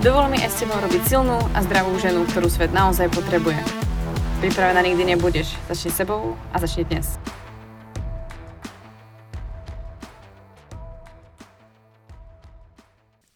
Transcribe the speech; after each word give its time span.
Dovol 0.00 0.32
mi 0.32 0.40
aj 0.40 0.48
s 0.48 0.64
tebou 0.64 0.80
robiť 0.80 1.12
silnú 1.12 1.36
a 1.52 1.60
zdravú 1.60 1.92
ženu, 2.00 2.24
ktorú 2.24 2.48
svet 2.48 2.72
naozaj 2.72 3.12
potrebuje. 3.12 3.60
Pripravená 4.40 4.80
nikdy 4.80 5.12
nebudeš. 5.12 5.52
Začni 5.68 5.92
sebou 5.92 6.40
a 6.40 6.56
začni 6.56 6.88
dnes. 6.88 7.20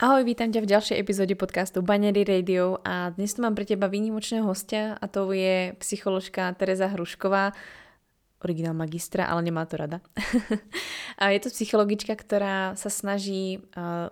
Ahoj, 0.00 0.24
vítam 0.24 0.48
ťa 0.48 0.64
v 0.64 0.70
ďalšej 0.72 0.96
epizóde 0.96 1.36
podcastu 1.36 1.84
Banery 1.84 2.24
Radio 2.24 2.80
a 2.80 3.12
dnes 3.12 3.36
tu 3.36 3.44
mám 3.44 3.52
pre 3.52 3.68
teba 3.68 3.92
výnimočného 3.92 4.48
hostia 4.48 4.96
a 4.96 5.04
to 5.04 5.28
je 5.36 5.76
psycholožka 5.84 6.48
Teresa 6.56 6.88
Hrušková, 6.88 7.52
originál 8.44 8.76
magistra, 8.76 9.26
ale 9.26 9.48
nemá 9.48 9.64
to 9.64 9.80
rada. 9.80 9.98
a 11.20 11.32
je 11.32 11.40
to 11.40 11.48
psychologička, 11.50 12.14
ktorá 12.14 12.76
sa 12.76 12.92
snaží 12.92 13.64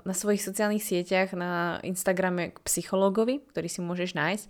na 0.02 0.14
svojich 0.16 0.40
sociálnych 0.40 0.82
sieťach, 0.82 1.36
na 1.36 1.78
Instagrame 1.84 2.56
k 2.56 2.58
psychologovi, 2.64 3.44
ktorý 3.52 3.68
si 3.68 3.84
môžeš 3.84 4.16
nájsť, 4.16 4.46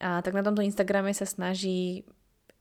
a 0.00 0.20
tak 0.24 0.32
na 0.36 0.44
tomto 0.44 0.64
Instagrame 0.64 1.12
sa 1.12 1.28
snaží 1.28 2.08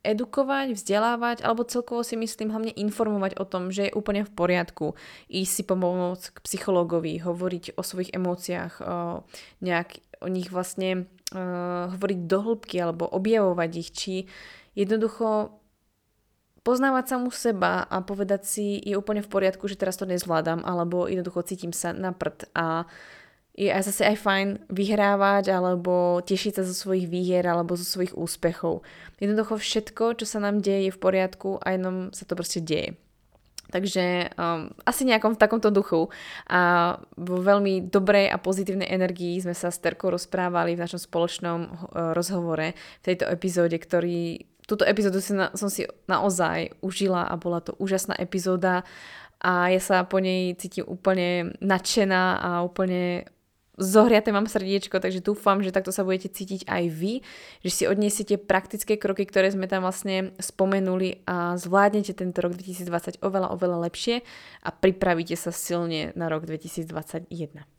edukovať, 0.06 0.78
vzdelávať, 0.78 1.38
alebo 1.42 1.66
celkovo 1.66 2.06
si 2.06 2.14
myslím 2.14 2.54
hlavne 2.54 2.72
informovať 2.78 3.42
o 3.42 3.46
tom, 3.50 3.74
že 3.74 3.90
je 3.90 3.98
úplne 3.98 4.22
v 4.22 4.32
poriadku 4.32 4.94
ísť 5.26 5.52
si 5.52 5.64
pomôcť 5.66 6.26
k 6.38 6.44
psychologovi, 6.46 7.18
hovoriť 7.18 7.74
o 7.74 7.82
svojich 7.82 8.14
emóciách, 8.14 8.74
o, 8.80 9.26
nejak 9.66 10.06
o 10.22 10.30
nich 10.30 10.54
vlastne 10.54 11.10
uh, 11.36 11.92
hovoriť 11.92 12.20
do 12.26 12.40
hĺbky 12.40 12.78
alebo 12.80 13.04
objavovať 13.10 13.72
ich, 13.76 13.90
či 13.92 14.14
jednoducho 14.78 15.60
poznávať 16.66 17.14
samú 17.14 17.30
seba 17.30 17.86
a 17.86 18.02
povedať 18.02 18.42
si, 18.50 18.82
je 18.82 18.98
úplne 18.98 19.22
v 19.22 19.30
poriadku, 19.30 19.70
že 19.70 19.78
teraz 19.78 20.02
to 20.02 20.10
nezvládam, 20.10 20.66
alebo 20.66 21.06
jednoducho 21.06 21.46
cítim 21.46 21.70
sa 21.70 21.94
na 21.94 22.10
prd 22.10 22.50
a 22.58 22.90
je 23.56 23.72
aj 23.72 23.88
zase 23.88 24.04
aj 24.04 24.18
fajn 24.20 24.48
vyhrávať 24.68 25.48
alebo 25.56 26.20
tešiť 26.20 26.60
sa 26.60 26.64
zo 26.68 26.76
svojich 26.76 27.08
výhier 27.08 27.48
alebo 27.48 27.80
zo 27.80 27.88
svojich 27.88 28.12
úspechov. 28.12 28.84
Jednoducho 29.24 29.56
všetko, 29.56 30.20
čo 30.20 30.26
sa 30.28 30.44
nám 30.44 30.60
deje, 30.60 30.92
je 30.92 30.96
v 30.96 31.00
poriadku 31.00 31.64
a 31.64 31.72
jenom 31.72 32.12
sa 32.12 32.28
to 32.28 32.36
proste 32.36 32.68
deje. 32.68 33.00
Takže 33.66 34.30
um, 34.38 34.70
asi 34.86 35.10
nejakom 35.10 35.34
v 35.34 35.42
takomto 35.42 35.74
duchu 35.74 36.14
a 36.46 36.96
vo 37.18 37.42
veľmi 37.42 37.90
dobrej 37.90 38.30
a 38.30 38.38
pozitívnej 38.38 38.92
energii 38.92 39.42
sme 39.42 39.58
sa 39.58 39.74
s 39.74 39.82
Terkou 39.82 40.14
rozprávali 40.14 40.78
v 40.78 40.84
našom 40.86 41.02
spoločnom 41.02 41.60
uh, 41.66 41.70
rozhovore 42.14 42.78
v 42.78 43.04
tejto 43.04 43.26
epizóde, 43.26 43.74
ktorý 43.80 44.46
túto 44.66 44.86
epizódu 44.86 45.22
si 45.22 45.34
na, 45.34 45.54
som 45.54 45.70
si 45.70 45.86
naozaj 46.10 46.74
užila 46.82 47.26
a 47.26 47.34
bola 47.38 47.62
to 47.62 47.78
úžasná 47.78 48.18
epizóda 48.18 48.86
a 49.42 49.70
ja 49.70 49.82
sa 49.82 50.02
po 50.06 50.18
nej 50.18 50.58
cítim 50.58 50.86
úplne 50.90 51.54
nadšená 51.62 52.22
a 52.42 52.50
úplne 52.66 53.30
zohriate 53.76 54.32
mám 54.32 54.48
srdiečko, 54.48 55.04
takže 55.04 55.20
dúfam, 55.20 55.60
že 55.60 55.76
takto 55.76 55.92
sa 55.92 56.08
budete 56.08 56.32
cítiť 56.32 56.64
aj 56.68 56.84
vy, 56.88 57.14
že 57.60 57.72
si 57.72 57.84
odniesiete 57.84 58.40
praktické 58.40 58.96
kroky, 58.96 59.28
ktoré 59.28 59.52
sme 59.52 59.68
tam 59.68 59.84
vlastne 59.84 60.32
spomenuli 60.40 61.28
a 61.28 61.60
zvládnete 61.60 62.16
tento 62.16 62.40
rok 62.40 62.56
2020 62.56 63.20
oveľa, 63.20 63.52
oveľa 63.52 63.78
lepšie 63.92 64.24
a 64.64 64.70
pripravíte 64.72 65.36
sa 65.36 65.52
silne 65.52 66.16
na 66.16 66.32
rok 66.32 66.48
2021. 66.48 67.75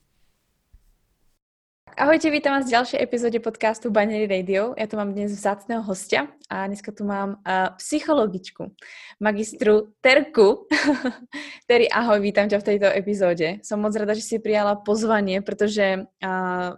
Ahojte, 1.94 2.34
vítam 2.34 2.58
vás 2.58 2.66
v 2.66 2.74
ďalšej 2.74 2.98
epizóde 2.98 3.38
podcastu 3.38 3.94
Banery 3.94 4.26
Radio. 4.26 4.74
Ja 4.74 4.90
tu 4.90 4.98
mám 4.98 5.14
dnes 5.14 5.30
vzácného 5.30 5.86
hostia 5.86 6.26
a 6.50 6.66
dneska 6.66 6.90
tu 6.90 7.06
mám 7.06 7.38
uh, 7.46 7.78
psychologičku, 7.78 8.74
magistru 9.22 9.94
Terku. 10.02 10.66
Terry, 11.70 11.86
ahoj, 11.86 12.18
vítam 12.18 12.50
ťa 12.50 12.58
v 12.58 12.68
tejto 12.74 12.90
epizóde. 12.90 13.62
Som 13.62 13.86
moc 13.86 13.94
rada, 13.94 14.18
že 14.18 14.26
si 14.26 14.42
prijala 14.42 14.74
pozvanie, 14.74 15.46
pretože 15.46 16.10
uh, 16.10 16.74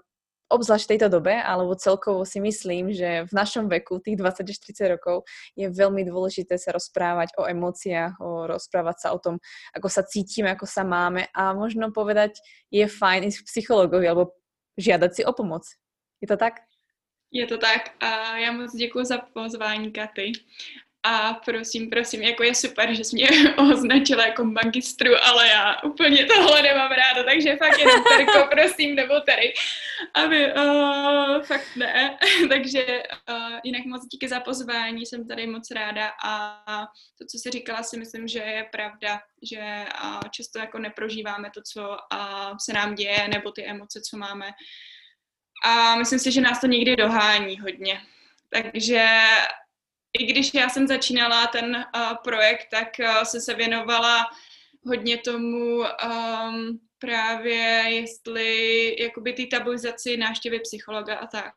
obzvlášť 0.48 0.84
v 0.88 0.92
tejto 0.96 1.08
dobe, 1.12 1.36
alebo 1.36 1.76
celkovo 1.76 2.24
si 2.24 2.40
myslím, 2.40 2.90
že 2.92 3.28
v 3.28 3.32
našom 3.36 3.68
veku, 3.68 4.00
tých 4.00 4.16
20 4.16 4.48
40 4.48 4.94
rokov, 4.96 5.28
je 5.52 5.68
veľmi 5.68 6.08
dôležité 6.08 6.56
sa 6.56 6.72
rozprávať 6.72 7.36
o 7.36 7.44
emóciách, 7.44 8.16
o 8.20 8.48
rozprávať 8.48 8.96
sa 9.04 9.08
o 9.12 9.18
tom, 9.20 9.36
ako 9.76 9.88
sa 9.92 10.02
cítime, 10.08 10.48
ako 10.52 10.64
sa 10.64 10.88
máme 10.88 11.28
a 11.36 11.52
možno 11.52 11.92
povedať, 11.92 12.40
je 12.72 12.88
fajn 12.88 13.28
ísť 13.28 13.38
k 13.44 13.48
psychologovi 13.48 14.08
alebo 14.08 14.32
žádat 14.78 15.14
si 15.14 15.24
o 15.24 15.32
pomoc. 15.32 15.74
Je 16.20 16.28
to 16.28 16.36
tak? 16.36 16.54
Je 17.32 17.46
to 17.46 17.58
tak 17.58 17.94
a 18.00 18.38
já 18.38 18.52
moc 18.52 18.74
děkuji 18.76 19.04
za 19.04 19.18
pozvání, 19.18 19.92
Katy. 19.92 20.32
A 21.10 21.34
prosím, 21.44 21.90
prosím, 21.90 22.22
jako 22.22 22.42
je 22.42 22.54
super, 22.54 22.94
že 22.94 23.04
jsi 23.04 23.16
mě 23.16 23.28
označila 23.72 24.26
jako 24.26 24.44
magistru, 24.44 25.12
ale 25.22 25.48
já 25.48 25.82
úplně 25.82 26.24
tohle 26.24 26.62
nemám 26.62 26.90
ráda, 26.90 27.22
takže 27.22 27.56
fakt 27.56 27.78
jenom 27.78 28.04
Terko, 28.04 28.48
prosím, 28.50 28.94
nebo 28.94 29.20
tady. 29.20 29.54
Aby, 30.14 30.52
uh, 30.54 31.42
fakt 31.42 31.76
ne. 31.76 32.18
takže 32.48 33.02
uh, 33.30 33.58
jinak 33.64 33.84
moc 33.84 34.06
díky 34.06 34.28
za 34.28 34.40
pozvání, 34.40 35.06
jsem 35.06 35.28
tady 35.28 35.46
moc 35.46 35.70
ráda 35.70 36.12
a 36.24 36.62
to, 37.18 37.24
co 37.30 37.38
jsi 37.38 37.50
říkala, 37.50 37.82
si 37.82 37.98
myslím, 37.98 38.28
že 38.28 38.38
je 38.38 38.68
pravda, 38.72 39.20
že 39.42 39.84
uh, 40.04 40.20
často 40.30 40.58
jako 40.58 40.78
neprožíváme 40.78 41.50
to, 41.54 41.60
co 41.72 41.88
uh, 41.88 42.56
se 42.60 42.72
nám 42.72 42.94
děje, 42.94 43.28
nebo 43.28 43.52
ty 43.52 43.66
emoce, 43.66 44.00
co 44.10 44.16
máme. 44.16 44.50
A 45.64 45.96
myslím 45.96 46.18
si, 46.18 46.32
že 46.32 46.40
nás 46.40 46.60
to 46.60 46.66
někdy 46.66 46.96
dohání 46.96 47.60
hodně. 47.60 48.00
Takže 48.50 49.24
i 50.12 50.24
když 50.24 50.54
já 50.54 50.68
jsem 50.68 50.86
začínala 50.86 51.46
ten 51.46 51.76
uh, 51.76 52.16
projekt, 52.24 52.66
tak 52.70 52.88
uh, 53.00 53.22
jsem 53.22 53.40
se 53.40 53.54
věnovala 53.54 54.26
hodně 54.86 55.18
tomu 55.18 55.76
um, 55.78 56.80
právě, 56.98 57.84
jestli 57.88 58.96
jakoby 59.02 59.32
ty 59.32 59.46
tabuizaci 59.46 60.16
návštěvy 60.16 60.60
psychologa 60.60 61.16
a 61.16 61.26
tak. 61.26 61.54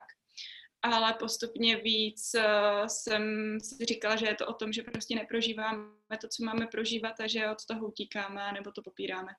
Ale 0.82 1.14
postupně 1.14 1.76
víc 1.76 2.32
uh, 2.36 2.88
jsem 2.88 3.24
si 3.62 3.86
říkala, 3.86 4.16
že 4.16 4.26
je 4.26 4.36
to 4.36 4.48
o 4.48 4.54
tom, 4.54 4.74
že 4.74 4.84
prostě 4.84 5.16
neprožíváme 5.16 6.18
to, 6.22 6.28
co 6.28 6.46
máme 6.46 6.68
prožívat 6.68 7.20
a 7.20 7.28
že 7.28 7.50
od 7.50 7.66
toho 7.66 7.88
utíkáme 7.88 8.52
nebo 8.52 8.72
to 8.72 8.82
popíráme. 8.82 9.32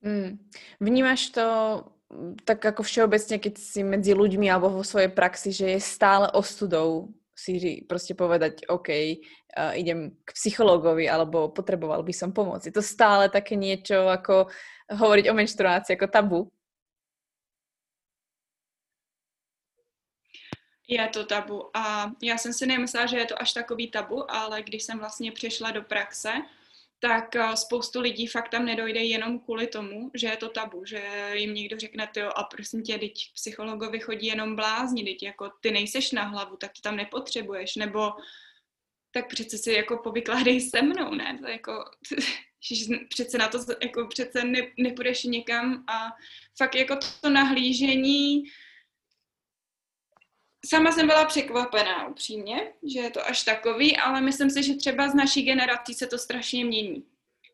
Mm. 0.00 0.38
Vnímáš 0.80 1.30
to 1.30 1.44
tak 2.46 2.62
ako 2.62 2.86
všeobecne, 2.86 3.42
keď 3.42 3.54
si 3.58 3.82
medzi 3.82 4.14
ľuďmi 4.14 4.46
alebo 4.46 4.70
vo 4.70 4.86
svojej 4.86 5.10
praxi, 5.10 5.50
že 5.50 5.74
je 5.74 5.80
stále 5.82 6.30
ostudou 6.30 7.10
si 7.36 7.84
proste 7.84 8.16
povedať, 8.16 8.64
OK, 8.72 8.88
uh, 8.88 9.76
idem 9.76 10.16
k 10.24 10.28
psychológovi 10.32 11.04
alebo 11.04 11.52
potreboval 11.52 12.00
by 12.02 12.12
som 12.16 12.32
pomoc. 12.32 12.64
Je 12.64 12.72
to 12.72 12.80
stále 12.80 13.28
také 13.28 13.60
niečo 13.60 14.08
ako 14.08 14.48
hovoriť 14.88 15.28
o 15.28 15.36
menštruácii 15.36 15.94
ako 16.00 16.08
tabu? 16.08 16.40
Je 20.88 21.08
to 21.08 21.26
tabu 21.26 21.76
a 21.76 22.12
já 22.22 22.38
jsem 22.38 22.52
si 22.52 22.66
nemyslela, 22.66 23.06
že 23.06 23.16
je 23.16 23.26
to 23.26 23.42
až 23.42 23.52
takový 23.52 23.90
tabu, 23.90 24.30
ale 24.30 24.62
když 24.62 24.82
jsem 24.82 24.98
vlastně 24.98 25.32
přišla 25.32 25.70
do 25.70 25.82
praxe, 25.82 26.32
tak 26.98 27.36
eh, 27.36 27.56
spoustu 27.56 28.00
lidí 28.00 28.26
fakt 28.26 28.48
tam 28.48 28.64
nedojde 28.64 29.04
jenom 29.04 29.38
kvůli 29.38 29.66
tomu, 29.66 30.10
že 30.14 30.26
je 30.26 30.36
to 30.36 30.48
tabu, 30.48 30.84
že 30.84 31.30
jim 31.32 31.54
někdo 31.54 31.78
řekne, 31.78 32.08
ty 32.14 32.22
a 32.22 32.42
prosím 32.42 32.82
tě, 32.82 32.98
teď 32.98 33.12
psychologovi 33.34 34.00
chodí 34.00 34.26
jenom 34.26 34.56
blázni, 34.56 35.04
teď 35.04 35.22
jako 35.22 35.50
ty 35.60 35.70
nejseš 35.70 36.12
na 36.12 36.22
hlavu, 36.22 36.56
tak 36.56 36.72
to 36.72 36.80
tam 36.80 36.96
nepotřebuješ, 36.96 37.76
nebo 37.76 38.12
tak 39.10 39.28
přece 39.28 39.58
si 39.58 39.72
jako 39.72 39.96
povykládej 39.96 40.60
se 40.60 40.82
mnou, 40.82 41.14
ne, 41.14 41.38
to 41.40 41.48
jako, 41.48 41.84
přece 43.08 43.38
na 43.38 43.48
to, 43.48 43.58
jako 43.82 44.06
přece 44.06 44.44
ne, 44.44 44.58
nepůjdeš 44.78 45.24
někam 45.24 45.84
a 45.88 46.08
fakt 46.58 46.74
jako 46.74 46.98
to 47.20 47.30
nahlížení, 47.30 48.44
sama 50.68 50.92
jsem 50.92 51.06
byla 51.06 51.24
překvapená 51.24 52.06
upřímně, 52.06 52.72
že 52.82 53.00
je 53.00 53.10
to 53.10 53.26
až 53.26 53.42
takový, 53.44 53.96
ale 53.96 54.20
myslím 54.20 54.50
si, 54.50 54.62
že 54.62 54.74
třeba 54.74 55.08
z 55.08 55.14
naší 55.14 55.42
generací 55.42 55.94
se 55.94 56.06
to 56.06 56.18
strašně 56.18 56.64
mění. 56.64 57.06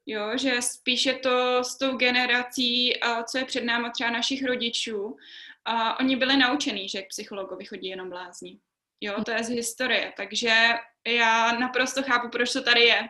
Jo, 0.07 0.39
že 0.39 0.63
spíše 0.63 1.13
to 1.13 1.65
s 1.65 1.79
tou 1.79 1.97
generací, 1.97 2.93
co 3.31 3.39
je 3.39 3.45
před 3.45 3.65
náma 3.65 3.91
třeba 3.91 4.11
našich 4.11 4.45
rodičů, 4.45 5.17
a 5.65 6.01
oni 6.01 6.17
byli 6.17 6.37
naučení, 6.37 6.89
že 6.89 7.03
k 7.03 7.09
psychologovi 7.09 7.65
chodí 7.65 7.89
jenom 7.89 8.11
blázni. 8.11 8.59
Jo, 9.01 9.25
to 9.25 9.31
je 9.31 9.45
z 9.45 9.49
historie, 9.49 10.13
takže 10.17 10.55
já 11.07 11.59
naprosto 11.59 12.03
chápu, 12.03 12.29
proč 12.29 12.53
to 12.53 12.63
tady 12.63 12.81
je, 12.81 13.09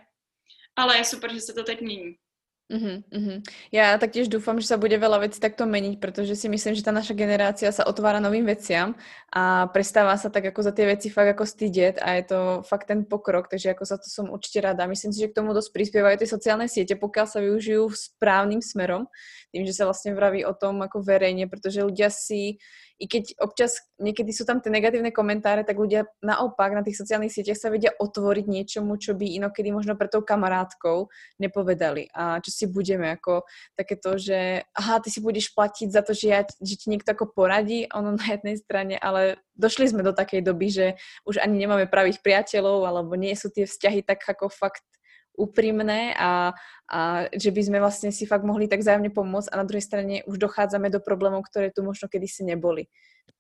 ale 0.76 0.98
je 0.98 1.04
super, 1.04 1.32
že 1.32 1.40
se 1.40 1.52
to 1.52 1.64
teď 1.64 1.80
mění. 1.80 2.16
Uh-huh, 2.72 3.04
uh-huh. 3.12 3.44
Ja 3.68 3.92
taktiež 4.00 4.32
dúfam, 4.32 4.56
že 4.56 4.72
sa 4.72 4.80
bude 4.80 4.96
veľa 4.96 5.28
vecí 5.28 5.36
takto 5.36 5.68
meniť, 5.68 6.00
pretože 6.00 6.32
si 6.32 6.48
myslím, 6.48 6.72
že 6.72 6.80
tá 6.80 6.88
naša 6.88 7.12
generácia 7.12 7.68
sa 7.68 7.84
otvára 7.84 8.16
novým 8.16 8.48
veciam 8.48 8.96
a 9.28 9.68
prestáva 9.68 10.16
sa 10.16 10.32
tak 10.32 10.48
ako 10.48 10.64
za 10.64 10.72
tie 10.72 10.88
veci 10.88 11.12
fakt 11.12 11.36
ako 11.36 11.44
stydět 11.44 12.00
a 12.00 12.16
je 12.16 12.24
to 12.32 12.40
fakt 12.64 12.88
ten 12.88 13.04
pokrok, 13.04 13.52
takže 13.52 13.76
ako 13.76 13.84
za 13.84 14.00
to 14.00 14.08
som 14.08 14.32
určite 14.32 14.64
rada. 14.64 14.88
Myslím 14.88 15.12
si, 15.12 15.20
že 15.20 15.28
k 15.28 15.36
tomu 15.36 15.52
dosť 15.52 15.68
prispievajú 15.68 16.16
tie 16.24 16.32
sociálne 16.32 16.64
siete, 16.64 16.96
pokiaľ 16.96 17.26
sa 17.28 17.44
využijú 17.44 17.92
správnym 17.92 18.64
smerom, 18.64 19.04
tým, 19.52 19.68
že 19.68 19.76
sa 19.76 19.84
vlastne 19.84 20.16
vraví 20.16 20.40
o 20.48 20.56
tom 20.56 20.80
ako 20.80 21.04
verejne, 21.04 21.52
pretože 21.52 21.84
ľudia 21.84 22.08
si 22.08 22.56
i 23.02 23.10
keď 23.10 23.42
občas 23.42 23.82
niekedy 23.98 24.30
sú 24.30 24.46
tam 24.46 24.62
tie 24.62 24.70
negatívne 24.70 25.10
komentáre, 25.10 25.66
tak 25.66 25.74
ľudia 25.74 26.06
naopak 26.22 26.70
na 26.70 26.86
tých 26.86 27.02
sociálnych 27.02 27.34
sieťach 27.34 27.58
sa 27.58 27.66
vedia 27.66 27.90
otvoriť 27.98 28.46
niečomu, 28.46 28.94
čo 28.94 29.18
by 29.18 29.26
inokedy 29.42 29.74
možno 29.74 29.98
pre 29.98 30.06
tou 30.06 30.22
kamarátkou 30.22 31.10
nepovedali. 31.42 32.06
A 32.14 32.38
čo 32.38 32.54
si 32.54 32.70
budeme 32.70 33.10
ako 33.18 33.42
takéto, 33.74 34.14
že 34.14 34.62
aha, 34.78 35.02
ty 35.02 35.10
si 35.10 35.18
budeš 35.18 35.50
platiť 35.50 35.90
za 35.90 36.06
to, 36.06 36.14
že, 36.14 36.26
ja, 36.30 36.46
že 36.46 36.78
ti 36.78 36.94
niekto 36.94 37.10
ako 37.10 37.34
poradí, 37.34 37.90
ono 37.90 38.14
na 38.14 38.26
jednej 38.38 38.54
strane, 38.62 38.94
ale 39.02 39.42
došli 39.58 39.90
sme 39.90 40.06
do 40.06 40.14
takej 40.14 40.46
doby, 40.46 40.70
že 40.70 40.86
už 41.26 41.42
ani 41.42 41.58
nemáme 41.58 41.90
pravých 41.90 42.22
priateľov, 42.22 42.86
alebo 42.86 43.18
nie 43.18 43.34
sú 43.34 43.50
tie 43.50 43.66
vzťahy 43.66 44.06
tak 44.06 44.22
ako 44.22 44.46
fakt 44.46 44.86
úprimné 45.36 46.12
a, 46.14 46.52
a 46.88 47.00
že 47.32 47.50
by 47.50 47.62
sme 47.64 47.78
vlastne 47.80 48.12
si 48.12 48.28
fakt 48.28 48.44
mohli 48.44 48.68
tak 48.68 48.84
zájemne 48.84 49.08
pomôcť 49.08 49.48
a 49.48 49.60
na 49.60 49.66
druhej 49.66 49.84
strane 49.84 50.14
už 50.28 50.36
dochádzame 50.38 50.92
do 50.92 51.00
problémov, 51.00 51.44
ktoré 51.48 51.72
tu 51.72 51.80
možno 51.80 52.08
kedysi 52.08 52.44
neboli. 52.44 52.88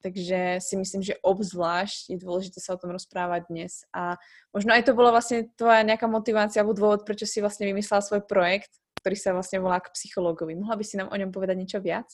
Takže 0.02 0.58
si 0.58 0.74
myslím, 0.74 1.02
že 1.02 1.18
obzvlášť 1.22 2.10
je 2.10 2.18
dôležité 2.18 2.58
sa 2.58 2.74
o 2.74 2.80
tom 2.80 2.90
rozprávať 2.90 3.46
dnes. 3.50 3.86
A 3.94 4.18
možno 4.50 4.74
aj 4.74 4.82
to 4.88 4.98
bola 4.98 5.14
vlastne 5.14 5.46
tvoja 5.54 5.86
nejaká 5.86 6.10
motivácia 6.10 6.62
alebo 6.62 6.74
dôvod, 6.74 7.06
prečo 7.06 7.26
si 7.26 7.38
vlastne 7.38 7.70
vymyslela 7.70 8.02
svoj 8.02 8.26
projekt, 8.26 8.74
ktorý 8.98 9.16
sa 9.18 9.30
vlastne 9.34 9.62
volá 9.62 9.78
k 9.78 9.94
psychologovi. 9.94 10.58
Mohla 10.58 10.76
by 10.78 10.84
si 10.86 10.98
nám 10.98 11.10
o 11.10 11.18
ňom 11.18 11.30
povedať 11.30 11.56
niečo 11.58 11.78
viac? 11.78 12.10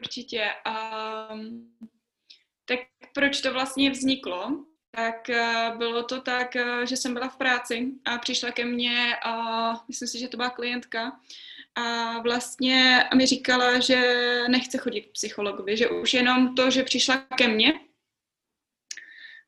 Určitě. 0.00 0.40
Um, 0.64 1.68
tak 2.64 2.78
proč 3.14 3.40
to 3.40 3.52
vlastně 3.52 3.90
vzniklo? 3.90 4.64
Tak 4.90 5.30
eh, 5.30 5.72
bylo 5.76 6.02
to 6.02 6.20
tak, 6.20 6.56
eh, 6.56 6.86
že 6.86 6.96
jsem 6.96 7.14
byla 7.14 7.28
v 7.28 7.36
práci 7.36 7.92
a 8.04 8.18
přišla 8.18 8.50
ke 8.50 8.64
mně, 8.64 9.16
a 9.16 9.84
myslím 9.88 10.08
si, 10.08 10.18
že 10.18 10.28
to 10.28 10.36
byla 10.36 10.50
klientka, 10.50 11.20
a 11.74 12.18
vlastně 12.20 13.04
mi 13.14 13.26
říkala, 13.26 13.80
že 13.80 14.00
nechce 14.48 14.78
chodit 14.78 15.00
k 15.00 15.12
psychologovi, 15.12 15.76
že 15.76 15.88
už 15.88 16.14
jenom 16.14 16.54
to, 16.54 16.70
že 16.70 16.82
přišla 16.82 17.16
ke 17.16 17.48
mně, 17.48 17.72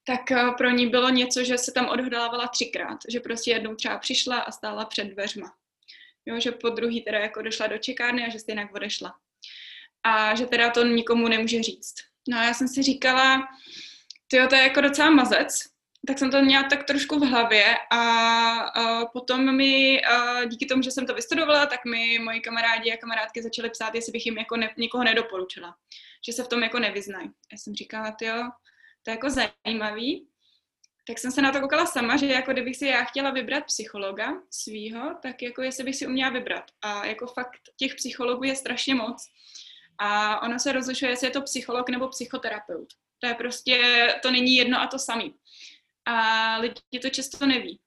tak 0.04 0.30
eh, 0.30 0.50
pro 0.58 0.70
ní 0.70 0.86
bylo 0.86 1.10
něco, 1.10 1.44
že 1.44 1.58
se 1.58 1.72
tam 1.72 1.88
odhdávala 1.88 2.48
třikrát, 2.48 2.98
že 3.08 3.20
prostě 3.20 3.50
jednou 3.50 3.74
třeba 3.74 3.98
přišla 3.98 4.38
a 4.38 4.52
stála 4.52 4.84
před 4.84 5.04
dveřma. 5.04 5.54
Jo, 6.26 6.40
že 6.40 6.52
po 6.52 6.68
druhý 6.68 7.02
teda 7.02 7.18
jako 7.18 7.42
došla 7.42 7.66
do 7.66 7.78
čekárny 7.78 8.26
a 8.26 8.30
že 8.30 8.38
stejně 8.38 8.68
odešla. 8.74 9.14
A 10.02 10.34
že 10.34 10.46
teda 10.46 10.70
to 10.70 10.84
nikomu 10.84 11.28
nemůže 11.28 11.62
říct. 11.62 11.94
No 12.28 12.38
a 12.38 12.44
já 12.44 12.54
jsem 12.54 12.68
si 12.68 12.82
říkala, 12.82 13.48
tyjo, 14.32 14.48
to 14.48 14.54
je 14.54 14.62
jako 14.62 14.80
docela 14.80 15.10
mazec, 15.10 15.64
tak 16.06 16.18
jsem 16.18 16.30
to 16.30 16.42
měla 16.42 16.62
tak 16.62 16.84
trošku 16.84 17.18
v 17.18 17.28
hlavě 17.28 17.76
a, 17.90 18.00
a 18.58 19.06
potom 19.06 19.56
mi, 19.56 20.04
a 20.04 20.44
díky 20.44 20.66
tomu, 20.66 20.82
že 20.82 20.90
jsem 20.90 21.06
to 21.06 21.14
vystudovala, 21.14 21.66
tak 21.66 21.84
mi 21.84 22.18
moji 22.18 22.40
kamarádi 22.40 22.92
a 22.92 22.96
kamarádky 22.96 23.42
začaly 23.42 23.70
psát, 23.70 23.94
jestli 23.94 24.12
bych 24.12 24.26
jim 24.26 24.38
jako 24.38 24.56
ne, 24.56 24.74
nikoho 24.76 25.04
nedoporučila, 25.04 25.76
že 26.26 26.32
se 26.32 26.44
v 26.44 26.48
tom 26.48 26.62
jako 26.62 26.78
nevyznají. 26.78 27.30
Já 27.52 27.58
jsem 27.58 27.74
říkala, 27.74 28.16
jo, 28.22 28.50
to 29.02 29.10
je 29.10 29.14
jako 29.14 29.28
zajímavý. 29.30 30.28
Tak 31.06 31.18
jsem 31.18 31.32
se 31.32 31.42
na 31.42 31.52
to 31.52 31.60
koukala 31.60 31.86
sama, 31.86 32.16
že 32.16 32.26
jako 32.26 32.52
kdybych 32.52 32.76
si 32.76 32.86
já 32.86 33.04
chtěla 33.04 33.30
vybrat 33.30 33.64
psychologa 33.64 34.32
svýho, 34.50 35.14
tak 35.22 35.42
jako 35.42 35.62
jestli 35.62 35.84
bych 35.84 35.96
si 35.96 36.06
uměla 36.06 36.30
vybrat. 36.30 36.64
A 36.82 37.06
jako 37.06 37.26
fakt 37.26 37.60
těch 37.76 37.94
psychologů 37.94 38.44
je 38.44 38.56
strašně 38.56 38.94
moc. 38.94 39.26
A 39.98 40.42
ono 40.42 40.58
se 40.58 40.72
rozlišuje, 40.72 41.10
jestli 41.10 41.26
je 41.26 41.30
to 41.30 41.42
psycholog 41.42 41.88
nebo 41.88 42.08
psychoterapeut. 42.08 42.88
To 43.22 43.28
je 43.28 43.34
prostě, 43.34 44.06
to 44.22 44.30
není 44.30 44.56
jedno 44.56 44.80
a 44.80 44.86
to 44.86 44.98
samý. 44.98 45.34
A 46.06 46.58
lidi 46.58 46.98
to 47.02 47.08
často 47.10 47.46
neví. 47.46 47.80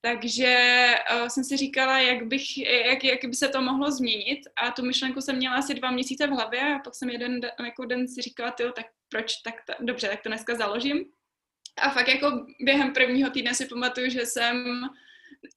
Takže 0.00 0.94
uh, 1.14 1.26
jsem 1.26 1.44
si 1.44 1.56
říkala, 1.56 1.98
jak, 1.98 2.26
bych, 2.26 2.58
jak, 2.58 3.04
jak 3.04 3.24
by 3.24 3.34
se 3.34 3.48
to 3.48 3.62
mohlo 3.62 3.90
změnit 3.90 4.40
a 4.56 4.70
tu 4.70 4.84
myšlenku 4.84 5.20
jsem 5.20 5.36
měla 5.36 5.56
asi 5.56 5.74
dva 5.74 5.90
měsíce 5.90 6.26
v 6.26 6.30
hlavě 6.30 6.74
a 6.74 6.78
pak 6.78 6.94
jsem 6.94 7.10
jeden 7.10 7.40
jako 7.64 7.84
den 7.84 8.08
si 8.08 8.22
říkala, 8.22 8.50
tyjo, 8.50 8.72
tak 8.72 8.86
proč, 9.08 9.36
tak 9.36 9.54
to, 9.66 9.84
dobře, 9.84 10.08
tak 10.08 10.22
to 10.22 10.28
dneska 10.28 10.54
založím. 10.54 11.04
A 11.76 11.90
fakt 11.90 12.08
jako 12.08 12.46
během 12.60 12.92
prvního 12.92 13.30
týdne 13.30 13.54
si 13.54 13.66
pamatuju, 13.66 14.10
že 14.10 14.26
jsem 14.26 14.88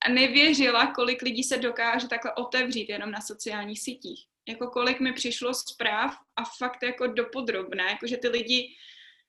nevěřila, 0.09 0.93
kolik 0.93 1.21
lidí 1.21 1.43
se 1.43 1.57
dokáže 1.57 2.07
takhle 2.07 2.33
otevřít 2.33 2.89
jenom 2.89 3.11
na 3.11 3.21
sociálních 3.21 3.81
sítích 3.81 4.30
jako 4.49 4.67
kolik 4.67 4.99
mi 4.99 5.13
přišlo 5.13 5.53
zpráv 5.53 6.15
a 6.35 6.43
fakt 6.57 6.83
jako 6.83 7.07
dopodrobné, 7.07 7.83
jako 7.83 8.07
že 8.07 8.17
ty 8.17 8.27
lidi, 8.27 8.67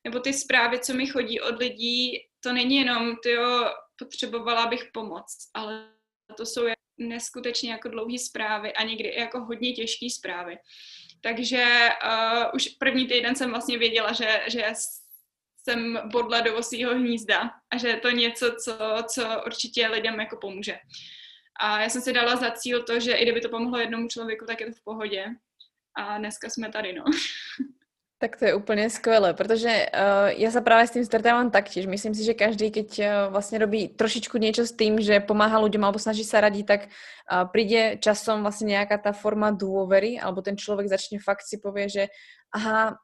nebo 0.04 0.20
ty 0.20 0.32
zprávy, 0.32 0.78
co 0.78 0.94
mi 0.94 1.06
chodí 1.06 1.40
od 1.40 1.58
lidí, 1.58 2.18
to 2.40 2.52
není 2.52 2.76
jenom, 2.76 3.16
tyjo, 3.22 3.64
potřebovala 3.98 4.66
bych 4.66 4.84
pomoc, 4.92 5.26
ale 5.54 5.88
to 6.36 6.46
jsou 6.46 6.62
neskutečně 6.98 7.70
jako 7.70 7.88
dlouhé 7.88 8.18
zprávy 8.18 8.72
a 8.72 8.82
někdy 8.82 9.14
jako 9.18 9.40
hodně 9.40 9.72
těžké 9.72 10.06
zprávy. 10.10 10.56
Takže 11.20 11.88
uh, 12.04 12.44
už 12.54 12.68
první 12.68 13.06
týden 13.06 13.36
jsem 13.36 13.50
vlastně 13.50 13.78
věděla, 13.78 14.12
že, 14.12 14.42
že 14.46 14.64
jsem 15.68 16.00
bodla 16.12 16.40
do 16.40 16.56
osího 16.56 16.94
hnízda 16.94 17.50
a 17.72 17.78
že 17.78 17.88
je 17.88 18.00
to 18.00 18.10
něco, 18.10 18.54
co, 18.64 18.74
co 19.08 19.42
určitě 19.46 19.88
lidem 19.88 20.20
jako 20.20 20.36
pomůže. 20.36 20.78
A 21.60 21.80
já 21.80 21.88
jsem 21.88 22.02
si 22.02 22.12
dala 22.12 22.36
za 22.36 22.50
cíl 22.50 22.82
to, 22.82 23.00
že 23.00 23.14
i 23.14 23.22
kdyby 23.22 23.40
to 23.40 23.48
pomohlo 23.48 23.78
jednomu 23.78 24.08
člověku, 24.08 24.44
tak 24.46 24.60
je 24.60 24.66
to 24.66 24.72
v 24.72 24.84
pohodě. 24.84 25.24
A 25.98 26.18
dneska 26.18 26.50
jsme 26.50 26.72
tady, 26.72 26.92
no. 26.92 27.04
Tak 28.22 28.36
to 28.36 28.44
je 28.44 28.54
úplně 28.54 28.90
skvělé, 28.90 29.34
protože 29.34 29.68
uh, 29.68 30.28
já 30.28 30.50
se 30.50 30.60
právě 30.60 30.86
s 30.86 30.90
tím 30.90 31.04
stretávám 31.04 31.50
taktiež. 31.50 31.86
Myslím 31.86 32.14
si, 32.14 32.24
že 32.24 32.34
každý, 32.34 32.70
keď 32.70 32.98
uh, 32.98 33.04
vlastně 33.32 33.58
robí 33.58 33.88
trošičku 33.88 34.38
něco 34.38 34.66
s 34.66 34.76
tím, 34.76 35.00
že 35.00 35.20
pomáhá 35.20 35.58
lidem 35.58 35.84
alebo 35.84 35.98
snaží 35.98 36.24
se 36.24 36.40
radit, 36.40 36.66
tak 36.66 36.80
uh, 36.82 37.48
přijde 37.52 37.96
časom 37.96 38.42
vlastně 38.42 38.66
nějaká 38.66 38.98
ta 38.98 39.12
forma 39.12 39.50
důvery, 39.50 40.20
alebo 40.20 40.42
ten 40.42 40.56
člověk 40.56 40.88
začne 40.88 41.18
fakt 41.24 41.42
si 41.42 41.58
pově, 41.58 41.88
že 41.88 42.06
aha, 42.54 42.96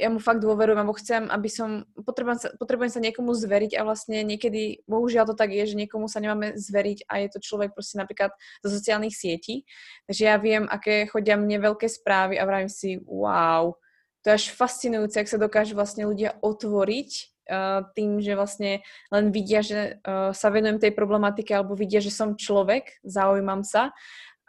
ja 0.00 0.08
mu 0.08 0.16
fakt 0.16 0.40
dôverujem, 0.40 0.80
alebo 0.80 0.96
chcem, 0.96 1.28
aby 1.28 1.48
som, 1.52 1.84
potrebujem 1.92 2.40
sa, 2.40 2.48
potrebujem 2.56 2.88
sa 2.88 3.04
niekomu 3.04 3.36
zveriť 3.36 3.76
a 3.76 3.84
vlastne 3.84 4.24
niekedy, 4.24 4.80
bohužiaľ 4.88 5.28
to 5.28 5.36
tak 5.36 5.52
je, 5.52 5.68
že 5.68 5.76
niekomu 5.76 6.08
sa 6.08 6.24
nemáme 6.24 6.56
zveriť 6.56 7.04
a 7.04 7.20
je 7.20 7.28
to 7.28 7.38
človek 7.44 7.76
proste 7.76 8.00
napríklad 8.00 8.32
zo 8.64 8.68
sociálnych 8.72 9.12
sietí. 9.12 9.68
Takže 10.08 10.22
ja 10.24 10.40
viem, 10.40 10.64
aké 10.64 11.04
chodia 11.12 11.36
mne 11.36 11.60
veľké 11.60 11.84
správy 11.86 12.40
a 12.40 12.48
vravím 12.48 12.72
si, 12.72 12.96
wow, 13.04 13.76
to 14.24 14.32
je 14.32 14.36
až 14.40 14.44
fascinujúce, 14.56 15.16
ak 15.20 15.28
sa 15.28 15.40
dokážu 15.40 15.76
vlastne 15.76 16.08
ľudia 16.08 16.36
otvoriť 16.40 17.10
uh, 17.48 17.88
tým, 17.96 18.20
že 18.20 18.36
vlastne 18.36 18.84
len 19.08 19.24
vidia, 19.32 19.64
že 19.64 20.00
uh, 20.04 20.32
sa 20.36 20.48
venujem 20.52 20.80
tej 20.80 20.92
problematike 20.92 21.52
alebo 21.52 21.76
vidia, 21.76 22.00
že 22.04 22.12
som 22.12 22.36
človek, 22.36 23.00
zaujímam 23.04 23.64
sa 23.64 23.92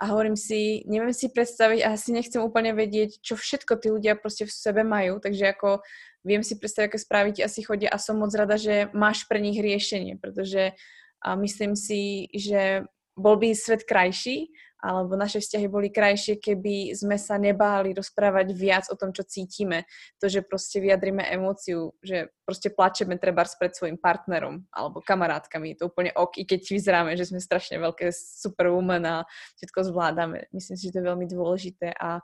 a 0.02 0.10
hovorím 0.10 0.34
si, 0.34 0.82
neviem 0.90 1.14
si 1.14 1.30
predstaviť 1.30 1.86
a 1.86 1.94
asi 1.94 2.10
nechcem 2.10 2.42
úplne 2.42 2.74
vedieť, 2.74 3.22
čo 3.22 3.38
všetko 3.38 3.78
tí 3.78 3.94
ľudia 3.94 4.18
proste 4.18 4.50
v 4.50 4.54
sebe 4.54 4.82
majú, 4.82 5.22
takže 5.22 5.54
ako 5.54 5.86
viem 6.26 6.42
si 6.42 6.58
predstaviť, 6.58 6.90
aké 6.90 6.98
správy 6.98 7.30
ti 7.38 7.46
asi 7.46 7.62
chodia 7.62 7.94
a 7.94 8.02
som 8.02 8.18
moc 8.18 8.34
rada, 8.34 8.58
že 8.58 8.90
máš 8.98 9.30
pre 9.30 9.38
nich 9.38 9.62
riešenie, 9.62 10.18
pretože 10.18 10.74
a 11.22 11.38
myslím 11.38 11.78
si, 11.78 12.34
že 12.34 12.90
bol 13.14 13.38
by 13.38 13.54
svet 13.54 13.86
krajší, 13.86 14.50
alebo 14.82 15.14
naše 15.14 15.38
vzťahy 15.38 15.70
boli 15.70 15.94
krajšie, 15.94 16.42
keby 16.42 16.98
sme 16.98 17.16
sa 17.22 17.38
nebáli 17.38 17.94
rozprávať 17.94 18.48
viac 18.58 18.86
o 18.90 18.98
tom, 18.98 19.14
čo 19.14 19.22
cítime. 19.22 19.86
To, 20.18 20.26
že 20.26 20.42
proste 20.42 20.82
vyjadrime 20.82 21.22
emóciu, 21.30 21.94
že 22.02 22.34
proste 22.42 22.74
plačeme 22.74 23.22
treba 23.22 23.46
pred 23.46 23.78
svojim 23.78 24.02
partnerom 24.02 24.66
alebo 24.74 25.06
kamarátkami. 25.06 25.78
Je 25.78 25.86
to 25.86 25.94
úplne 25.94 26.10
ok, 26.18 26.42
i 26.42 26.46
keď 26.50 26.60
vyzeráme, 26.66 27.14
že 27.14 27.30
sme 27.30 27.38
strašne 27.38 27.78
veľké 27.78 28.10
superwoman 28.12 29.06
a 29.06 29.16
všetko 29.62 29.94
zvládame. 29.94 30.50
Myslím 30.50 30.76
si, 30.76 30.90
že 30.90 30.98
to 30.98 31.00
je 31.06 31.10
veľmi 31.14 31.30
dôležité 31.30 31.94
a 31.96 32.20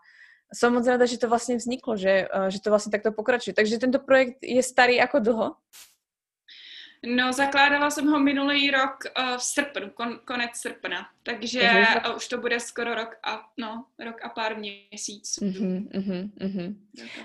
som 0.48 0.72
moc 0.72 0.88
rada, 0.88 1.04
že 1.04 1.20
to 1.20 1.28
vlastne 1.28 1.60
vzniklo, 1.60 2.00
že, 2.00 2.24
že 2.48 2.64
to 2.64 2.72
vlastne 2.72 2.88
takto 2.88 3.12
pokračuje. 3.12 3.52
Takže 3.52 3.84
tento 3.84 4.00
projekt 4.00 4.40
je 4.40 4.64
starý 4.64 4.96
ako 5.04 5.18
dlho? 5.20 5.48
No, 7.06 7.34
zakládala 7.34 7.90
jsem 7.90 8.08
ho 8.08 8.20
minulý 8.20 8.72
rok 8.72 9.04
uh, 9.20 9.38
v 9.38 9.44
srpnu, 9.44 9.90
kon, 9.90 10.20
konec 10.26 10.52
srpna, 10.56 11.10
takže 11.24 11.86
uh, 12.10 12.16
už 12.16 12.28
to 12.28 12.38
bude 12.38 12.60
skoro 12.60 12.96
rok 12.96 13.16
a, 13.24 13.50
no, 13.58 13.86
rok 14.00 14.16
a 14.24 14.30
pár 14.30 14.58
měsíců. 14.58 15.46
Uh-huh, 15.46 15.88
uh-huh, 15.90 16.30
uh-huh. 16.40 16.76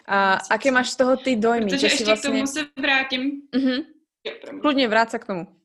A 0.06 0.38
aké 0.50 0.70
máš 0.70 0.90
z 0.90 0.96
toho 0.96 1.16
ty 1.16 1.36
dojmy? 1.36 1.70
Protože 1.70 1.86
ještě 1.86 2.04
vlastně... 2.04 2.30
k 2.30 2.32
tomu 2.32 2.46
se 2.46 2.66
vrátím. 2.80 3.42
Uh-huh. 3.52 3.86
Kludně 4.60 4.88
vrát 4.88 5.10
se 5.10 5.18
k 5.18 5.24
tomu. 5.24 5.62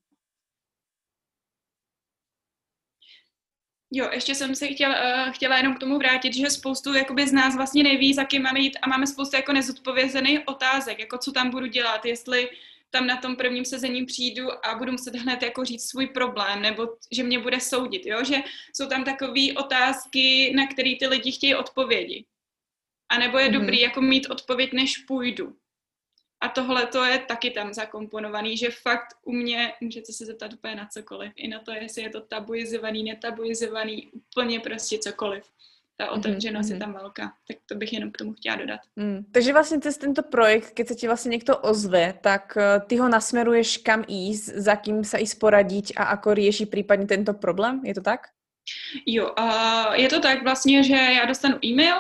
Jo, 3.92 4.10
ještě 4.12 4.36
jsem 4.36 4.56
se 4.56 4.68
chtěla, 4.68 5.26
uh, 5.26 5.32
chtěla 5.34 5.58
jenom 5.58 5.76
k 5.76 5.80
tomu 5.80 5.98
vrátit, 5.98 6.34
že 6.34 6.50
spoustu 6.50 6.94
jakoby 6.94 7.28
z 7.28 7.34
nás 7.34 7.56
vlastně 7.56 7.84
neví, 7.84 8.14
za 8.14 8.24
kým 8.24 8.42
máme 8.42 8.60
jít 8.60 8.78
a 8.82 8.90
máme 8.90 9.08
spoustu 9.08 9.36
jako 9.36 9.54
nezodpovězených 9.54 10.40
otázek, 10.46 11.00
jako 11.00 11.18
co 11.18 11.32
tam 11.32 11.50
budu 11.50 11.66
dělat, 11.66 12.06
jestli 12.06 12.50
tam 12.90 13.08
na 13.08 13.18
tom 13.18 13.36
prvním 13.36 13.66
sezení 13.66 14.06
přijdu 14.06 14.66
a 14.66 14.76
budu 14.76 14.92
muset 14.92 15.16
hned 15.16 15.44
jako 15.44 15.66
říct 15.66 15.90
svůj 15.90 16.08
problém, 16.08 16.62
nebo 16.62 16.88
že 17.12 17.24
mě 17.24 17.40
bude 17.40 17.60
soudit, 17.60 18.06
jo? 18.06 18.24
že 18.24 18.36
jsou 18.76 18.88
tam 18.88 19.04
takové 19.04 19.54
otázky, 19.58 20.54
na 20.56 20.68
které 20.68 20.94
ty 21.00 21.08
lidi 21.08 21.32
chtějí 21.32 21.56
odpovědi. 21.56 22.26
A 23.10 23.18
nebo 23.18 23.38
je 23.38 23.50
mm-hmm. 23.50 23.60
dobrý 23.60 23.80
jako 23.80 24.02
mít 24.02 24.30
odpověď, 24.30 24.74
než 24.74 24.98
půjdu. 24.98 25.56
A 26.42 26.50
tohle 26.50 26.88
to 26.88 27.04
je 27.04 27.20
taky 27.20 27.52
tam 27.52 27.74
zakomponovaný, 27.74 28.58
že 28.58 28.70
fakt 28.72 29.08
u 29.24 29.32
mě 29.32 29.74
můžete 29.82 30.14
se 30.14 30.26
zeptat 30.26 30.54
úplně 30.54 30.76
na 30.76 30.88
cokoliv. 30.88 31.32
I 31.36 31.48
na 31.48 31.60
to, 31.60 31.72
jestli 31.72 32.02
je 32.02 32.10
to 32.10 32.22
tabuizovaný, 32.22 33.04
netabuizovaný, 33.04 34.12
úplně 34.12 34.60
prostě 34.60 34.98
cokoliv. 34.98 35.44
Ta 35.98 36.06
mhm, 36.06 36.14
otevřenost 36.20 36.70
mm-hmm. 36.70 36.74
je 36.74 36.80
tam 36.80 36.94
velká. 36.94 37.34
Tak 37.48 37.58
to 37.66 37.76
bych 37.76 37.94
jenom 37.94 38.12
k 38.12 38.18
tomu 38.18 38.34
chtěla 38.34 38.56
dodat. 38.56 38.80
Mm. 38.96 39.26
Takže 39.32 39.54
vlastně 39.54 39.80
cez 39.80 39.98
tento 39.98 40.24
projekt, 40.24 40.72
keď 40.72 40.88
se 40.88 40.96
ti 40.96 41.08
vlastně 41.08 41.30
někdo 41.30 41.58
ozve, 41.58 42.14
tak 42.22 42.58
eh, 42.58 42.80
ty 42.88 42.98
ho 42.98 43.10
nasmeruješ 43.10 43.78
kam 43.78 44.04
ísť, 44.08 44.46
za 44.46 44.76
kým 44.76 45.04
se 45.04 45.18
i 45.18 45.28
sporadiť 45.28 45.94
a 45.96 46.04
ako 46.04 46.34
rieši 46.34 46.66
případně 46.66 47.06
tento 47.06 47.34
problém? 47.34 47.82
Je 47.86 47.94
to 47.94 48.02
tak? 48.02 48.28
Jo, 49.06 49.32
uh, 49.40 49.94
je 49.94 50.10
to 50.10 50.20
tak 50.20 50.44
vlastně, 50.44 50.84
že 50.84 50.96
já 50.96 51.26
dostanu 51.26 51.66
e-mail, 51.66 51.96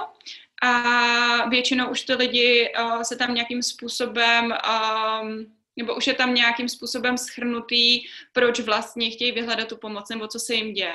a 0.63 1.49
většinou 1.49 1.89
už 1.89 2.01
ty 2.01 2.13
lidi 2.13 2.73
uh, 2.79 3.01
se 3.01 3.15
tam 3.15 3.33
nějakým 3.33 3.63
způsobem 3.63 4.45
um, 4.45 5.45
nebo 5.77 5.95
už 5.95 6.07
je 6.07 6.13
tam 6.13 6.33
nějakým 6.33 6.69
způsobem 6.69 7.17
schrnutý, 7.17 8.01
proč 8.33 8.59
vlastně 8.59 9.09
chtějí 9.09 9.31
vyhledat 9.31 9.67
tu 9.67 9.77
pomoc 9.77 10.09
nebo 10.09 10.27
co 10.27 10.39
se 10.39 10.53
jim 10.53 10.73
děje. 10.73 10.93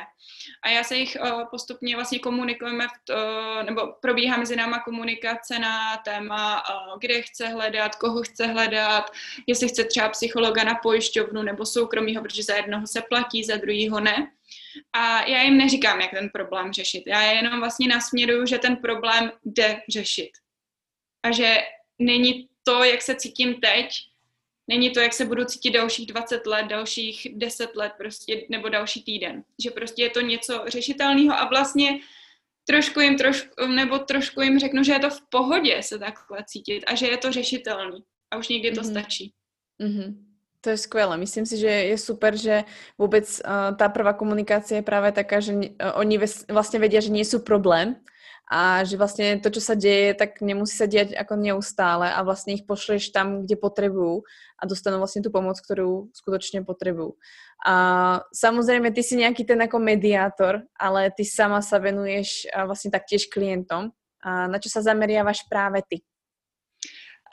A 0.63 0.69
já 0.69 0.85
se 0.85 0.97
jich 0.97 1.17
uh, 1.21 1.43
postupně 1.51 1.97
vlastně 1.97 2.19
komunikujeme, 2.19 2.89
v 2.89 3.05
to, 3.05 3.15
nebo 3.63 3.93
probíhá 4.01 4.37
mezi 4.37 4.57
náma 4.57 4.79
komunikace 4.79 5.59
na 5.59 5.97
téma, 5.97 6.63
uh, 6.69 6.99
kde 7.01 7.23
chce 7.23 7.49
hledat, 7.49 7.97
koho 7.97 8.23
chce 8.23 8.47
hledat, 8.47 9.11
jestli 9.47 9.69
chce 9.69 9.85
třeba 9.85 10.09
psychologa 10.09 10.65
na 10.65 10.75
pojišťovnu 10.75 11.43
nebo 11.43 11.67
soukromýho, 11.67 12.23
protože 12.23 12.43
za 12.43 12.55
jednoho 12.55 12.87
se 12.87 13.03
platí, 13.03 13.45
za 13.45 13.57
druhýho 13.57 14.01
ne. 14.01 14.33
A 14.93 15.23
já 15.29 15.43
jim 15.43 15.57
neříkám, 15.57 16.01
jak 16.01 16.11
ten 16.11 16.31
problém 16.31 16.73
řešit. 16.73 17.03
Já 17.07 17.23
jenom 17.23 17.61
vlastně 17.61 17.89
nasměruju, 17.89 18.47
že 18.47 18.59
ten 18.59 18.77
problém 18.77 19.33
jde 19.45 19.83
řešit. 19.89 20.31
A 21.23 21.31
že 21.31 21.57
není 21.99 22.49
to, 22.63 22.85
jak 22.85 23.03
se 23.03 23.15
cítím 23.15 23.61
teď, 23.61 23.93
není 24.73 24.91
to, 24.91 25.01
jak 25.01 25.13
se 25.13 25.25
budu 25.25 25.45
cítit 25.45 25.71
dalších 25.71 26.07
20 26.07 26.47
let, 26.47 26.67
dalších 26.67 27.27
10 27.37 27.77
let 27.77 27.93
prostě, 27.99 28.47
nebo 28.51 28.69
další 28.69 29.05
týden. 29.05 29.45
Že 29.63 29.71
prostě 29.71 30.03
je 30.03 30.11
to 30.11 30.21
něco 30.21 30.65
řešitelného 30.67 31.33
a 31.37 31.49
vlastně 31.49 32.01
trošku 32.65 33.01
jim, 33.01 33.17
trošku, 33.19 33.67
nebo 33.67 33.99
trošku 33.99 34.41
jim 34.41 34.59
řeknu, 34.59 34.83
že 34.83 34.93
je 34.93 34.99
to 34.99 35.11
v 35.11 35.21
pohodě 35.29 35.83
se 35.83 35.99
takhle 35.99 36.45
cítit 36.47 36.85
a 36.87 36.95
že 36.95 37.07
je 37.07 37.17
to 37.17 37.33
řešitelný. 37.33 38.01
A 38.31 38.37
už 38.37 38.49
někdy 38.49 38.73
to 38.73 38.81
mm-hmm. 38.81 38.91
stačí. 38.91 39.33
Mm-hmm. 39.81 40.17
To 40.61 40.71
je 40.71 40.77
skvělé. 40.77 41.17
Myslím 41.17 41.47
si, 41.47 41.59
že 41.59 41.67
je 41.67 41.99
super, 41.99 42.37
že 42.37 42.65
vůbec 42.99 43.43
uh, 43.45 43.77
ta 43.77 43.89
prvá 43.89 44.13
komunikácia 44.13 44.79
je 44.79 44.83
právě 44.83 45.13
taká, 45.13 45.41
že 45.41 45.53
uh, 45.53 45.61
oni 45.95 46.19
vlastně 46.49 46.79
vědí, 46.79 47.03
že 47.03 47.25
sú 47.25 47.43
problém 47.43 47.97
a 48.53 48.85
že 48.85 48.97
vlastně 48.97 49.41
to, 49.41 49.51
co 49.51 49.61
se 49.61 49.77
děje, 49.77 50.15
tak 50.15 50.41
nemusí 50.41 50.77
se 50.77 50.87
dělat 50.87 51.11
jako 51.11 51.37
neustále 51.37 52.15
a 52.15 52.23
vlastně 52.23 52.55
ich 52.55 52.63
pošleš 52.69 53.09
tam, 53.09 53.43
kde 53.43 53.57
potřebují 53.57 54.21
a 54.63 54.67
dostanou 54.67 54.99
vlastně 54.99 55.23
tu 55.23 55.31
pomoc, 55.31 55.61
kterou 55.61 56.09
skutečně 56.13 56.63
potřebují. 56.63 57.13
A 57.67 58.21
samozřejmě 58.35 58.93
ty 58.93 59.03
si 59.03 59.17
nějaký 59.17 59.45
ten 59.45 59.61
jako 59.61 59.79
mediátor, 59.79 60.63
ale 60.81 61.11
ty 61.17 61.25
sama 61.25 61.63
sa 61.63 61.79
venuješ 61.79 62.47
vlastně 62.67 62.91
taktiež 62.91 63.27
klientom. 63.27 63.91
A 64.23 64.47
na 64.47 64.59
čo 64.59 64.69
sa 64.69 64.83
zameriavaš 64.83 65.43
právě 65.51 65.83
ty? 65.89 65.97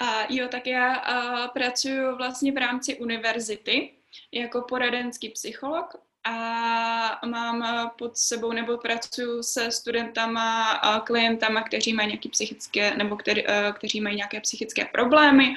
A 0.02 0.26
jo, 0.30 0.48
tak 0.48 0.68
já 0.68 0.94
a, 0.94 1.48
pracuji 1.48 2.16
vlastně 2.18 2.52
v 2.52 2.58
rámci 2.58 2.98
univerzity 2.98 3.94
jako 4.32 4.62
poradenský 4.62 5.30
psycholog 5.30 6.09
a 6.30 7.26
mám 7.26 7.90
pod 7.98 8.18
sebou 8.18 8.52
nebo 8.52 8.78
pracuji 8.78 9.44
se 9.44 9.72
studentama 9.72 10.72
a 10.72 11.00
klientama, 11.00 11.64
kteří 11.64 11.94
mají 11.94 12.08
nějaké 12.08 12.30
psychické 12.30 12.96
nebo 12.98 13.16
který, 13.16 13.44
kteří 13.74 14.02
mají 14.02 14.16
nějaké 14.16 14.42
psychické 14.42 14.86
problémy. 14.86 15.54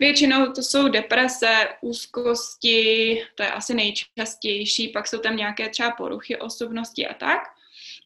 Většinou 0.00 0.52
to 0.52 0.62
jsou 0.62 0.88
deprese, 0.88 1.68
úzkosti, 1.80 3.22
to 3.34 3.42
je 3.42 3.50
asi 3.50 3.74
nejčastější, 3.74 4.88
pak 4.88 5.08
jsou 5.08 5.18
tam 5.18 5.36
nějaké 5.36 5.68
třeba 5.68 5.90
poruchy 5.90 6.36
osobnosti 6.36 7.06
a 7.06 7.14
tak 7.14 7.55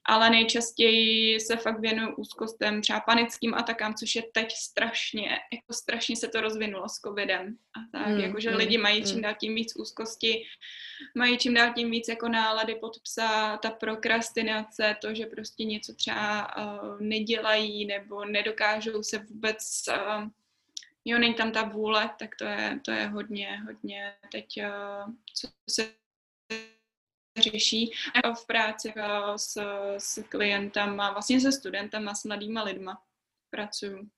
ale 0.04 0.30
nejčastěji 0.30 1.40
se 1.40 1.56
fakt 1.56 1.80
věnuju 1.80 2.14
úzkostem, 2.14 2.82
třeba 2.82 3.00
panickým 3.00 3.54
atakám, 3.54 3.94
což 3.94 4.16
je 4.16 4.22
teď 4.32 4.52
strašně, 4.52 5.30
jako 5.52 5.72
strašně 5.72 6.16
se 6.16 6.28
to 6.28 6.40
rozvinulo 6.40 6.88
s 6.88 6.94
covidem. 6.94 7.56
A 7.76 7.98
tak, 7.98 8.08
mm, 8.08 8.20
jakože 8.20 8.50
mm, 8.50 8.56
lidi 8.56 8.78
mají 8.78 9.04
čím 9.04 9.16
mm. 9.16 9.22
dál 9.22 9.34
tím 9.40 9.54
víc 9.54 9.76
úzkosti, 9.76 10.44
mají 11.14 11.38
čím 11.38 11.54
dál 11.54 11.72
tím 11.74 11.90
víc 11.90 12.08
jako 12.08 12.28
nálady 12.28 12.74
pod 12.74 13.00
psa, 13.00 13.56
ta 13.56 13.70
prokrastinace, 13.70 14.96
to, 15.00 15.14
že 15.14 15.26
prostě 15.26 15.64
něco 15.64 15.94
třeba 15.94 16.56
uh, 16.56 17.00
nedělají 17.00 17.86
nebo 17.86 18.24
nedokážou 18.24 19.02
se 19.02 19.18
vůbec 19.18 19.84
uh, 19.88 20.28
jo, 21.04 21.18
není 21.18 21.34
tam 21.34 21.52
ta 21.52 21.62
vůle, 21.62 22.10
tak 22.18 22.36
to 22.36 22.44
je, 22.44 22.80
to 22.84 22.90
je 22.90 23.06
hodně, 23.06 23.62
hodně 23.66 24.14
teď, 24.32 24.46
uh, 24.56 25.14
co 25.34 25.48
se 25.70 26.00
řeší 27.38 27.92
v 28.34 28.46
práci 28.46 28.92
s, 29.36 29.56
s 29.98 30.22
klientama, 30.28 31.12
vlastně 31.12 31.40
se 31.40 31.52
studentama, 31.52 32.14
s 32.14 32.24
mladýma 32.24 32.62
lidma 32.62 33.02
pracuju. 33.50 34.08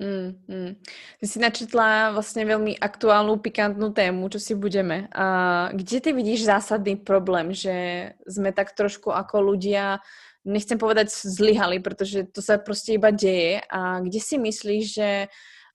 Mm, 0.00 0.44
mm. 0.48 0.74
Ty 1.20 1.26
si 1.26 1.38
načetla 1.38 2.10
vlastně 2.10 2.44
velmi 2.44 2.78
aktuálnu, 2.78 3.36
pikantnou 3.36 3.92
tému, 3.92 4.28
čo 4.28 4.40
si 4.40 4.54
budeme. 4.54 5.08
A 5.14 5.68
kde 5.72 6.00
ty 6.00 6.12
vidíš 6.12 6.44
zásadný 6.44 6.96
problém, 6.96 7.52
že 7.52 8.08
jsme 8.28 8.52
tak 8.52 8.72
trošku 8.72 9.10
jako 9.10 9.40
ľudia, 9.40 9.98
nechcem 10.44 10.78
povedať 10.78 11.08
zlyhali, 11.10 11.78
protože 11.80 12.24
to 12.24 12.42
se 12.42 12.58
prostě 12.58 12.92
iba 12.92 13.10
děje. 13.10 13.60
A 13.70 14.00
kde 14.00 14.20
si 14.20 14.38
myslíš, 14.38 14.94
že 14.94 15.26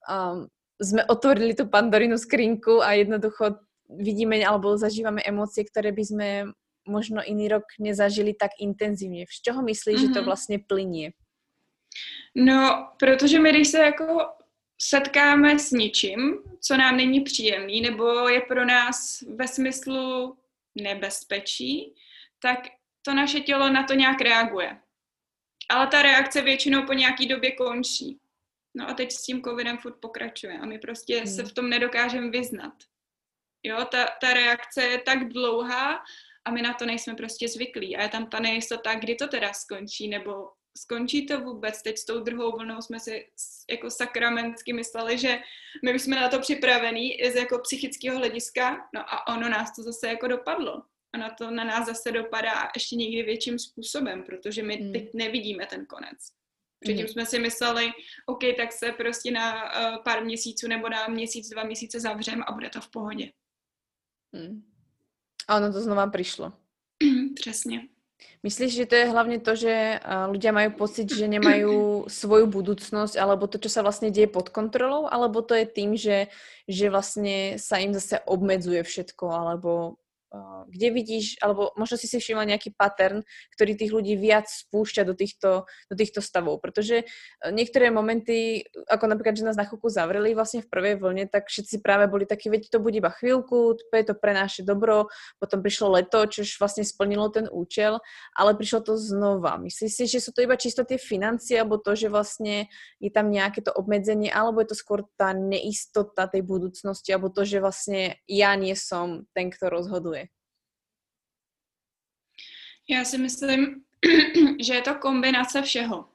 um, 0.09 0.47
jsme 0.81 1.05
otvorili 1.05 1.53
tu 1.53 1.67
pandorinu 1.67 2.17
skrinku 2.17 2.83
a 2.83 2.91
jednoducho 2.91 3.45
vidíme 3.89 4.45
alebo 4.45 4.77
zažívame 4.77 5.21
emócie, 5.23 5.63
které 5.63 5.91
by 5.91 6.03
sme 6.05 6.29
možno 6.87 7.23
iný 7.23 7.47
rok 7.47 7.63
nezažili 7.79 8.33
tak 8.33 8.51
intenzivně. 8.59 9.25
Z 9.29 9.41
čeho 9.41 9.61
myslíš, 9.61 9.95
mm-hmm. 9.95 10.07
že 10.07 10.13
to 10.13 10.19
mhm. 10.19 10.25
vlastně 10.25 10.59
plynie? 10.59 11.11
No, 12.35 12.91
protože 12.99 13.39
my, 13.39 13.49
když 13.49 13.67
se 13.67 13.79
jako 13.79 14.25
setkáme 14.81 15.59
s 15.59 15.71
ničím, 15.71 16.37
co 16.61 16.77
nám 16.77 16.97
není 16.97 17.21
příjemný, 17.21 17.81
nebo 17.81 18.29
je 18.29 18.41
pro 18.41 18.65
nás 18.65 19.21
ve 19.35 19.47
smyslu 19.47 20.37
nebezpečí, 20.75 21.95
tak 22.41 22.59
to 23.01 23.13
naše 23.13 23.39
tělo 23.39 23.69
na 23.69 23.83
to 23.83 23.93
nějak 23.93 24.21
reaguje. 24.21 24.77
Ale 25.69 25.87
ta 25.87 26.01
reakce 26.01 26.41
většinou 26.41 26.85
po 26.85 26.93
nějaký 26.93 27.27
době 27.27 27.51
končí. 27.51 28.19
No 28.75 28.89
a 28.89 28.93
teď 28.93 29.11
s 29.11 29.23
tím 29.23 29.41
covidem 29.41 29.77
furt 29.77 29.95
pokračuje 29.99 30.59
a 30.59 30.65
my 30.65 30.79
prostě 30.79 31.17
hmm. 31.17 31.27
se 31.27 31.43
v 31.43 31.53
tom 31.53 31.69
nedokážeme 31.69 32.29
vyznat. 32.29 32.73
Jo, 33.67 33.85
ta, 33.91 34.07
ta 34.21 34.33
reakce 34.33 34.83
je 34.83 34.97
tak 34.97 35.27
dlouhá 35.27 36.03
a 36.45 36.51
my 36.51 36.61
na 36.61 36.73
to 36.73 36.85
nejsme 36.85 37.15
prostě 37.15 37.47
zvyklí. 37.47 37.97
A 37.97 38.01
je 38.01 38.09
tam 38.09 38.29
ta 38.29 38.39
nejistota, 38.39 38.95
kdy 38.95 39.15
to 39.15 39.27
teda 39.27 39.53
skončí, 39.53 40.07
nebo 40.07 40.49
skončí 40.77 41.25
to 41.25 41.41
vůbec. 41.41 41.81
Teď 41.81 41.97
s 41.97 42.05
tou 42.05 42.19
druhou 42.19 42.57
vlnou 42.57 42.81
jsme 42.81 42.99
si 42.99 43.29
jako 43.69 43.91
sakramentsky 43.91 44.73
mysleli, 44.73 45.17
že 45.17 45.39
my 45.85 45.95
už 45.95 46.01
jsme 46.01 46.15
na 46.15 46.29
to 46.29 46.39
připravení 46.39 47.17
z 47.31 47.35
jako 47.35 47.59
psychického 47.59 48.17
hlediska, 48.17 48.89
no 48.93 49.01
a 49.13 49.27
ono 49.27 49.49
nás 49.49 49.75
to 49.75 49.83
zase 49.83 50.07
jako 50.07 50.27
dopadlo. 50.27 50.83
A 51.13 51.17
na 51.17 51.29
to 51.29 51.51
na 51.51 51.63
nás 51.63 51.85
zase 51.87 52.11
dopadá 52.11 52.71
ještě 52.75 52.95
někdy 52.95 53.23
větším 53.23 53.59
způsobem, 53.59 54.23
protože 54.23 54.63
my 54.63 54.75
hmm. 54.75 54.91
teď 54.93 55.09
nevidíme 55.13 55.65
ten 55.65 55.85
konec. 55.85 56.17
Předtím 56.79 57.05
hmm. 57.05 57.07
jsme 57.07 57.25
si 57.25 57.39
mysleli, 57.39 57.91
OK, 58.25 58.41
tak 58.57 58.71
se 58.71 58.91
prostě 58.91 59.31
na 59.31 59.63
uh, 59.63 60.03
pár 60.03 60.23
měsíců 60.23 60.67
nebo 60.67 60.89
na 60.89 61.07
měsíc, 61.07 61.49
dva 61.49 61.63
měsíce 61.63 61.99
zavřem 61.99 62.43
a 62.47 62.51
bude 62.51 62.69
to 62.69 62.81
v 62.81 62.91
pohodě. 62.91 63.31
Hmm. 64.33 64.63
A 65.47 65.57
ono 65.57 65.73
to 65.73 65.81
znova 65.81 66.07
přišlo. 66.07 66.53
Přesně. 67.35 67.87
Myslíš, 68.43 68.73
že 68.73 68.85
to 68.85 68.95
je 68.95 69.05
hlavně 69.05 69.39
to, 69.39 69.55
že 69.55 69.99
ľudia 70.29 70.51
mají 70.51 70.69
pocit, 70.73 71.15
že 71.15 71.27
nemají 71.27 71.63
svoju 72.07 72.47
budoucnost, 72.47 73.17
alebo 73.17 73.47
to, 73.47 73.57
co 73.57 73.69
se 73.69 73.81
vlastně 73.81 74.11
děje 74.11 74.27
pod 74.27 74.49
kontrolou, 74.49 75.07
alebo 75.11 75.41
to 75.41 75.53
je 75.53 75.65
tým, 75.65 75.97
že, 75.97 76.27
že 76.67 76.89
vlastně 76.89 77.53
sa 77.57 77.77
im 77.77 77.93
zase 77.93 78.19
obmedzuje 78.19 78.83
všetko, 78.83 79.29
alebo 79.29 79.95
kde 80.67 80.87
vidíš, 80.91 81.39
alebo 81.39 81.71
možno 81.79 81.95
si 81.95 82.05
si 82.05 82.19
všimla 82.19 82.43
nejaký 82.43 82.75
pattern, 82.75 83.23
ktorý 83.55 83.79
tých 83.79 83.91
ľudí 83.95 84.19
viac 84.19 84.51
spúšťa 84.51 85.07
do 85.07 85.15
týchto, 85.15 85.63
do 85.87 85.95
týchto 85.95 86.19
stavov, 86.19 86.59
protože 86.59 87.07
eh, 87.07 87.51
niektoré 87.51 87.87
momenty, 87.91 88.67
ako 88.91 89.07
napríklad, 89.07 89.39
že 89.39 89.47
nás 89.47 89.57
na 89.57 89.63
chvíľku 89.63 89.87
zavreli 89.87 90.35
vlastne 90.35 90.59
v 90.63 90.69
prvej 90.69 90.95
vlne, 90.99 91.25
tak 91.31 91.47
všetci 91.47 91.79
práve 91.79 92.11
boli 92.11 92.27
takí, 92.27 92.51
veď 92.51 92.67
to 92.67 92.83
bude 92.83 92.99
iba 92.99 93.09
chvíľku, 93.09 93.79
to 93.79 93.93
je 93.95 94.05
to 94.05 94.15
pre 94.19 94.35
naše 94.35 94.67
dobro, 94.67 95.07
potom 95.39 95.63
prišlo 95.63 95.95
leto, 95.95 96.27
čož 96.27 96.59
vlastne 96.59 96.83
splnilo 96.83 97.31
ten 97.31 97.47
účel, 97.47 98.03
ale 98.35 98.51
prišlo 98.53 98.83
to 98.83 98.93
znova. 98.99 99.55
Myslíš 99.57 99.91
si, 99.91 100.03
že 100.11 100.19
sú 100.19 100.35
to 100.35 100.43
iba 100.43 100.59
čisto 100.59 100.83
tie 100.83 100.99
financie, 100.99 101.55
alebo 101.55 101.79
to, 101.79 101.95
že 101.95 102.11
vlastne 102.11 102.67
je 102.99 103.09
tam 103.09 103.31
nejaké 103.31 103.63
to 103.63 103.71
obmedzenie, 103.71 104.27
alebo 104.27 104.59
je 104.59 104.75
to 104.75 104.77
skôr 104.77 105.07
tá 105.15 105.31
neistota 105.31 106.27
tej 106.27 106.43
budúcnosti, 106.43 107.15
alebo 107.15 107.31
to, 107.31 107.47
že 107.47 107.63
vlastne 107.63 108.19
ja 108.27 108.51
nie 108.59 108.75
som 108.75 109.23
ten, 109.31 109.47
kto 109.47 109.71
rozhoduje? 109.71 110.26
Já 112.89 113.05
si 113.05 113.17
myslím, 113.17 113.83
že 114.59 114.73
je 114.73 114.81
to 114.81 114.95
kombinace 114.95 115.61
všeho. 115.61 116.09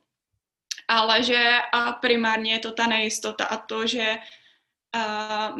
Ale 0.88 1.22
že 1.22 1.58
a 1.72 1.92
primárně 1.92 2.52
je 2.52 2.58
to 2.58 2.72
ta 2.72 2.86
nejistota 2.86 3.44
a 3.44 3.56
to, 3.56 3.86
že 3.86 4.16
a, 4.92 5.54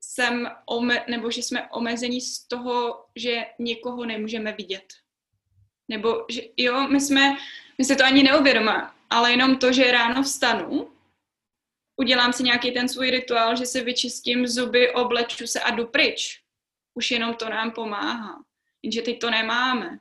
jsem 0.00 0.48
ome, 0.66 1.04
nebo 1.08 1.30
že 1.30 1.42
jsme 1.42 1.70
omezení 1.70 2.20
z 2.20 2.48
toho, 2.48 3.04
že 3.16 3.46
někoho 3.58 4.04
nemůžeme 4.04 4.52
vidět. 4.52 4.92
Nebo 5.88 6.24
že 6.30 6.42
jo, 6.56 6.88
my 6.88 7.00
jsme, 7.00 7.36
my 7.78 7.84
si 7.84 7.96
to 7.96 8.04
ani 8.04 8.22
neuvědomíme, 8.22 8.90
ale 9.10 9.30
jenom 9.30 9.58
to, 9.58 9.72
že 9.72 9.92
ráno 9.92 10.22
vstanu, 10.22 10.92
udělám 11.96 12.32
si 12.32 12.42
nějaký 12.42 12.72
ten 12.72 12.88
svůj 12.88 13.10
rituál, 13.10 13.56
že 13.56 13.66
si 13.66 13.80
vyčistím 13.80 14.46
zuby, 14.46 14.90
obleču 14.94 15.46
se 15.46 15.60
a 15.60 15.70
jdu 15.70 15.86
pryč. 15.86 16.42
Už 16.94 17.10
jenom 17.10 17.34
to 17.34 17.48
nám 17.48 17.70
pomáhá. 17.70 18.44
Jenže 18.82 19.02
teď 19.02 19.18
to 19.18 19.30
nemáme. 19.30 19.98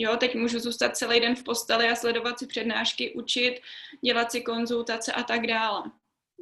Jo, 0.00 0.16
teď 0.16 0.34
můžu 0.34 0.58
zůstat 0.58 0.96
celý 0.96 1.20
den 1.20 1.36
v 1.36 1.44
posteli 1.44 1.88
a 1.88 1.94
sledovat 1.94 2.38
si 2.38 2.46
přednášky, 2.46 3.12
učit, 3.14 3.60
dělat 4.04 4.32
si 4.32 4.40
konzultace 4.40 5.12
a 5.12 5.22
tak 5.22 5.46
dále. 5.46 5.82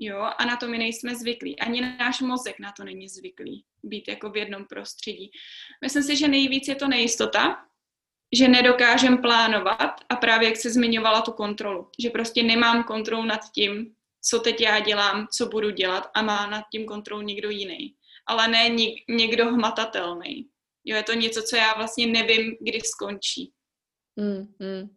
Jo, 0.00 0.31
a 0.38 0.45
na 0.45 0.57
to 0.57 0.69
my 0.69 0.79
nejsme 0.79 1.15
zvyklí. 1.15 1.61
Ani 1.61 1.81
náš 1.81 2.21
mozek 2.21 2.59
na 2.59 2.73
to 2.73 2.85
není 2.85 3.09
zvyklý 3.09 3.65
být 3.83 4.09
jako 4.09 4.31
v 4.31 4.37
jednom 4.37 4.65
prostředí. 4.65 5.31
Myslím 5.85 6.03
si, 6.03 6.17
že 6.17 6.29
nejvíc 6.29 6.69
je 6.69 6.75
to 6.75 6.88
nejistota, 6.88 7.65
že 8.33 8.49
nedokážem 8.49 9.19
plánovat 9.19 10.00
a 10.09 10.17
právě 10.17 10.49
jak 10.49 10.57
se 10.57 10.71
zmiňovala 10.71 11.21
tu 11.21 11.33
kontrolu, 11.33 11.91
že 11.99 12.11
prostě 12.11 12.43
nemám 12.43 12.85
kontrolu 12.85 13.25
nad 13.25 13.41
tím, 13.55 13.95
co 14.23 14.38
teď 14.38 14.61
já 14.61 14.81
dělám, 14.81 15.29
co 15.33 15.47
budu 15.47 15.71
dělat 15.71 16.11
a 16.15 16.23
má 16.23 16.47
nad 16.47 16.65
tím 16.73 16.87
kontrolu 16.87 17.23
někdo 17.23 17.50
jiný. 17.50 17.95
Ale 18.27 18.49
ne 18.49 18.69
někdo 19.09 19.45
hmatatelný. 19.45 20.49
Jo, 20.88 20.97
je 20.97 21.02
to 21.02 21.12
něco, 21.12 21.42
co 21.42 21.57
já 21.57 21.75
vlastně 21.76 22.07
nevím, 22.07 22.57
kdy 22.61 22.80
skončí. 22.80 23.52
Mm, 24.16 24.49
mm. 24.59 24.88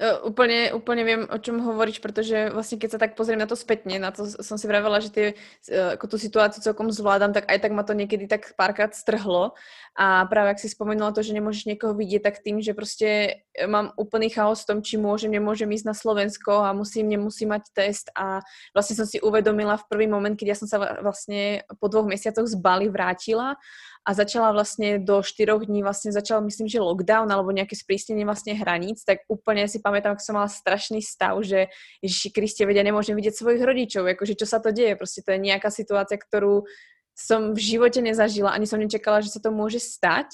Uh, 0.00 0.30
úplne, 0.30 0.72
úplne 0.72 1.02
viem, 1.04 1.22
o 1.28 1.36
čom 1.36 1.60
hovoríš, 1.60 2.00
pretože 2.00 2.48
vlastne 2.54 2.80
keď 2.80 2.90
sa 2.96 3.02
tak 3.02 3.12
pozriem 3.18 3.36
na 3.36 3.44
to 3.44 3.52
spätne, 3.52 4.00
na 4.00 4.08
to 4.14 4.24
som 4.24 4.56
si 4.56 4.64
vravela, 4.64 5.02
že 5.02 5.12
tie, 5.12 5.26
uh, 5.74 5.98
ako 5.98 6.14
tú 6.14 6.16
situáciu 6.16 6.64
celkom 6.64 6.88
zvládam, 6.88 7.36
tak 7.36 7.50
aj 7.50 7.58
tak 7.60 7.76
ma 7.76 7.84
to 7.84 7.92
niekedy 7.92 8.24
tak 8.24 8.56
párkrát 8.56 8.96
strhlo 8.96 9.52
a 9.98 10.22
práve 10.30 10.54
ak 10.54 10.62
si 10.62 10.70
spomenula 10.70 11.10
to, 11.10 11.26
že 11.26 11.34
nemôžeš 11.34 11.66
niekoho 11.66 11.90
vidieť, 11.90 12.22
tak 12.22 12.38
tým, 12.38 12.62
že 12.62 12.70
proste 12.70 13.42
mám 13.66 13.90
úplný 13.98 14.30
chaos 14.30 14.62
v 14.62 14.68
tom, 14.70 14.78
či 14.78 14.94
môžem, 14.94 15.34
nemôžem 15.34 15.66
ísť 15.66 15.90
na 15.90 15.94
Slovensko 15.98 16.62
a 16.62 16.70
musím, 16.70 17.10
nemusím 17.10 17.50
mať 17.50 17.66
test. 17.74 18.06
A 18.14 18.38
vlastne 18.70 18.94
som 18.94 19.10
si 19.10 19.18
uvedomila 19.18 19.74
v 19.74 19.90
prvý 19.90 20.06
moment, 20.06 20.38
keď 20.38 20.54
ja 20.54 20.56
som 20.62 20.70
sa 20.70 21.02
vlastne 21.02 21.66
po 21.82 21.90
dvoch 21.90 22.06
mesiacoch 22.06 22.46
z 22.46 22.54
Bali 22.54 22.86
vrátila 22.86 23.58
a 24.06 24.10
začala 24.14 24.54
vlastne 24.54 25.02
do 25.02 25.18
4 25.18 25.66
dní 25.66 25.82
vlastne 25.82 26.14
začal, 26.14 26.46
myslím, 26.46 26.70
že 26.70 26.78
lockdown 26.78 27.26
alebo 27.26 27.50
nejaké 27.50 27.74
sprísnenie 27.74 28.22
vlastne 28.22 28.54
hraníc, 28.54 29.02
tak 29.02 29.26
úplne 29.26 29.66
si 29.66 29.82
pamätám, 29.82 30.14
ako 30.14 30.22
som 30.22 30.38
mala 30.38 30.46
strašný 30.46 31.02
stav, 31.02 31.42
že 31.42 31.74
Ježiši 32.06 32.30
Kriste, 32.30 32.62
vedia, 32.70 32.86
nemôžem 32.86 33.18
vidieť 33.18 33.34
svojich 33.34 33.66
rodičov, 33.66 34.06
akože 34.06 34.38
čo 34.38 34.46
sa 34.46 34.62
to 34.62 34.70
deje, 34.70 34.94
proste 34.94 35.26
to 35.26 35.34
je 35.34 35.42
nejaká 35.42 35.74
situácia, 35.74 36.14
ktorú 36.14 36.70
som 37.18 37.50
v 37.50 37.58
živote 37.58 37.98
nezažila, 37.98 38.54
ani 38.54 38.70
som 38.70 38.78
nečakala, 38.78 39.18
že 39.18 39.34
sa 39.34 39.42
to 39.42 39.50
môže 39.50 39.82
stať. 39.82 40.30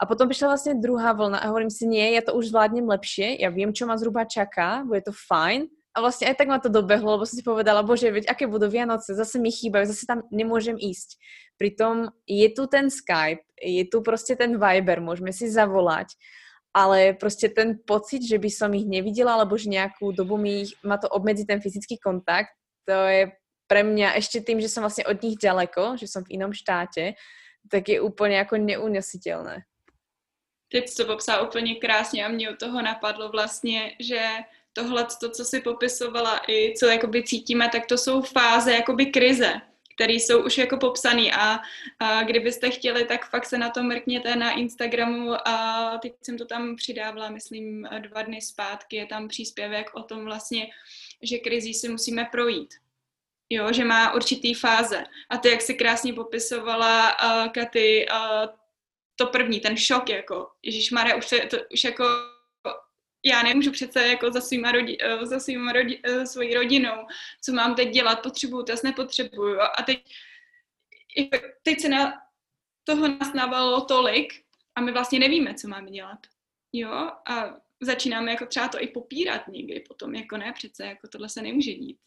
A 0.00 0.04
potom 0.04 0.28
prišla 0.28 0.52
vlastne 0.56 0.80
druhá 0.80 1.16
vlna 1.16 1.40
a 1.40 1.48
hovorím 1.48 1.72
si, 1.72 1.84
nie, 1.88 2.16
ja 2.16 2.24
to 2.24 2.36
už 2.36 2.52
zvládnem 2.52 2.88
lepšie, 2.88 3.40
ja 3.40 3.52
viem, 3.52 3.72
čo 3.72 3.84
ma 3.84 4.00
zhruba 4.00 4.24
čaká, 4.24 4.84
bude 4.84 5.04
to 5.04 5.12
fajn, 5.12 5.68
a 5.90 5.96
vlastne 5.98 6.30
aj 6.30 6.38
tak 6.38 6.48
ma 6.48 6.62
to 6.62 6.70
dobehlo, 6.70 7.18
lebo 7.18 7.26
som 7.26 7.34
si 7.34 7.44
povedala, 7.44 7.82
bože, 7.82 8.06
veď 8.08 8.30
aké 8.30 8.46
budú 8.46 8.70
Vianoce, 8.70 9.10
zase 9.10 9.42
mi 9.42 9.50
chýbajú, 9.50 9.90
zase 9.90 10.06
tam 10.06 10.22
nemôžem 10.30 10.78
ísť. 10.78 11.18
Pritom 11.58 12.14
je 12.30 12.46
tu 12.54 12.64
ten 12.70 12.86
Skype, 12.86 13.42
je 13.58 13.84
tu 13.90 13.98
proste 14.00 14.38
ten 14.38 14.54
Viber, 14.54 15.02
môžeme 15.02 15.34
si 15.34 15.50
zavolať, 15.50 16.14
ale 16.70 17.18
proste 17.18 17.50
ten 17.50 17.74
pocit, 17.82 18.22
že 18.22 18.38
by 18.38 18.48
som 18.48 18.70
ich 18.70 18.86
nevidela, 18.86 19.34
alebo 19.34 19.58
že 19.58 19.66
nejakú 19.66 20.14
dobu 20.14 20.38
mi 20.38 20.70
ma 20.86 20.94
to 20.94 21.10
obmedzi 21.10 21.42
ten 21.42 21.58
fyzický 21.58 21.98
kontakt, 21.98 22.54
to 22.86 22.94
je 23.10 23.34
pre 23.70 23.86
mňa 23.86 24.18
ešte 24.18 24.42
tým, 24.42 24.58
že 24.58 24.66
som 24.66 24.82
vlastne 24.82 25.06
od 25.06 25.22
nich 25.22 25.38
ďaleko, 25.38 25.94
že 25.94 26.10
som 26.10 26.26
v 26.26 26.34
inom 26.34 26.50
štáte, 26.50 27.14
tak 27.70 27.86
je 27.86 28.02
úplne 28.02 28.42
ako 28.42 28.58
neunesiteľné. 28.58 29.62
Teď 30.70 30.96
to 30.96 31.04
popsal 31.06 31.46
úplně 31.46 31.74
krásně 31.74 32.26
a 32.26 32.28
mě 32.28 32.50
u 32.50 32.56
toho 32.56 32.82
napadlo 32.82 33.28
vlastně, 33.28 33.94
že 34.00 34.22
tohle, 34.72 35.06
to, 35.20 35.30
co 35.30 35.44
si 35.44 35.60
popisovala 35.60 36.40
i 36.48 36.74
co 36.76 36.86
jakoby 36.86 37.22
cítíme, 37.22 37.68
tak 37.68 37.86
to 37.86 37.98
jsou 37.98 38.22
fáze 38.22 38.72
jakoby 38.72 39.06
krize, 39.06 39.52
které 39.94 40.12
jsou 40.12 40.44
už 40.46 40.58
jako 40.58 40.76
popsané 40.76 41.30
a, 41.30 41.58
a 41.98 42.22
kdybyste 42.22 42.70
chtěli, 42.70 43.04
tak 43.04 43.30
fakt 43.30 43.46
se 43.46 43.58
na 43.58 43.70
to 43.70 43.82
mrkněte 43.82 44.36
na 44.36 44.52
Instagramu 44.52 45.48
a 45.48 45.98
teď 46.02 46.12
jsem 46.22 46.38
to 46.38 46.46
tam 46.46 46.76
přidávala, 46.76 47.30
myslím, 47.30 47.88
dva 47.98 48.22
dny 48.22 48.40
zpátky, 48.40 48.96
je 48.96 49.06
tam 49.06 49.28
příspěvek 49.28 49.90
o 49.94 50.02
tom 50.02 50.24
vlastně, 50.24 50.66
že 51.22 51.38
krizí 51.38 51.74
si 51.74 51.88
musíme 51.88 52.24
projít. 52.32 52.74
Jo, 53.50 53.72
že 53.72 53.84
má 53.84 54.14
určitý 54.14 54.54
fáze. 54.54 55.04
A 55.30 55.38
ty, 55.38 55.48
jak 55.48 55.62
si 55.62 55.74
krásně 55.74 56.12
popisovala 56.12 57.16
uh, 57.24 57.52
Katy, 57.52 58.06
uh, 58.12 58.46
to 59.16 59.26
první, 59.26 59.60
ten 59.60 59.76
šok, 59.76 60.08
jako, 60.08 60.50
Mare, 60.92 61.14
už, 61.14 61.34
to, 61.50 61.56
už 61.72 61.84
jako 61.84 62.04
já 63.24 63.42
nemůžu 63.42 63.72
přece 63.72 64.08
jako 64.08 64.32
za 64.32 64.40
svýma, 64.40 64.72
rodi, 64.72 64.98
eh, 65.00 65.26
za 65.26 65.40
svýma 65.40 65.72
rodi, 65.72 66.00
svojí 66.24 66.54
rodinou, 66.54 67.06
co 67.42 67.52
mám 67.52 67.74
teď 67.74 67.90
dělat, 67.90 68.22
potřebuju, 68.22 68.62
to 68.62 68.72
nepotřebuju. 68.84 69.60
A 69.60 69.82
teď, 69.82 70.14
teď 71.62 71.80
se 71.80 71.88
na 71.88 72.12
toho 72.84 73.08
nás 73.08 73.32
navalilo 73.34 73.80
tolik 73.80 74.44
a 74.74 74.80
my 74.80 74.92
vlastně 74.92 75.18
nevíme, 75.18 75.54
co 75.54 75.68
máme 75.68 75.90
dělat. 75.90 76.18
Jo, 76.72 76.92
a 77.28 77.56
začínáme 77.80 78.30
jako 78.30 78.46
třeba 78.46 78.68
to 78.68 78.82
i 78.82 78.86
popírat 78.86 79.48
někdy 79.48 79.80
potom, 79.80 80.14
jako 80.14 80.36
ne, 80.36 80.52
přece, 80.52 80.86
jako 80.86 81.08
tohle 81.08 81.28
se 81.28 81.42
nemůže 81.42 81.74
dít. 81.74 81.98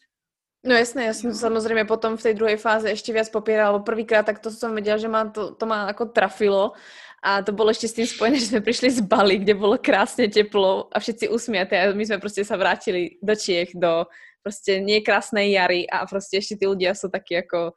No 0.64 0.72
jasné, 0.72 1.12
ja 1.12 1.14
som 1.14 1.28
no. 1.28 1.36
samozrejme 1.36 1.84
potom 1.84 2.16
v 2.16 2.24
tej 2.24 2.34
druhej 2.40 2.56
fáze 2.56 2.88
ešte 2.88 3.12
viac 3.12 3.28
popierala, 3.28 3.76
lebo 3.76 3.84
prvýkrát 3.84 4.24
tak 4.24 4.40
to 4.40 4.48
som 4.48 4.72
vedela, 4.72 4.96
že 4.96 5.12
ma 5.12 5.28
to, 5.28 5.52
to 5.52 5.64
ma 5.68 5.92
ako 5.92 6.08
trafilo 6.08 6.72
a 7.20 7.44
to 7.44 7.52
bolo 7.52 7.68
ešte 7.68 7.84
s 7.84 7.96
tým 8.00 8.08
spojené, 8.08 8.36
že 8.40 8.48
sme 8.48 8.64
prišli 8.64 8.88
z 8.96 9.00
Bali, 9.04 9.44
kde 9.44 9.52
bolo 9.52 9.76
krásne 9.76 10.24
teplo 10.24 10.88
a 10.88 10.96
všetci 10.96 11.28
usmiaté 11.28 11.84
a 11.84 11.92
my 11.92 12.04
sme 12.08 12.16
proste 12.16 12.48
sa 12.48 12.56
vrátili 12.56 13.20
do 13.20 13.36
Čiech, 13.36 13.76
do 13.76 14.08
proste 14.40 14.80
niekrásnej 14.80 15.52
jary 15.52 15.84
a 15.84 16.08
proste 16.08 16.40
ešte 16.40 16.56
tí 16.56 16.64
ľudia 16.64 16.96
sú 16.96 17.12
takí 17.12 17.44
ako 17.44 17.76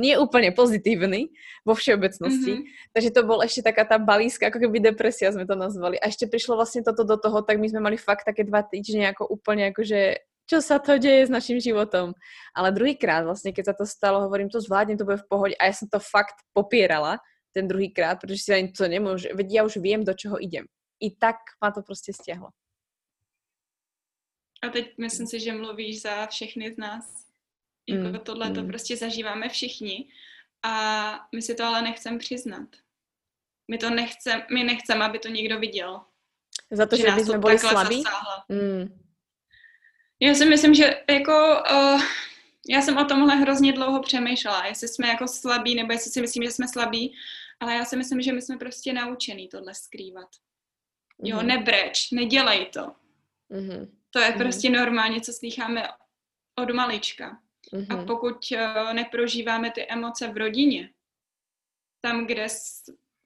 nie 0.00 0.16
úplne 0.16 0.56
pozitívny 0.56 1.28
vo 1.68 1.76
všeobecnosti. 1.76 2.64
Mm-hmm. 2.64 2.92
Takže 2.96 3.10
to 3.12 3.20
bol 3.28 3.44
ešte 3.44 3.60
taká 3.60 3.84
tá 3.84 4.00
balíska, 4.00 4.48
ako 4.48 4.64
keby 4.64 4.80
depresia 4.80 5.28
sme 5.34 5.44
to 5.44 5.52
nazvali. 5.52 6.00
A 6.00 6.08
ešte 6.08 6.30
prišlo 6.30 6.56
vlastne 6.56 6.80
toto 6.80 7.04
do 7.04 7.20
toho, 7.20 7.44
tak 7.44 7.60
my 7.60 7.68
sme 7.68 7.80
mali 7.82 8.00
fakt 8.00 8.24
také 8.24 8.46
dva 8.46 8.64
týždne 8.64 9.12
ako 9.12 9.28
úplne 9.28 9.68
akože 9.68 10.31
čo 10.52 10.60
sa 10.60 10.76
to 10.76 11.00
deje 11.00 11.26
s 11.26 11.32
našim 11.32 11.56
životom. 11.56 12.12
Ale 12.52 12.76
druhýkrát 12.76 13.24
vlastne, 13.24 13.56
keď 13.56 13.72
sa 13.72 13.74
to 13.80 13.88
stalo, 13.88 14.20
hovorím, 14.20 14.52
to 14.52 14.60
zvládnem, 14.60 15.00
to 15.00 15.08
bude 15.08 15.24
v 15.24 15.28
pohode. 15.32 15.54
A 15.56 15.72
ja 15.72 15.72
som 15.72 15.88
to 15.88 15.96
fakt 15.96 16.36
popierala 16.52 17.16
ten 17.56 17.64
druhýkrát, 17.64 18.20
protože 18.20 18.38
si 18.38 18.52
ani 18.52 18.68
to 18.72 18.84
nemôže, 18.88 19.32
veď 19.32 19.48
ja 19.48 19.60
už 19.64 19.80
viem, 19.80 20.04
do 20.04 20.12
čeho 20.12 20.36
idem. 20.36 20.68
I 21.00 21.16
tak 21.16 21.36
ma 21.60 21.70
to 21.70 21.82
prostě 21.82 22.12
stiahlo. 22.12 22.48
A 24.62 24.68
teď 24.68 24.98
myslím 24.98 25.26
si, 25.26 25.40
že 25.40 25.52
mluvíš 25.52 26.02
za 26.02 26.26
všechny 26.26 26.72
z 26.72 26.76
nás. 26.76 27.04
Jako 27.88 28.08
mm, 28.08 28.18
tohle 28.18 28.48
mm. 28.48 28.54
to 28.54 28.62
prostě 28.62 28.96
zažíváme 28.96 29.48
všichni 29.48 30.08
a 30.62 30.74
my 31.34 31.42
si 31.42 31.54
to 31.54 31.64
ale 31.64 31.82
nechceme 31.82 32.18
přiznat. 32.18 32.68
My 33.70 33.78
to 33.78 33.90
nechceme, 33.90 34.46
my 34.54 34.64
nechceme, 34.64 35.04
aby 35.04 35.18
to 35.18 35.28
někdo 35.28 35.58
viděl. 35.58 36.00
Za 36.70 36.86
to, 36.86 36.96
že, 36.96 37.02
že 37.02 37.10
by 37.10 37.24
jsme 37.24 37.38
byli 37.38 37.58
slabí? 37.58 38.02
Mm. 38.48 39.02
Já 40.22 40.34
si 40.34 40.46
myslím, 40.46 40.74
že 40.74 41.02
jako 41.10 41.62
uh, 41.72 42.02
já 42.68 42.82
jsem 42.82 42.96
o 42.96 43.04
tomhle 43.04 43.36
hrozně 43.36 43.72
dlouho 43.72 44.02
přemýšlela, 44.02 44.66
jestli 44.66 44.88
jsme 44.88 45.08
jako 45.08 45.28
slabí, 45.28 45.74
nebo 45.74 45.92
jestli 45.92 46.10
si 46.10 46.20
myslím, 46.20 46.42
že 46.42 46.50
jsme 46.50 46.68
slabí, 46.68 47.14
ale 47.60 47.74
já 47.74 47.84
si 47.84 47.96
myslím, 47.96 48.22
že 48.22 48.32
my 48.32 48.42
jsme 48.42 48.56
prostě 48.56 48.92
naučený 48.92 49.48
tohle 49.48 49.74
skrývat. 49.74 50.28
Jo, 51.22 51.36
mm-hmm. 51.36 51.46
nebreč, 51.46 52.10
nedělej 52.10 52.66
to. 52.66 52.94
Mm-hmm. 53.50 53.88
To 54.10 54.18
je 54.18 54.30
mm-hmm. 54.30 54.38
prostě 54.38 54.70
normálně, 54.70 55.20
co 55.20 55.32
slycháme 55.32 55.88
od 56.58 56.70
malička. 56.70 57.40
Mm-hmm. 57.72 58.02
A 58.02 58.04
pokud 58.04 58.36
uh, 58.52 58.92
neprožíváme 58.92 59.70
ty 59.70 59.86
emoce 59.88 60.28
v 60.28 60.36
rodině, 60.36 60.90
tam, 62.00 62.26
kde, 62.26 62.46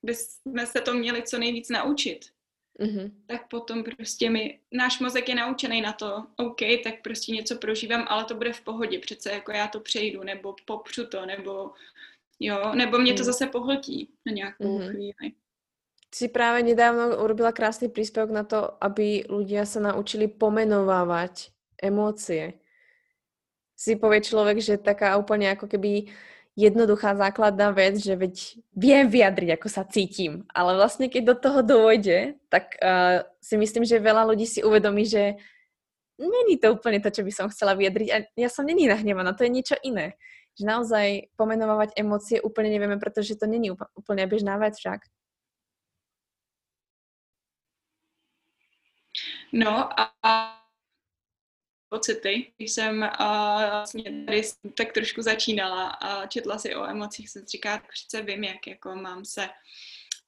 bychom 0.02 0.66
se 0.66 0.80
to 0.80 0.94
měli 0.94 1.22
co 1.22 1.38
nejvíc 1.38 1.68
naučit, 1.68 2.35
mm-hmm. 2.80 3.12
tak 3.26 3.48
potom 3.48 3.84
prostě 3.84 4.30
mi, 4.30 4.58
náš 4.72 5.00
mozek 5.00 5.28
je 5.28 5.34
naučený 5.34 5.80
na 5.80 5.92
to, 5.92 6.26
OK, 6.36 6.60
tak 6.84 6.94
prostě 7.02 7.32
něco 7.32 7.56
prožívám, 7.56 8.04
ale 8.08 8.24
to 8.24 8.34
bude 8.34 8.52
v 8.52 8.60
pohodě, 8.60 8.98
přece 8.98 9.30
jako 9.30 9.52
já 9.52 9.68
to 9.68 9.80
přejdu, 9.80 10.22
nebo 10.22 10.54
popřu 10.64 11.06
to, 11.06 11.26
nebo 11.26 11.70
jo, 12.40 12.74
nebo 12.74 12.98
mě 12.98 13.12
to 13.14 13.22
mm. 13.22 13.24
zase 13.24 13.46
pohltí 13.46 14.10
na 14.26 14.32
nějakou 14.32 14.78
mm-hmm. 14.78 14.90
chvíli. 14.90 15.32
Si 16.14 16.32
práve 16.32 16.62
nedávno 16.62 17.12
urobila 17.20 17.52
krásny 17.52 17.92
príspevok 17.92 18.30
na 18.32 18.40
to, 18.46 18.72
aby 18.80 19.28
ľudia 19.28 19.68
sa 19.68 19.84
naučili 19.84 20.32
pomenovávať 20.32 21.52
emócie. 21.76 22.56
Si 23.76 24.00
povie 24.00 24.24
človek, 24.24 24.56
že 24.56 24.80
taká 24.80 25.20
úplne 25.20 25.52
ako 25.52 25.68
keby 25.68 26.08
jednoduchá 26.56 27.12
základná 27.14 27.70
vec, 27.70 28.00
že 28.00 28.16
veď 28.16 28.34
viem 28.72 29.06
vyjadriť, 29.12 29.60
ako 29.60 29.68
sa 29.68 29.84
cítim. 29.84 30.48
Ale 30.56 30.72
vlastne, 30.72 31.12
keď 31.12 31.22
do 31.22 31.36
toho 31.36 31.60
dôjde, 31.60 32.40
tak 32.48 32.80
uh, 32.80 33.28
si 33.44 33.60
myslím, 33.60 33.84
že 33.84 34.00
veľa 34.00 34.24
ľudí 34.24 34.48
si 34.48 34.64
uvedomí, 34.64 35.04
že 35.04 35.36
není 36.16 36.56
to 36.56 36.72
úplne 36.72 36.98
to, 37.04 37.12
čo 37.12 37.22
by 37.22 37.32
som 37.32 37.52
chcela 37.52 37.76
vyjadriť. 37.76 38.08
A 38.08 38.16
ja 38.40 38.48
som 38.48 38.64
není 38.64 38.88
nahnevaná, 38.88 39.36
to 39.36 39.44
je 39.44 39.52
niečo 39.52 39.76
iné. 39.84 40.16
Že 40.56 40.64
naozaj 40.64 41.06
pomenovať 41.36 41.92
emócie 42.00 42.40
úplne 42.40 42.72
nevieme, 42.72 42.96
pretože 42.96 43.36
to 43.36 43.44
není 43.44 43.68
úplne 43.70 44.24
bežná 44.24 44.56
vec 44.56 44.80
však. 44.80 45.04
No 49.52 49.88
a 49.92 50.12
pocity. 51.88 52.52
Když 52.56 52.72
jsem 52.72 52.98
uh, 52.98 53.08
vlastně 53.70 54.24
tady 54.26 54.42
tak 54.76 54.92
trošku 54.92 55.22
začínala 55.22 55.88
a 55.88 56.26
četla 56.26 56.58
si 56.58 56.74
o 56.74 56.86
emocích, 56.86 57.30
jsem 57.30 57.46
říká, 57.46 57.82
přece 57.92 58.22
vím, 58.22 58.44
jak 58.44 58.66
jako 58.66 58.94
mám 58.94 59.24
se, 59.24 59.48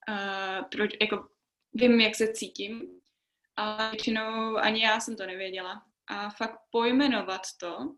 uh, 0.09 0.65
proč, 0.71 0.91
jako 1.01 1.29
vím, 1.75 2.01
jak 2.01 2.15
se 2.15 2.33
cítím, 2.33 3.01
ale 3.57 3.91
většinou 3.91 4.57
ani 4.57 4.83
já 4.83 5.01
jsem 5.01 5.17
to 5.17 5.27
nevěděla. 5.27 5.83
A 6.07 6.31
fakt 6.31 6.59
pojmenovat 6.71 7.43
to 7.61 7.95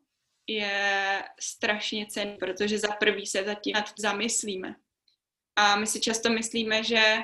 je 0.47 1.23
strašně 1.41 2.07
cenné, 2.07 2.37
protože 2.37 2.79
za 2.79 2.89
prvý 2.89 3.27
se 3.27 3.45
zatím 3.45 3.77
zamyslíme. 3.99 4.75
A 5.57 5.77
my 5.77 5.87
si 5.87 6.01
často 6.01 6.31
myslíme, 6.31 6.85
že 6.85 7.19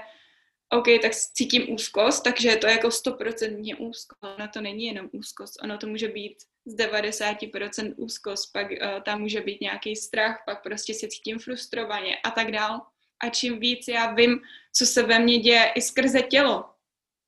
OK, 0.73 0.87
tak 1.03 1.15
cítím 1.15 1.73
úzkost, 1.73 2.25
takže 2.25 2.49
je 2.49 2.57
to 2.57 2.67
jako 2.67 2.91
stoprocentně 2.91 3.77
úzkost. 3.77 4.25
Ono 4.39 4.49
to 4.49 4.61
není 4.61 4.87
jenom 4.87 5.09
úzkost, 5.13 5.63
ono 5.63 5.79
to 5.79 5.87
může 5.87 6.09
být 6.09 6.37
z 6.67 6.77
90% 6.77 7.95
úzkost, 7.97 8.53
pak 8.53 8.71
uh, 8.71 9.03
tam 9.03 9.21
může 9.21 9.41
být 9.41 9.61
nějaký 9.61 9.97
strach, 9.97 10.43
pak 10.47 10.63
prostě 10.63 10.95
se 10.95 11.09
cítím 11.09 11.39
frustrovaně 11.39 12.17
a 12.17 12.31
tak 12.31 12.51
dál. 12.53 12.81
A 13.23 13.29
čím 13.29 13.61
víc 13.61 13.89
já 13.89 14.15
vím, 14.15 14.41
co 14.73 14.87
se 14.87 15.03
ve 15.03 15.19
mně 15.19 15.39
děje 15.39 15.73
i 15.75 15.83
skrze 15.83 16.23
tělo, 16.23 16.65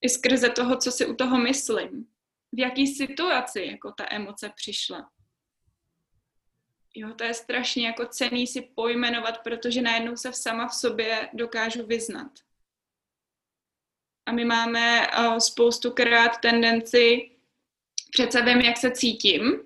i 0.01 0.09
skrze 0.09 0.51
toho, 0.51 0.77
co 0.77 0.93
si 0.93 1.07
u 1.07 1.15
toho 1.15 1.39
myslím, 1.39 2.07
v 2.53 2.59
jaký 2.59 2.87
situaci 2.87 3.63
jako 3.65 3.93
ta 3.93 4.07
emoce 4.11 4.53
přišla. 4.57 5.11
Jo, 6.95 7.15
to 7.15 7.25
je 7.25 7.35
strašně 7.35 7.87
jako 7.87 8.07
cený 8.07 8.47
si 8.47 8.61
pojmenovat, 8.61 9.39
protože 9.39 9.83
najednou 9.83 10.17
se 10.17 10.33
sama 10.33 10.69
v 10.69 10.75
sobě 10.75 11.29
dokážu 11.33 11.87
vyznat. 11.87 12.31
A 14.29 14.33
my 14.33 14.45
máme 14.45 15.09
uh, 15.09 15.39
spoustu 15.39 15.91
krát 15.91 16.41
tendenci, 16.41 17.31
přece 18.13 18.43
vím, 18.43 18.61
jak 18.61 18.77
se 18.77 18.91
cítím, 18.91 19.61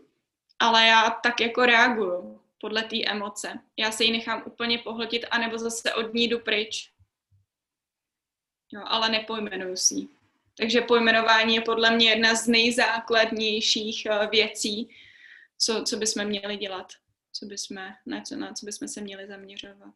ale 0.59 0.87
já 0.87 1.11
tak 1.11 1.41
jako 1.41 1.67
reaguju 1.67 2.41
podle 2.61 2.83
té 2.83 3.05
emoce. 3.05 3.59
Já 3.77 3.93
se 3.93 4.05
ji 4.05 4.13
nechám 4.13 4.43
úplně 4.47 4.79
pohltit, 4.79 5.25
anebo 5.31 5.59
zase 5.59 5.95
od 5.95 6.15
ní 6.15 6.25
jdu 6.25 6.39
pryč. 6.39 6.93
Jo, 8.73 8.83
ale 8.87 9.09
nepojmenuju 9.09 9.77
si. 9.77 10.09
Takže 10.59 10.81
pojmenování 10.81 11.55
je 11.55 11.61
podle 11.61 11.91
mě 11.91 12.11
jedna 12.11 12.35
z 12.35 12.49
nejzákladnějších 12.49 14.07
uh, 14.11 14.31
věcí, 14.31 14.89
co, 15.59 15.83
co 15.83 15.97
bychom 15.97 16.25
měli 16.25 16.57
dělat, 16.57 16.93
co 17.33 17.47
bychom, 17.47 17.77
na, 18.07 18.21
co, 18.21 18.37
na 18.37 18.53
co 18.53 18.67
bychom 18.67 18.89
se 18.89 19.01
měli 19.01 19.27
zaměřovat. 19.27 19.95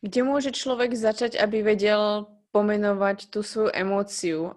Kde 0.00 0.22
může 0.22 0.50
člověk 0.50 0.94
začať, 0.94 1.40
aby 1.40 1.62
věděl, 1.62 2.26
pomenovať 2.50 3.32
tú 3.32 3.44
svoju 3.44 3.70
emóciu. 3.72 4.56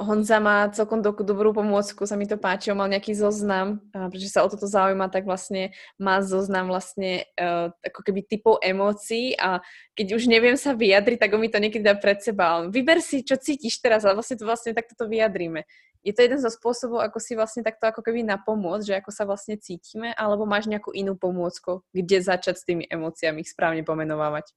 Honza 0.00 0.42
má 0.42 0.66
celkom 0.74 1.04
do, 1.04 1.14
dobrú 1.14 1.54
pomôcku, 1.54 2.02
sa 2.02 2.18
mi 2.18 2.26
to 2.26 2.34
páči, 2.34 2.74
on 2.74 2.82
mal 2.82 2.90
nejaký 2.90 3.14
zoznam, 3.14 3.78
pretože 3.94 4.34
sa 4.34 4.42
o 4.42 4.50
toto 4.50 4.66
zaujíma, 4.66 5.06
tak 5.06 5.22
vlastne 5.22 5.70
má 6.02 6.18
zoznam 6.18 6.66
vlastne 6.66 7.30
uh, 7.38 7.70
ako 7.84 8.00
keby 8.02 8.26
typov 8.26 8.58
emócií 8.58 9.38
a 9.38 9.62
keď 9.94 10.18
už 10.18 10.26
neviem 10.26 10.58
sa 10.58 10.74
vyjadriť, 10.74 11.20
tak 11.20 11.30
on 11.36 11.46
mi 11.46 11.52
to 11.52 11.62
niekedy 11.62 11.84
dá 11.84 11.94
pred 11.94 12.18
seba. 12.18 12.58
On, 12.58 12.74
vyber 12.74 12.98
si, 12.98 13.22
čo 13.22 13.38
cítiš 13.38 13.78
teraz 13.78 14.02
a 14.02 14.16
vlastne 14.16 14.40
to 14.40 14.48
vlastne 14.48 14.74
takto 14.74 14.98
to 14.98 15.06
vyjadríme. 15.06 15.62
Je 16.02 16.10
to 16.10 16.26
jeden 16.26 16.42
zo 16.42 16.50
spôsobov, 16.50 16.98
ako 16.98 17.22
si 17.22 17.38
vlastne 17.38 17.62
takto 17.62 17.86
ako 17.86 18.02
keby 18.02 18.26
napomôcť, 18.26 18.82
že 18.82 18.98
ako 18.98 19.10
sa 19.14 19.22
vlastne 19.22 19.54
cítime, 19.62 20.10
alebo 20.18 20.42
máš 20.42 20.66
nejakú 20.66 20.90
inú 20.90 21.14
pomôcku, 21.14 21.86
kde 21.94 22.18
začať 22.18 22.58
s 22.58 22.66
tými 22.66 22.90
emóciami 22.90 23.46
správne 23.46 23.86
pomenovávať? 23.86 24.50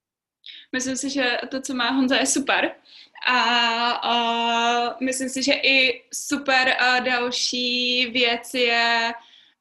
Myslím 0.71 0.97
si, 0.97 1.09
že 1.09 1.37
to, 1.51 1.61
co 1.61 1.73
má 1.73 1.89
Honza, 1.89 2.15
je 2.15 2.25
super. 2.25 2.75
A, 3.27 3.39
a 3.91 4.97
myslím 4.99 5.29
si, 5.29 5.43
že 5.43 5.53
i 5.53 6.03
super 6.13 6.75
a 6.83 6.99
další 6.99 8.05
věc 8.05 8.53
je 8.53 9.13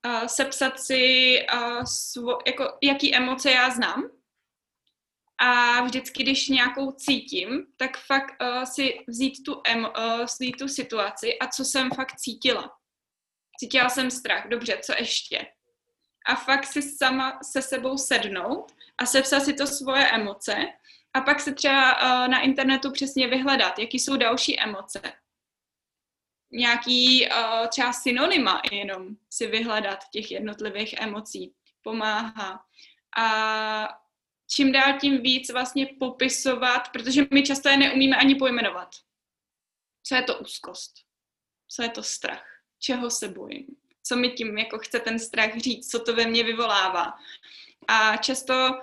a, 0.02 0.28
sepsat 0.28 0.80
si, 0.80 1.46
a, 1.46 1.86
svo, 1.86 2.38
jako, 2.46 2.78
jaký 2.82 3.14
emoce 3.14 3.50
já 3.50 3.70
znám. 3.70 4.10
A 5.38 5.80
vždycky, 5.82 6.22
když 6.22 6.48
nějakou 6.48 6.92
cítím, 6.92 7.66
tak 7.76 7.98
fakt 7.98 8.42
uh, 8.42 8.64
si 8.64 8.98
vzít 9.08 9.44
tu, 9.46 9.62
emo, 9.66 9.88
uh, 9.90 10.24
vzít 10.24 10.56
tu 10.58 10.68
situaci 10.68 11.38
a 11.38 11.46
co 11.46 11.64
jsem 11.64 11.90
fakt 11.90 12.16
cítila. 12.16 12.76
Cítila 13.60 13.88
jsem 13.88 14.10
strach, 14.10 14.48
dobře, 14.48 14.78
co 14.84 14.92
ještě? 14.98 15.46
A 16.24 16.34
fakt 16.34 16.66
si 16.66 16.82
sama 16.82 17.38
se 17.42 17.62
sebou 17.62 17.98
sednout 17.98 18.72
a 18.98 19.06
sepsat 19.06 19.40
si 19.40 19.52
to 19.52 19.66
svoje 19.66 20.10
emoce 20.10 20.56
a 21.14 21.20
pak 21.20 21.40
se 21.40 21.54
třeba 21.54 22.02
uh, 22.02 22.28
na 22.28 22.40
internetu 22.40 22.92
přesně 22.92 23.28
vyhledat, 23.28 23.78
jaký 23.78 23.98
jsou 23.98 24.16
další 24.16 24.60
emoce. 24.60 25.00
Nějaký 26.52 27.28
uh, 27.28 27.66
třeba 27.68 27.92
synonyma 27.92 28.62
jenom 28.72 29.08
si 29.30 29.46
vyhledat 29.46 29.98
těch 30.12 30.30
jednotlivých 30.30 30.92
emocí 30.92 31.54
pomáhá. 31.82 32.64
A 33.16 33.88
čím 34.50 34.72
dál 34.72 34.98
tím 35.00 35.22
víc 35.22 35.50
vlastně 35.52 35.86
popisovat, 35.98 36.88
protože 36.92 37.26
my 37.30 37.42
často 37.42 37.68
je 37.68 37.76
neumíme 37.76 38.16
ani 38.16 38.34
pojmenovat. 38.34 38.88
Co 40.02 40.14
je 40.14 40.22
to 40.22 40.38
úzkost? 40.38 40.92
Co 41.68 41.82
je 41.82 41.88
to 41.88 42.02
strach? 42.02 42.46
Čeho 42.78 43.10
se 43.10 43.28
bojím? 43.28 43.66
Co 44.06 44.16
mi 44.16 44.30
tím 44.30 44.58
jako 44.58 44.78
chce 44.78 45.00
ten 45.00 45.18
strach 45.18 45.56
říct? 45.56 45.90
Co 45.90 45.98
to 45.98 46.14
ve 46.14 46.26
mně 46.26 46.44
vyvolává? 46.44 47.14
A 47.88 48.16
často 48.16 48.80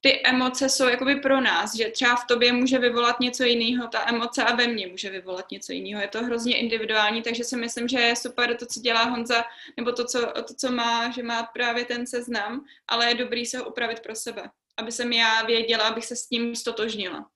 ty 0.00 0.22
emoce 0.24 0.68
jsou 0.68 0.88
jakoby 0.88 1.16
pro 1.16 1.40
nás, 1.40 1.74
že 1.74 1.90
třeba 1.90 2.16
v 2.16 2.26
tobě 2.26 2.52
může 2.52 2.78
vyvolat 2.78 3.20
něco 3.20 3.44
jiného, 3.44 3.88
ta 3.88 4.08
emoce 4.08 4.44
a 4.44 4.54
ve 4.54 4.66
mně 4.66 4.86
může 4.86 5.10
vyvolat 5.10 5.50
něco 5.50 5.72
jiného. 5.72 6.02
Je 6.02 6.08
to 6.08 6.24
hrozně 6.24 6.58
individuální, 6.58 7.22
takže 7.22 7.44
si 7.44 7.56
myslím, 7.56 7.88
že 7.88 7.98
je 7.98 8.16
super 8.16 8.56
to, 8.56 8.66
co 8.66 8.80
dělá 8.80 9.02
Honza, 9.02 9.44
nebo 9.76 9.92
to, 9.92 10.04
co, 10.04 10.26
to, 10.26 10.54
co 10.54 10.72
má, 10.72 11.10
že 11.10 11.22
má 11.22 11.42
právě 11.42 11.84
ten 11.84 12.06
seznam, 12.06 12.64
ale 12.88 13.08
je 13.08 13.14
dobrý 13.14 13.46
se 13.46 13.58
ho 13.58 13.64
upravit 13.68 14.00
pro 14.00 14.14
sebe, 14.14 14.50
aby 14.76 14.92
jsem 14.92 15.12
já 15.12 15.42
věděla, 15.42 15.84
abych 15.84 16.04
se 16.04 16.16
s 16.16 16.26
tím 16.26 16.56
stotožnila. 16.56 17.20
Mm-hmm. 17.20 17.28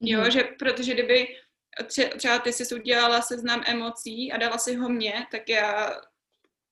Jo, 0.00 0.30
že 0.30 0.44
protože 0.58 0.94
kdyby 0.94 1.36
třeba 2.16 2.38
ty 2.38 2.52
jsi 2.52 2.74
udělala 2.74 3.22
seznam 3.22 3.62
emocí 3.66 4.32
a 4.32 4.36
dala 4.36 4.58
si 4.58 4.74
ho 4.74 4.88
mně, 4.88 5.26
tak 5.30 5.48
já 5.48 6.00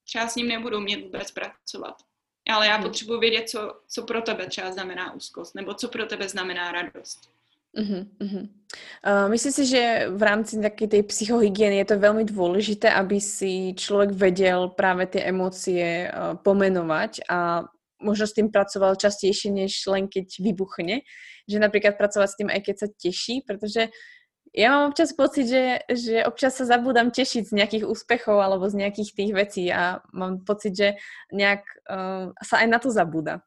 třeba 0.05 0.27
s 0.27 0.35
ním 0.35 0.47
nebudu 0.47 0.79
mět 0.79 1.01
vůbec 1.01 1.31
pracovat 1.31 1.95
ale 2.49 2.67
já 2.67 2.75
hmm. 2.75 2.83
potřebuji 2.83 3.19
vědět, 3.19 3.49
co, 3.49 3.73
co 3.87 4.03
pro 4.03 4.21
tebe 4.21 4.47
třeba 4.47 4.71
znamená 4.71 5.13
úzkost, 5.13 5.55
nebo 5.55 5.73
co 5.73 5.87
pro 5.87 6.05
tebe 6.05 6.29
znamená 6.29 6.71
radost. 6.71 7.29
Uh-huh, 7.77 8.07
uh-huh. 8.21 8.49
Uh, 9.03 9.29
myslím 9.29 9.51
si, 9.51 9.65
že 9.65 10.07
v 10.07 10.23
rámci 10.23 10.61
takej 10.63 10.87
tej 10.87 11.03
psychohygieny 11.11 11.83
je 11.83 11.91
to 11.91 11.99
veľmi 11.99 12.23
dôležité, 12.23 12.87
aby 12.87 13.19
si 13.19 13.75
človek 13.75 14.15
vedel 14.15 14.71
práve 14.71 15.11
tie 15.11 15.27
emócie 15.27 16.07
uh, 16.07 16.39
pomenovať 16.39 17.27
a 17.27 17.67
možno 17.99 18.31
s 18.31 18.35
tým 18.39 18.47
pracoval 18.47 18.95
častejšie, 18.95 19.51
než 19.51 19.91
len 19.91 20.07
keď 20.07 20.39
vybuchne. 20.39 21.03
Že 21.51 21.57
napríklad 21.59 21.99
pracovať 21.99 22.29
s 22.31 22.37
tým 22.39 22.47
aj 22.47 22.61
keď 22.63 22.75
sa 22.79 22.87
teší, 22.95 23.43
pretože 23.43 23.91
ja 24.55 24.71
mám 24.71 24.95
občas 24.95 25.11
pocit, 25.11 25.51
že, 25.51 25.83
že 25.91 26.23
občas 26.23 26.55
sa 26.55 26.63
zabúdam 26.63 27.11
tešiť 27.11 27.51
z 27.51 27.53
nejakých 27.53 27.83
úspechov 27.83 28.39
alebo 28.39 28.71
z 28.71 28.87
nejakých 28.87 29.11
tých 29.11 29.31
vecí 29.35 29.63
a 29.67 29.99
mám 30.15 30.47
pocit, 30.47 30.71
že 30.71 30.87
nejak 31.35 31.67
uh, 31.91 32.31
sa 32.39 32.63
aj 32.63 32.67
na 32.71 32.79
to 32.79 32.87
zabúda. 32.87 33.43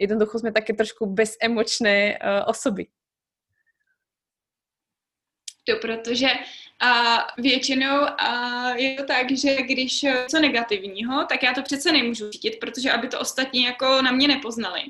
Jednoducho 0.00 0.40
sme 0.40 0.56
také 0.56 0.72
trošku 0.72 1.04
bezemočné 1.12 2.16
uh, 2.16 2.48
osoby. 2.48 2.88
To 5.66 5.76
protože 5.82 6.28
a 6.80 7.18
většinou 7.38 8.06
a 8.20 8.30
je 8.76 8.94
to 8.94 9.04
tak, 9.04 9.32
že 9.32 9.56
když 9.62 10.04
co 10.30 10.40
negativního, 10.40 11.24
tak 11.24 11.42
já 11.42 11.54
to 11.54 11.62
přece 11.62 11.92
nemůžu 11.92 12.30
cítit, 12.30 12.60
protože 12.60 12.92
aby 12.92 13.08
to 13.08 13.20
ostatní 13.20 13.64
jako 13.64 14.02
na 14.02 14.12
mě 14.12 14.28
nepoznali, 14.28 14.82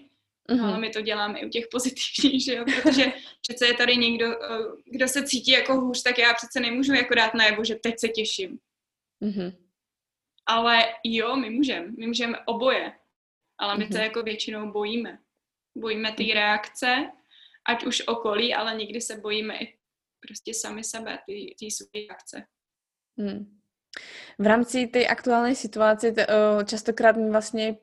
Mm-hmm. 0.49 0.65
Ale 0.65 0.79
my 0.79 0.91
to 0.91 1.01
děláme 1.01 1.39
i 1.39 1.47
u 1.47 1.49
těch 1.49 1.67
pozitivních, 1.71 2.45
že 2.45 2.55
jo? 2.55 2.65
Protože 2.65 3.13
přece 3.43 3.67
je 3.67 3.75
tady 3.75 3.97
někdo, 3.97 4.27
eh, 4.27 4.59
kdo 4.85 5.09
se 5.09 5.27
cítí 5.27 5.51
jako 5.51 5.81
hůř, 5.81 6.03
tak 6.03 6.19
já 6.19 6.35
přece 6.35 6.61
nemůžu 6.61 6.95
jako 6.95 7.15
dát 7.15 7.35
najevo, 7.35 7.65
že 7.65 7.75
teď 7.75 7.95
se 7.99 8.09
těším. 8.09 8.59
Mm-hmm. 9.23 9.57
Ale 10.47 10.95
jo, 11.05 11.37
my 11.37 11.51
můžeme. 11.51 11.93
My 11.99 12.07
můžeme 12.07 12.39
oboje. 12.47 12.93
Ale 13.59 13.79
my 13.79 13.85
mm-hmm. 13.85 13.93
to 13.93 13.97
jako 13.97 14.23
většinou 14.23 14.73
bojíme. 14.73 15.19
Bojíme 15.77 16.13
ty 16.13 16.33
reakce, 16.33 17.11
ať 17.69 17.85
už 17.85 18.03
okolí, 18.07 18.55
ale 18.55 18.75
někdy 18.75 19.01
se 19.01 19.17
bojíme 19.17 19.59
i 19.59 19.79
prostě 20.21 20.55
sami 20.55 20.85
sebe, 20.85 21.19
ty, 21.27 21.55
ty 21.59 21.71
své 21.71 21.87
reakce. 21.95 22.47
Mm. 23.17 23.56
V 24.37 24.45
rámci 24.45 24.85
tej 24.85 25.09
aktuálnej 25.09 25.57
situácie 25.57 26.13
častokrát 26.69 27.17
mi 27.17 27.33
vlastne 27.33 27.81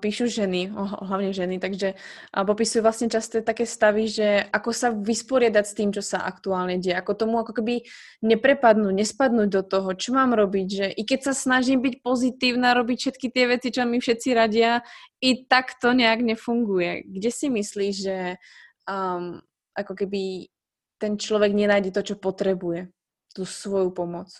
píšu 0.00 0.32
ženy, 0.32 0.72
hlavne 0.72 1.36
ženy, 1.36 1.60
takže 1.60 1.92
popisujú 2.32 2.80
vlastne 2.80 3.12
často 3.12 3.44
také 3.44 3.68
stavy, 3.68 4.08
že 4.08 4.48
ako 4.48 4.70
sa 4.72 4.88
vysporiadať 4.96 5.64
s 5.68 5.76
tým, 5.76 5.92
čo 5.92 6.00
sa 6.00 6.24
aktuálne 6.24 6.80
deje, 6.80 6.96
ako 6.96 7.12
tomu 7.20 7.36
ako 7.44 7.60
keby 7.60 7.84
neprepadnúť, 8.24 8.96
nespadnúť 8.96 9.48
do 9.52 9.60
toho, 9.60 9.92
čo 9.92 10.16
mám 10.16 10.32
robiť, 10.32 10.66
že 10.72 10.86
i 10.88 11.04
keď 11.04 11.20
sa 11.20 11.34
snažím 11.36 11.84
byť 11.84 12.00
pozitívna, 12.00 12.72
robiť 12.72 12.96
všetky 12.96 13.26
tie 13.28 13.44
veci, 13.52 13.68
čo 13.68 13.84
mi 13.84 14.00
všetci 14.00 14.28
radia, 14.32 14.80
i 15.20 15.44
tak 15.44 15.76
to 15.84 15.92
nejak 15.92 16.24
nefunguje. 16.24 17.12
Kde 17.12 17.28
si 17.28 17.52
myslíš, 17.52 17.94
že 18.00 18.40
um, 18.88 19.36
ako 19.76 19.92
keby 19.92 20.48
ten 20.96 21.20
človek 21.20 21.52
nenájde 21.52 21.92
to, 21.92 22.00
čo 22.00 22.16
potrebuje, 22.16 22.88
tú 23.36 23.44
svoju 23.44 23.92
pomoc? 23.92 24.32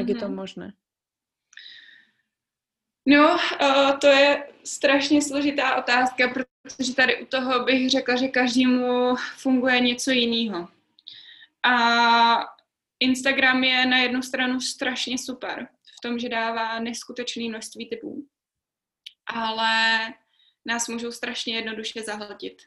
Jak 0.00 0.08
mm-hmm. 0.08 0.14
je 0.14 0.20
to 0.20 0.26
mhm. 0.26 0.34
možné? 0.34 0.72
No, 3.06 3.38
uh, 3.62 3.98
to 3.98 4.06
je 4.06 4.48
strašně 4.64 5.22
složitá 5.22 5.76
otázka, 5.76 6.28
protože 6.28 6.94
tady 6.94 7.22
u 7.22 7.26
toho 7.26 7.64
bych 7.64 7.90
řekla, 7.90 8.16
že 8.16 8.28
každému 8.28 9.14
funguje 9.36 9.80
něco 9.80 10.10
jiného. 10.10 10.68
A 11.62 11.74
Instagram 13.00 13.64
je 13.64 13.86
na 13.86 13.98
jednu 13.98 14.22
stranu 14.22 14.60
strašně 14.60 15.18
super 15.18 15.68
v 15.98 16.00
tom, 16.00 16.18
že 16.18 16.28
dává 16.28 16.78
neskutečné 16.78 17.48
množství 17.48 17.88
typů, 17.88 18.26
ale 19.26 19.98
nás 20.64 20.88
můžou 20.88 21.12
strašně 21.12 21.54
jednoduše 21.54 22.02
zahltit. 22.02 22.62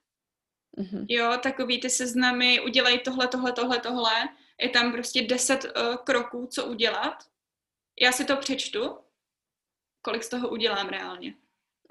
Mm-hmm. 0.78 1.06
Jo, 1.10 1.38
takový 1.44 1.80
ty 1.80 1.90
seznamy, 1.90 2.62
udělej 2.62 3.00
tohle, 3.00 3.28
tohle, 3.28 3.52
tohle, 3.52 3.80
tohle 3.80 4.30
je 4.62 4.70
tam 4.70 4.92
prostě 4.92 5.22
deset 5.22 5.66
uh, 5.66 5.96
kroků, 5.96 6.48
co 6.48 6.66
udělat. 6.66 7.24
Já 8.02 8.12
si 8.12 8.26
to 8.26 8.38
přečtu, 8.38 8.98
kolik 10.02 10.24
z 10.24 10.30
toho 10.30 10.50
udělám 10.50 10.90
reálně. 10.90 11.36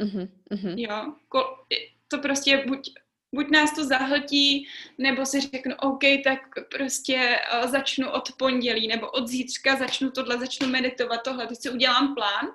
Uh-huh. 0.01 0.75
Jo, 0.77 1.15
kol, 1.29 1.67
to 2.09 2.19
prostě 2.19 2.65
buď, 2.67 2.95
buď 3.35 3.51
nás 3.51 3.75
to 3.75 3.85
zahltí, 3.85 4.69
nebo 4.99 5.27
si 5.27 5.41
řeknu, 5.41 5.75
OK, 5.77 6.03
tak 6.25 6.41
prostě 6.71 7.41
uh, 7.63 7.71
začnu 7.71 8.11
od 8.11 8.33
pondělí, 8.39 8.89
nebo 8.89 9.11
od 9.11 9.29
zítřka 9.29 9.77
začnu 9.77 10.11
tohle, 10.11 10.39
začnu 10.39 10.69
meditovat 10.69 11.23
tohle, 11.23 11.47
teď 11.47 11.59
si 11.59 11.71
udělám 11.71 12.15
plán, 12.15 12.55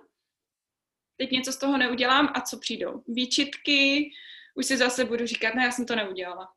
teď 1.18 1.32
něco 1.32 1.52
z 1.52 1.58
toho 1.58 1.78
neudělám 1.78 2.32
a 2.34 2.42
co 2.42 2.60
přijdou? 2.60 3.04
Výčitky, 3.08 4.12
už 4.56 4.66
si 4.66 4.78
zase 4.78 5.06
budu 5.06 5.26
říkat, 5.26 5.56
ne, 5.56 5.64
já 5.64 5.72
jsem 5.72 5.86
to 5.86 5.96
neudělala. 5.96 6.57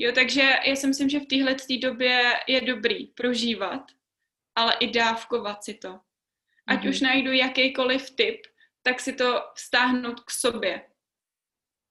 Jo, 0.00 0.12
takže 0.14 0.52
já 0.66 0.76
si 0.76 0.86
myslím, 0.86 1.08
že 1.08 1.20
v 1.20 1.26
téhle 1.26 1.56
době 1.80 2.32
je 2.46 2.60
dobrý 2.60 3.06
prožívat, 3.06 3.82
ale 4.54 4.76
i 4.80 4.90
dávkovat 4.90 5.64
si 5.64 5.74
to. 5.74 6.00
Ať 6.66 6.80
mm-hmm. 6.80 6.88
už 6.88 7.00
najdu 7.00 7.32
jakýkoliv 7.32 8.10
tip, 8.10 8.46
tak 8.82 9.00
si 9.00 9.12
to 9.12 9.42
vztáhnout 9.54 10.20
k 10.20 10.30
sobě. 10.30 10.82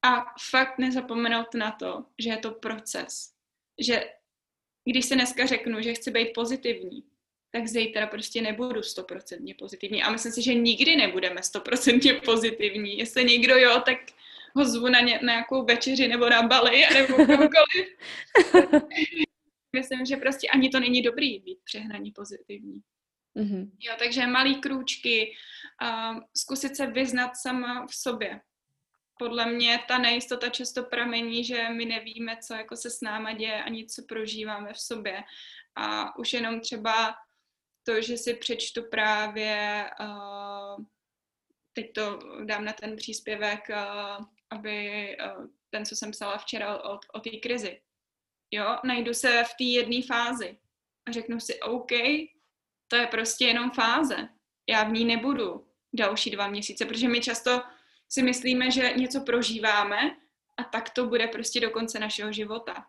A 0.06 0.26
fakt 0.50 0.78
nezapomenout 0.78 1.54
na 1.54 1.72
to, 1.72 2.06
že 2.20 2.30
je 2.30 2.38
to 2.38 2.52
proces. 2.52 3.34
Že 3.80 4.14
když 4.86 5.06
se 5.06 5.16
dneska 5.16 5.46
řeknu, 5.46 5.82
že 5.82 5.94
chci 5.94 6.12
být 6.12 6.34
pozitivní, 6.34 7.04
tak 7.52 7.68
zítra 7.68 8.08
prostě 8.08 8.42
nebudu 8.42 8.84
stoprocentně 8.84 9.56
pozitivní. 9.56 10.04
A 10.04 10.12
myslím 10.12 10.32
si, 10.32 10.42
že 10.42 10.54
nikdy 10.54 10.96
nebudeme 10.96 11.44
stoprocentně 11.44 12.14
pozitivní. 12.14 12.98
Jestli 12.98 13.24
někdo 13.26 13.58
jo, 13.58 13.82
tak 13.86 13.98
ho 14.56 14.66
zvu 14.66 14.90
na, 14.90 15.00
ně, 15.00 15.20
na 15.24 15.34
nějakou 15.34 15.66
večeři 15.66 16.08
nebo 16.08 16.30
na 16.30 16.42
Bali 16.42 16.82
nebo 16.94 17.16
kamkoliv. 17.16 17.98
Myslím, 19.76 20.06
že 20.06 20.18
prostě 20.18 20.48
ani 20.48 20.70
to 20.70 20.80
není 20.80 21.02
dobrý 21.02 21.40
být 21.40 21.60
přehnaně 21.64 22.12
pozitivní. 22.16 22.82
Mm-hmm. 23.36 23.72
Jo, 23.80 23.94
takže 24.00 24.28
malý 24.28 24.62
krůčky, 24.62 25.34
uh, 25.82 26.20
zkusit 26.38 26.76
se 26.76 26.88
vyznat 26.88 27.32
sama 27.38 27.86
v 27.86 27.96
sobě. 27.96 28.42
Podle 29.20 29.46
mě 29.46 29.80
ta 29.88 29.98
nejistota 29.98 30.50
často 30.50 30.84
pramení, 30.84 31.44
že 31.44 31.70
my 31.70 31.86
nevíme, 31.86 32.38
co 32.38 32.54
jako 32.54 32.76
se 32.76 32.90
s 32.90 33.02
náma 33.02 33.34
děje 33.34 33.64
ani 33.64 33.86
co 33.86 34.04
prožíváme 34.08 34.74
v 34.74 34.80
sobě. 34.80 35.24
A 35.76 36.18
už 36.18 36.34
jenom 36.34 36.62
třeba 36.62 37.16
to, 37.84 38.02
že 38.02 38.18
si 38.18 38.34
přečtu 38.34 38.84
právě, 38.92 39.86
uh, 40.00 40.86
teď 41.74 41.94
to 41.94 42.20
dám 42.46 42.66
na 42.66 42.74
ten 42.74 42.96
příspěvek, 42.96 43.60
uh, 43.70 44.26
aby 44.50 45.18
uh, 45.38 45.46
ten, 45.70 45.86
co 45.86 45.96
jsem 45.96 46.12
psala 46.12 46.38
včera 46.38 46.84
o, 46.84 47.00
o 47.14 47.20
té 47.20 47.30
krizi. 47.30 47.82
Jo, 48.52 48.78
najdu 48.84 49.14
se 49.14 49.44
v 49.44 49.54
té 49.58 49.64
jedné 49.64 50.02
fázi 50.02 50.58
a 51.06 51.12
řeknu 51.12 51.40
si, 51.40 51.60
OK, 51.60 51.92
to 52.88 52.96
je 52.96 53.08
prostě 53.08 53.46
jenom 53.46 53.72
fáze. 53.72 54.30
Já 54.70 54.84
v 54.84 54.92
ní 54.92 55.06
nebudu 55.06 55.68
další 55.94 56.30
dva 56.30 56.48
měsíce, 56.48 56.86
protože 56.86 57.08
my 57.08 57.22
často 57.22 57.62
si 58.10 58.24
myslíme, 58.24 58.72
že 58.72 58.94
něco 58.94 59.22
prožíváme 59.22 60.18
a 60.58 60.64
tak 60.64 60.90
to 60.90 61.06
bude 61.06 61.28
prostě 61.28 61.60
do 61.60 61.70
konce 61.70 62.00
našeho 62.00 62.32
života. 62.32 62.86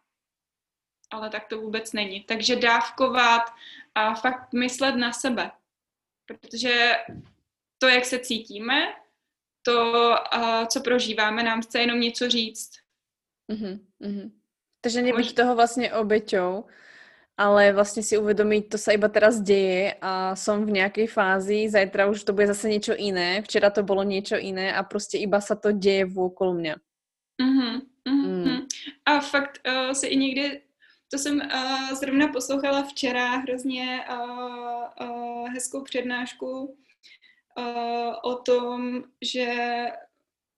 Ale 1.10 1.30
tak 1.30 1.48
to 1.48 1.60
vůbec 1.60 1.92
není. 1.92 2.20
Takže 2.20 2.56
dávkovat 2.56 3.42
a 3.94 4.14
fakt 4.14 4.52
myslet 4.52 4.96
na 4.96 5.12
sebe. 5.12 5.50
Protože 6.26 6.96
to, 7.78 7.88
jak 7.88 8.04
se 8.04 8.18
cítíme, 8.18 8.94
to, 9.62 10.14
co 10.66 10.80
prožíváme, 10.80 11.42
nám 11.42 11.62
chce 11.62 11.80
jenom 11.80 12.00
něco 12.00 12.28
říct. 12.28 12.70
Mm-hmm, 13.52 13.78
mm-hmm. 14.02 14.30
Takže 14.80 15.02
nebyť 15.02 15.34
toho 15.34 15.54
vlastně 15.54 15.92
obeťou, 15.92 16.64
ale 17.36 17.72
vlastně 17.72 18.02
si 18.02 18.18
uvědomit, 18.18 18.62
to 18.62 18.78
se 18.78 18.92
iba 18.92 19.08
teraz 19.08 19.40
děje 19.40 19.94
a 20.00 20.36
som 20.36 20.64
v 20.66 20.70
nějaké 20.70 21.06
fázi, 21.06 21.68
zajtra 21.68 22.06
už 22.06 22.24
to 22.24 22.32
bude 22.32 22.46
zase 22.46 22.68
něco 22.68 22.92
jiné, 22.92 23.42
včera 23.42 23.70
to 23.70 23.82
bylo 23.82 24.02
něco 24.02 24.36
jiné 24.36 24.74
a 24.76 24.82
prostě 24.82 25.18
iba 25.18 25.40
sa 25.40 25.54
to 25.54 25.72
děje 25.72 26.06
okolo 26.16 26.54
mě. 26.54 26.76
Mm-hmm, 27.42 27.80
mm-hmm. 28.08 28.44
Mm. 28.44 28.66
A 29.06 29.20
fakt 29.20 29.60
uh, 29.68 29.92
se 29.92 30.06
i 30.06 30.16
někdy, 30.16 30.60
to 31.08 31.18
jsem 31.18 31.40
uh, 31.40 31.94
zrovna 31.94 32.28
poslouchala 32.28 32.82
včera 32.82 33.36
hrozně 33.36 34.04
uh, 34.12 35.08
uh, 35.08 35.48
hezkou 35.48 35.82
přednášku 35.84 36.76
uh, 37.58 38.14
o 38.22 38.34
tom, 38.36 39.04
že 39.22 39.54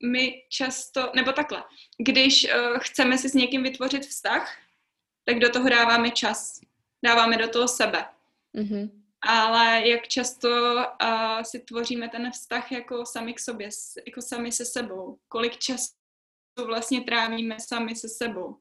my 0.04 0.42
často, 0.48 1.10
nebo 1.14 1.32
takhle, 1.32 1.64
když 1.98 2.44
uh, 2.44 2.78
chceme 2.78 3.18
si 3.18 3.28
s 3.28 3.34
někým 3.34 3.62
vytvořit 3.62 4.06
vztah, 4.06 4.56
tak 5.24 5.38
do 5.38 5.50
toho 5.50 5.68
dáváme 5.68 6.10
čas, 6.10 6.60
dáváme 7.04 7.36
do 7.36 7.48
toho 7.48 7.68
sebe. 7.68 8.04
Mm-hmm. 8.56 8.90
Ale 9.28 9.88
jak 9.88 10.08
často 10.08 10.48
uh, 10.74 11.42
si 11.42 11.60
tvoříme 11.60 12.08
ten 12.08 12.30
vztah 12.30 12.72
jako 12.72 13.06
sami 13.06 13.34
k 13.34 13.40
sobě, 13.40 13.68
jako 14.06 14.22
sami 14.22 14.52
se 14.52 14.64
sebou. 14.64 15.18
Kolik 15.28 15.56
času 15.56 15.92
vlastně 16.66 17.00
trávíme 17.00 17.56
sami 17.60 17.96
se 17.96 18.08
sebou. 18.08 18.56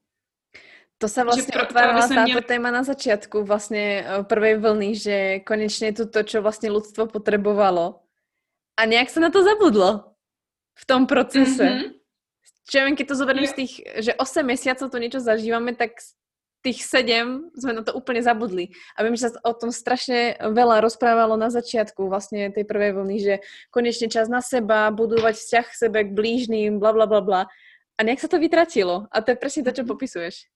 To 1.02 1.10
sa 1.10 1.26
vlastne 1.26 1.50
pro, 1.50 1.66
otvárala 1.66 2.06
táto 2.06 2.30
měl... 2.30 2.46
téma 2.46 2.70
na 2.70 2.86
začiatku 2.86 3.42
vlastne 3.42 4.06
prvej 4.30 4.62
vlny, 4.62 4.90
že 4.94 5.16
konečne 5.42 5.90
je 5.90 5.98
to 5.98 6.06
to, 6.06 6.22
čo 6.22 6.38
vlastne 6.46 6.70
ľudstvo 6.70 7.10
potrebovalo. 7.10 8.06
A 8.76 8.88
nejak 8.88 9.10
sa 9.12 9.20
na 9.20 9.30
to 9.30 9.44
zabudlo 9.44 10.16
v 10.78 10.84
tom 10.88 11.04
procese. 11.06 11.92
Mm-hmm. 12.72 12.96
Keď 12.96 13.06
to 13.06 13.18
zoberiem 13.18 13.44
z 13.44 13.54
tých, 13.54 13.72
že 14.00 14.12
8 14.16 14.46
mesiacov 14.46 14.88
to 14.88 14.96
niečo 14.96 15.20
zažívame, 15.20 15.76
tak 15.76 16.00
tých 16.62 16.86
7 16.86 17.52
sme 17.58 17.72
na 17.74 17.82
to 17.82 17.92
úplne 17.92 18.22
zabudli. 18.22 18.70
A 18.94 19.02
viem, 19.02 19.18
že 19.18 19.28
sa 19.28 19.38
o 19.42 19.52
tom 19.52 19.74
strašne 19.74 20.38
veľa 20.38 20.80
rozprávalo 20.80 21.34
na 21.34 21.50
začiatku 21.50 22.06
vlastne 22.06 22.54
tej 22.54 22.64
prvej 22.64 22.94
vlny, 22.96 23.16
že 23.18 23.34
konečne 23.74 24.06
čas 24.06 24.30
na 24.30 24.40
seba, 24.40 24.94
budovať 24.94 25.34
vzťah 25.36 25.66
k 25.66 25.78
sebe, 25.78 25.98
k 26.06 26.14
blížným, 26.14 26.78
bla, 26.78 26.94
bla, 26.94 27.04
bla, 27.10 27.20
bla. 27.20 27.42
A 27.98 28.00
nejak 28.06 28.22
sa 28.22 28.30
to 28.30 28.38
vytratilo. 28.38 29.10
A 29.10 29.20
to 29.20 29.34
je 29.34 29.42
presne 29.42 29.66
to, 29.66 29.74
čo 29.74 29.82
mhm. 29.82 29.90
popisuješ. 29.90 30.48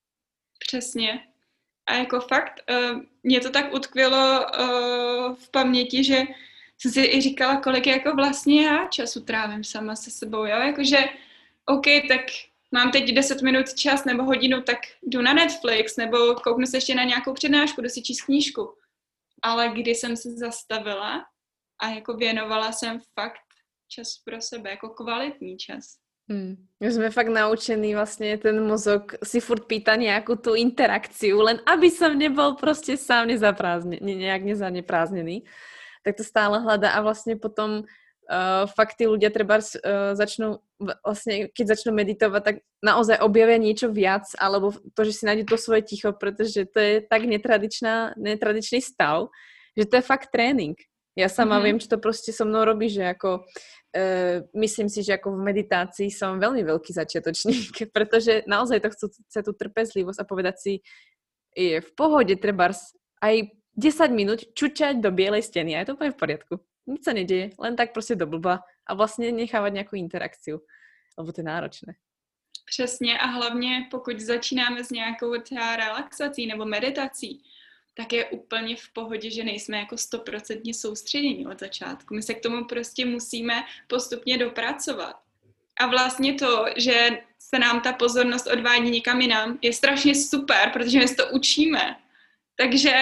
Přesně. 0.58 1.20
A 1.86 1.94
jako 1.94 2.20
fakt, 2.20 2.60
uh, 2.70 3.00
mě 3.22 3.40
to 3.40 3.50
tak 3.50 3.74
utkvělo 3.74 4.46
uh, 4.58 5.34
v 5.34 5.50
paměti, 5.50 6.04
že 6.04 6.22
jsem 6.78 6.90
si 6.92 7.00
i 7.04 7.20
říkala, 7.20 7.60
kolik 7.60 7.86
jako 7.86 8.14
vlastně 8.14 8.66
já 8.66 8.86
času 8.86 9.20
trávím 9.20 9.64
sama 9.64 9.96
se 9.96 10.10
sebou, 10.10 10.44
jo, 10.44 10.56
jakože 10.56 10.98
OK, 11.66 11.84
tak 12.08 12.20
mám 12.72 12.90
teď 12.90 13.14
10 13.14 13.42
minut 13.42 13.74
čas 13.74 14.04
nebo 14.04 14.22
hodinu, 14.22 14.62
tak 14.62 14.78
jdu 15.02 15.22
na 15.22 15.32
Netflix 15.32 15.96
nebo 15.96 16.34
kouknu 16.34 16.66
se 16.66 16.76
ještě 16.76 16.94
na 16.94 17.04
nějakou 17.04 17.32
přednášku, 17.32 17.80
jdu 17.80 17.88
si 17.88 18.02
číst 18.02 18.22
knížku. 18.22 18.74
Ale 19.42 19.68
kdy 19.68 19.90
jsem 19.90 20.16
se 20.16 20.30
zastavila 20.30 21.24
a 21.82 21.88
jako 21.88 22.14
věnovala 22.14 22.72
jsem 22.72 23.00
fakt 23.14 23.46
čas 23.88 24.08
pro 24.24 24.40
sebe, 24.40 24.70
jako 24.70 24.88
kvalitní 24.88 25.56
čas. 25.56 25.84
Hmm. 26.26 26.58
My 26.82 26.90
sme 26.90 27.14
fakt 27.14 27.30
naučení 27.30 27.94
vlastne 27.94 28.34
ten 28.34 28.58
mozog 28.58 29.14
si 29.22 29.38
furt 29.38 29.70
pýta 29.70 29.94
nejakú 29.94 30.34
tú 30.34 30.58
interakciu, 30.58 31.38
len 31.38 31.62
aby 31.62 31.86
som 31.86 32.18
nebol 32.18 32.58
proste 32.58 32.98
sám 32.98 33.30
nezaprázne, 33.30 34.02
ne, 34.02 34.14
nejak 34.18 34.42
nezaneprázdnený. 34.42 35.46
Tak 36.06 36.22
to 36.22 36.22
stále 36.22 36.62
hľadá 36.62 36.94
a 36.94 37.02
vlastne 37.02 37.34
potom 37.34 37.82
uh, 37.82 38.64
fakt 38.70 38.94
tí 38.94 39.10
ľudia 39.10 39.34
treba 39.34 39.58
uh, 39.58 40.14
začnú, 40.14 40.62
vlastne 41.02 41.50
keď 41.50 41.74
začnú 41.74 41.90
meditovať, 41.90 42.42
tak 42.46 42.56
naozaj 42.78 43.18
objavia 43.18 43.58
niečo 43.58 43.90
viac, 43.90 44.30
alebo 44.38 44.70
to, 44.94 45.02
že 45.02 45.18
si 45.18 45.22
nájdu 45.26 45.50
to 45.50 45.58
svoje 45.58 45.82
ticho, 45.82 46.14
pretože 46.14 46.70
to 46.70 46.78
je 46.78 46.94
tak 47.02 47.26
netradičná, 47.26 48.14
netradičný 48.14 48.78
stav, 48.78 49.34
že 49.74 49.90
to 49.90 49.98
je 49.98 50.04
fakt 50.06 50.30
trénink. 50.30 50.78
Ja 51.18 51.26
sama 51.26 51.58
mm-hmm. 51.58 51.64
viem, 51.66 51.76
čo 51.82 51.90
to 51.90 51.98
proste 51.98 52.30
so 52.30 52.46
mnou 52.46 52.62
robí, 52.62 52.86
že 52.86 53.02
ako 53.10 53.42
Uh, 53.96 54.44
myslím 54.52 54.92
si, 54.92 55.00
že 55.00 55.16
ako 55.16 55.40
v 55.40 55.46
meditácii 55.48 56.12
som 56.12 56.36
veľmi 56.36 56.60
veľký 56.68 56.92
začiatočník, 56.92 57.88
pretože 57.96 58.44
naozaj 58.44 58.84
to 58.84 58.92
chcú 58.92 59.06
chce 59.08 59.40
tú 59.40 59.56
trpezlivosť 59.56 60.20
a 60.20 60.28
povedať 60.28 60.56
si, 60.60 60.72
je 61.56 61.80
v 61.80 61.90
pohode 61.96 62.36
treba 62.36 62.76
aj 63.24 63.55
10 63.76 64.08
minút 64.10 64.40
čučať 64.54 64.96
do 64.96 65.12
bielej 65.12 65.42
steny 65.42 65.76
a 65.76 65.84
je 65.84 65.86
to 65.86 65.94
úplne 65.94 66.10
v 66.10 66.20
poriadku. 66.20 66.54
Nic 66.86 67.04
sa 67.04 67.12
nedieje, 67.12 67.50
len 67.58 67.76
tak 67.76 67.92
prostě 67.92 68.14
do 68.14 68.26
blba 68.26 68.64
a 68.86 68.94
vlastně 68.94 69.32
nechávat 69.32 69.72
nějakou 69.72 69.96
interakciu, 69.96 70.62
lebo 71.18 71.32
to 71.32 71.40
je 71.40 71.44
náročné. 71.44 71.94
Přesně 72.66 73.18
a 73.18 73.26
hlavně 73.26 73.86
pokud 73.90 74.20
začínáme 74.20 74.84
s 74.84 74.90
nějakou 74.90 75.40
třeba 75.40 75.76
relaxací 75.76 76.46
nebo 76.46 76.64
meditací, 76.64 77.42
tak 77.94 78.12
je 78.12 78.24
úplně 78.24 78.76
v 78.76 78.92
pohodě, 78.92 79.30
že 79.30 79.44
nejsme 79.44 79.78
jako 79.78 79.98
stoprocentně 79.98 80.74
soustředění 80.74 81.46
od 81.46 81.60
začátku. 81.60 82.14
My 82.14 82.22
se 82.22 82.34
k 82.34 82.42
tomu 82.42 82.64
prostě 82.64 83.06
musíme 83.06 83.64
postupně 83.86 84.38
dopracovat. 84.38 85.16
A 85.80 85.86
vlastně 85.86 86.34
to, 86.34 86.64
že 86.76 87.22
se 87.38 87.58
nám 87.58 87.80
ta 87.80 87.92
pozornost 87.92 88.46
odvádí 88.46 88.90
někam 88.90 89.20
jinam, 89.20 89.58
je 89.62 89.72
strašně 89.72 90.14
super, 90.14 90.70
protože 90.72 90.98
my 90.98 91.08
se 91.08 91.14
to 91.14 91.28
učíme. 91.28 91.96
Takže 92.56 92.92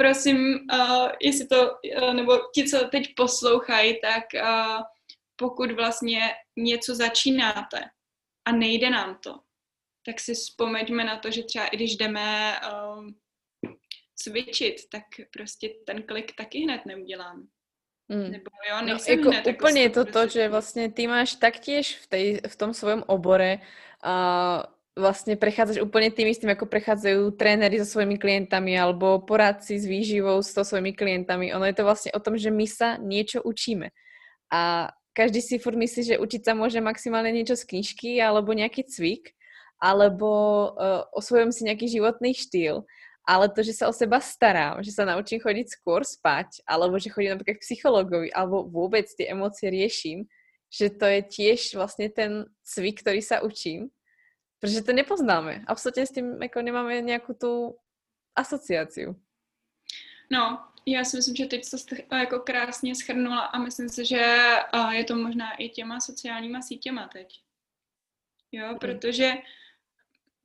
prosím, 0.00 0.58
uh, 0.72 1.08
jestli 1.20 1.46
to, 1.46 1.70
uh, 2.02 2.14
nebo 2.14 2.38
ti, 2.54 2.64
co 2.64 2.88
teď 2.88 3.14
poslouchají, 3.16 4.00
tak 4.00 4.24
uh, 4.34 4.82
pokud 5.36 5.70
vlastně 5.72 6.20
něco 6.56 6.94
začínáte 6.94 7.80
a 8.44 8.52
nejde 8.52 8.90
nám 8.90 9.18
to, 9.22 9.40
tak 10.06 10.20
si 10.20 10.34
vzpomeňme 10.34 11.04
na 11.04 11.18
to, 11.18 11.30
že 11.30 11.42
třeba 11.42 11.66
i 11.66 11.76
když 11.76 11.96
jdeme 11.96 12.56
uh, 12.72 13.10
cvičit, 14.16 14.88
tak 14.88 15.02
prostě 15.30 15.68
ten 15.86 16.02
klik 16.02 16.36
taky 16.36 16.58
hned 16.58 16.86
neudělám. 16.86 17.48
Mm. 18.08 18.30
Nebo 18.30 18.50
jo, 18.68 18.76
no, 18.82 18.98
jako 19.08 19.30
hned, 19.30 19.46
úplně 19.46 19.82
jako 19.82 20.00
je 20.00 20.04
to 20.04 20.12
to, 20.12 20.28
že 20.28 20.48
vlastně 20.48 20.92
ty 20.92 21.06
máš 21.06 21.34
taktiež 21.34 21.96
v, 21.96 22.06
tej, 22.06 22.40
v 22.48 22.56
tom 22.56 22.74
svojom 22.74 23.04
obore 23.06 23.58
a 24.02 24.79
vlastně 25.00 25.36
prechádzaš 25.36 25.80
úplně 25.80 26.10
tým 26.10 26.28
istým, 26.28 26.48
jako 26.48 26.66
prechádzajú 26.66 27.30
tréneri 27.30 27.78
so 27.78 27.84
svojimi 27.84 28.18
klientami 28.18 28.78
alebo 28.80 29.18
poradci 29.18 29.78
s 29.78 29.84
výživou 29.84 30.42
so 30.42 30.64
svojimi 30.64 30.92
klientami. 30.92 31.54
Ono 31.54 31.64
je 31.64 31.72
to 31.72 31.84
vlastně 31.84 32.12
o 32.12 32.20
tom, 32.20 32.38
že 32.38 32.50
my 32.50 32.66
sa 32.66 32.96
niečo 33.00 33.42
učíme. 33.42 33.88
A 34.52 34.90
každý 35.12 35.42
si 35.42 35.58
furt 35.58 35.76
myslí, 35.76 36.04
že 36.04 36.18
učiť 36.18 36.44
sa 36.44 36.54
môže 36.54 36.80
maximálne 36.80 37.32
niečo 37.32 37.56
z 37.56 37.64
knižky 37.64 38.22
alebo 38.22 38.52
nejaký 38.52 38.84
cvik, 38.84 39.34
alebo 39.80 40.28
uh, 40.76 41.02
osvojím 41.16 41.52
si 41.52 41.64
nejaký 41.64 41.88
životný 41.88 42.36
štýl 42.36 42.84
ale 43.30 43.46
to, 43.46 43.62
že 43.62 43.78
sa 43.78 43.86
o 43.86 43.94
seba 43.94 44.18
starám, 44.18 44.82
že 44.82 44.90
sa 44.90 45.06
naučím 45.06 45.38
chodiť 45.38 45.66
skôr 45.70 46.02
spať, 46.02 46.64
alebo 46.66 46.98
že 46.98 47.14
chodím 47.14 47.38
napríklad 47.38 47.60
k 47.60 47.64
psychologovi, 47.64 48.28
alebo 48.34 48.66
vôbec 48.66 49.06
tie 49.06 49.30
emócie 49.30 49.70
riešim, 49.70 50.26
že 50.66 50.90
to 50.90 51.06
je 51.06 51.20
tiež 51.22 51.78
vlastne 51.78 52.10
ten 52.10 52.46
cvik, 52.66 53.06
ktorý 53.06 53.22
sa 53.22 53.42
učím, 53.46 53.94
protože 54.60 54.82
to 54.82 54.92
nepoznáme. 54.92 55.64
Absolutně 55.66 56.06
s 56.06 56.10
tím 56.10 56.42
jako 56.42 56.62
nemáme 56.62 57.00
nějakou 57.00 57.32
tu 57.32 57.76
asociaci. 58.36 59.06
No, 60.30 60.64
já 60.86 61.04
si 61.04 61.16
myslím, 61.16 61.36
že 61.36 61.46
teď 61.46 61.62
to 62.08 62.14
jako 62.14 62.40
krásně 62.40 62.94
schrnula 62.94 63.40
a 63.40 63.58
myslím 63.58 63.88
si, 63.88 64.06
že 64.06 64.36
je 64.90 65.04
to 65.04 65.16
možná 65.16 65.54
i 65.54 65.68
těma 65.68 66.00
sociálníma 66.00 66.62
sítěma 66.62 67.08
teď. 67.08 67.40
Jo, 68.52 68.66
hmm. 68.68 68.78
protože 68.78 69.32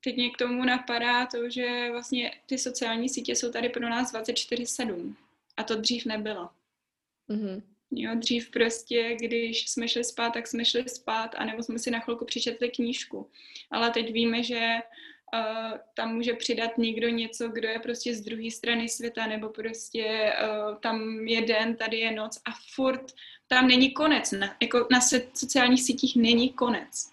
teď 0.03 0.15
mě 0.15 0.29
k 0.29 0.37
tomu 0.37 0.65
napadá 0.65 1.25
to, 1.25 1.49
že 1.49 1.91
vlastně 1.91 2.41
ty 2.45 2.57
sociální 2.57 3.09
sítě 3.09 3.35
jsou 3.35 3.51
tady 3.51 3.69
pro 3.69 3.89
nás 3.89 4.13
24-7 4.13 5.15
a 5.57 5.63
to 5.63 5.75
dřív 5.75 6.05
nebylo. 6.05 6.49
Mm-hmm. 7.29 7.61
Jo, 7.91 8.15
dřív 8.15 8.51
prostě, 8.51 9.15
když 9.19 9.69
jsme 9.69 9.87
šli 9.87 10.03
spát, 10.03 10.29
tak 10.29 10.47
jsme 10.47 10.65
šli 10.65 10.89
spát, 10.89 11.35
anebo 11.35 11.63
jsme 11.63 11.79
si 11.79 11.91
na 11.91 11.99
chvilku 11.99 12.25
přečetli 12.25 12.69
knížku. 12.69 13.29
Ale 13.71 13.91
teď 13.91 14.13
víme, 14.13 14.43
že 14.43 14.75
uh, 15.33 15.77
tam 15.93 16.15
může 16.15 16.33
přidat 16.33 16.77
někdo 16.77 17.09
něco, 17.09 17.47
kdo 17.47 17.67
je 17.67 17.79
prostě 17.79 18.15
z 18.15 18.21
druhé 18.21 18.51
strany 18.51 18.89
světa, 18.89 19.27
nebo 19.27 19.49
prostě 19.49 20.33
uh, 20.43 20.75
tam 20.79 21.27
je 21.27 21.41
den, 21.41 21.75
tady 21.75 21.97
je 21.97 22.11
noc 22.11 22.37
a 22.45 22.49
furt 22.75 23.13
tam 23.47 23.67
není 23.67 23.91
konec. 23.91 24.31
Na, 24.31 24.55
jako 24.61 24.87
na 24.91 24.99
sociálních 25.33 25.83
sítích 25.83 26.15
není 26.15 26.49
konec. 26.49 27.09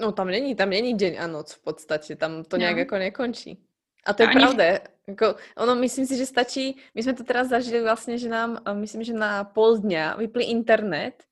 No 0.00 0.12
tam 0.12 0.28
není, 0.28 0.54
tam 0.54 0.70
není 0.70 0.94
deň 0.94 1.16
a 1.20 1.26
noc 1.26 1.52
v 1.52 1.62
podstatě, 1.62 2.16
tam 2.16 2.44
to 2.44 2.56
nějak 2.56 2.74
no. 2.74 2.78
jako 2.78 2.98
nekončí. 2.98 3.67
A 4.06 4.12
to 4.12 4.22
je 4.22 4.28
Ani... 4.28 4.40
pravda. 4.40 4.64
Jako, 5.08 5.34
ono, 5.56 5.74
myslím 5.74 6.06
si, 6.06 6.16
že 6.16 6.26
stačí, 6.26 6.76
my 6.94 7.02
jsme 7.02 7.14
to 7.14 7.24
teraz 7.24 7.48
zažili 7.48 7.82
vlastně, 7.82 8.18
že 8.18 8.28
nám, 8.28 8.58
myslím, 8.72 9.02
že 9.04 9.12
na 9.12 9.44
pol 9.44 9.78
dňa 9.78 10.16
vypli 10.16 10.44
internet, 10.44 11.24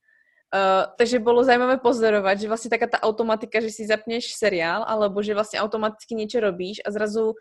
uh, 0.54 0.92
takže 0.98 1.18
bylo 1.18 1.44
zajímavé 1.44 1.76
pozorovat, 1.76 2.40
že 2.40 2.48
vlastně 2.48 2.70
taká 2.70 2.86
ta 2.86 3.02
automatika, 3.02 3.60
že 3.60 3.70
si 3.70 3.86
zapneš 3.86 4.32
seriál, 4.32 4.84
alebo 4.88 5.22
že 5.22 5.34
vlastně 5.34 5.60
automaticky 5.60 6.14
něco 6.14 6.40
robíš 6.40 6.80
a 6.86 6.90
zrazu 6.90 7.26
uh, 7.26 7.34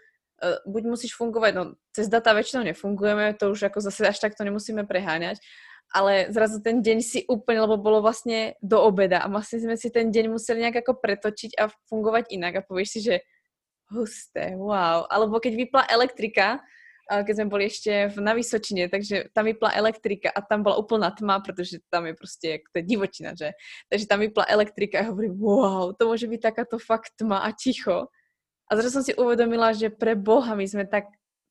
buď 0.74 0.84
musíš 0.84 1.16
fungovat, 1.16 1.56
no 1.56 1.74
cez 1.92 2.08
data 2.08 2.34
většinou 2.34 2.64
nefungujeme, 2.64 3.34
to 3.34 3.52
už 3.52 3.62
jako 3.62 3.82
zase 3.82 4.08
až 4.08 4.20
tak 4.20 4.36
to 4.36 4.44
nemusíme 4.44 4.84
preháňať, 4.84 5.38
ale 5.96 6.26
zrazu 6.30 6.60
ten 6.60 6.82
deň 6.82 7.02
si 7.02 7.28
úplně, 7.28 7.62
lebo 7.62 7.78
bylo 7.78 8.02
vlastně 8.02 8.54
do 8.64 8.82
obeda 8.82 9.20
a 9.20 9.28
vlastně 9.28 9.60
jsme 9.60 9.78
si 9.78 9.90
ten 9.90 10.12
deň 10.12 10.32
museli 10.32 10.60
nějak 10.60 10.76
jako 10.76 10.94
pretočiť 10.94 11.52
a 11.60 11.68
fungovat 11.88 12.26
jinak 12.30 12.56
a 12.56 12.62
povíš 12.68 12.90
si, 12.90 13.02
že 13.02 13.20
husté, 13.91 14.56
wow. 14.56 15.06
Alebo 15.10 15.39
keď 15.39 15.56
vypla 15.56 15.86
elektrika, 15.89 16.60
keď 17.26 17.36
jsme 17.36 17.45
byli 17.45 17.63
ještě 17.63 18.13
na 18.19 18.34
Vysočině, 18.34 18.89
takže 18.89 19.24
tam 19.34 19.45
vypla 19.45 19.71
elektrika 19.71 20.32
a 20.36 20.41
tam 20.41 20.63
byla 20.63 20.76
úplná 20.76 21.12
tma, 21.12 21.39
protože 21.39 21.78
tam 21.89 22.06
je 22.06 22.13
prostě, 22.13 22.50
jak 22.50 22.62
to 22.74 22.80
je 22.80 22.84
divočina, 22.84 23.32
že? 23.38 23.52
Takže 23.89 24.08
tam 24.08 24.19
vypla 24.19 24.45
elektrika 24.48 25.00
a 25.00 25.04
hovorím, 25.04 25.38
wow, 25.39 25.93
to 26.00 26.08
může 26.08 26.28
být 26.28 26.41
takáto 26.41 26.78
fakt 26.80 27.13
tma 27.15 27.38
a 27.38 27.52
ticho. 27.52 28.08
A 28.71 28.76
zase 28.76 28.89
jsem 28.91 29.04
si 29.04 29.15
uvědomila, 29.15 29.74
že 29.74 29.89
pre 29.89 30.15
Boha 30.15 30.56
my 30.56 30.67
jsme 30.67 30.88
tak, 30.88 31.04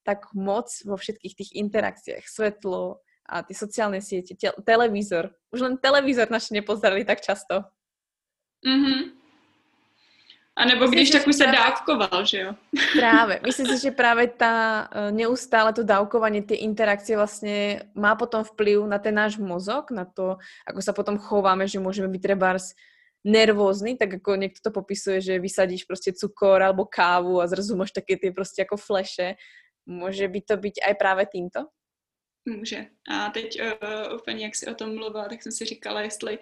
tak 0.03 0.18
moc 0.35 0.83
vo 0.85 0.97
všetkých 0.97 1.35
těch 1.35 1.49
interakciách, 1.55 2.29
svetlo, 2.29 2.97
a 3.29 3.42
ty 3.42 3.57
sociálne 3.57 4.05
siete, 4.05 4.37
te- 4.37 4.53
televízor. 4.64 5.33
Už 5.49 5.61
len 5.61 5.81
televízor 5.81 6.29
naši 6.31 6.61
nepozerali 6.61 7.05
tak 7.05 7.20
často. 7.20 7.64
Mhm. 8.64 9.24
A 10.57 10.64
nebo 10.64 10.87
když 10.87 11.11
tak 11.11 11.27
už 11.27 11.37
se 11.37 11.47
dávkoval, 11.47 12.25
že 12.25 12.38
jo? 12.40 12.55
Právě. 12.99 13.40
Myslím 13.47 13.67
si, 13.67 13.83
že 13.83 13.90
právě 13.90 14.29
ta 14.29 14.88
e, 14.93 15.12
neustále 15.12 15.73
to 15.73 15.83
dávkovanie, 15.83 16.43
ty 16.43 16.55
interakcie 16.55 17.17
vlastně 17.17 17.83
má 17.95 18.14
potom 18.14 18.45
vplyv 18.45 18.87
na 18.87 18.99
ten 18.99 19.14
náš 19.14 19.38
mozog, 19.38 19.90
na 19.90 20.05
to, 20.05 20.37
ako 20.67 20.83
sa 20.83 20.93
potom 20.93 21.19
chováme, 21.19 21.67
že 21.67 21.83
môžeme 21.83 22.07
byť 22.09 22.23
trebárs 22.23 22.79
nervózny, 23.25 23.97
tak 23.97 24.21
ako 24.21 24.37
niekto 24.37 24.61
to 24.62 24.71
popisuje, 24.71 25.21
že 25.21 25.38
vysadíš 25.38 25.85
prostě 25.85 26.12
cukor 26.12 26.62
alebo 26.62 26.85
kávu 26.85 27.40
a 27.40 27.47
zrazu 27.47 27.77
máš 27.77 27.90
také 27.90 28.17
ty 28.17 28.31
prostě 28.31 28.62
jako 28.62 28.77
fleše. 28.77 29.35
Může 29.87 30.29
by 30.29 30.40
to 30.40 30.57
být 30.57 30.75
aj 30.87 30.95
právě 30.95 31.27
týmto? 31.27 31.61
Může. 32.47 32.87
A 33.09 33.31
teď 33.31 33.61
uh, 33.61 34.17
úplně, 34.17 34.45
jak 34.45 34.55
si 34.55 34.67
o 34.67 34.75
tom 34.75 34.95
mluvila, 34.95 35.29
tak 35.29 35.43
jsem 35.43 35.53
si 35.53 35.65
říkala, 35.65 36.01
jestli, 36.01 36.39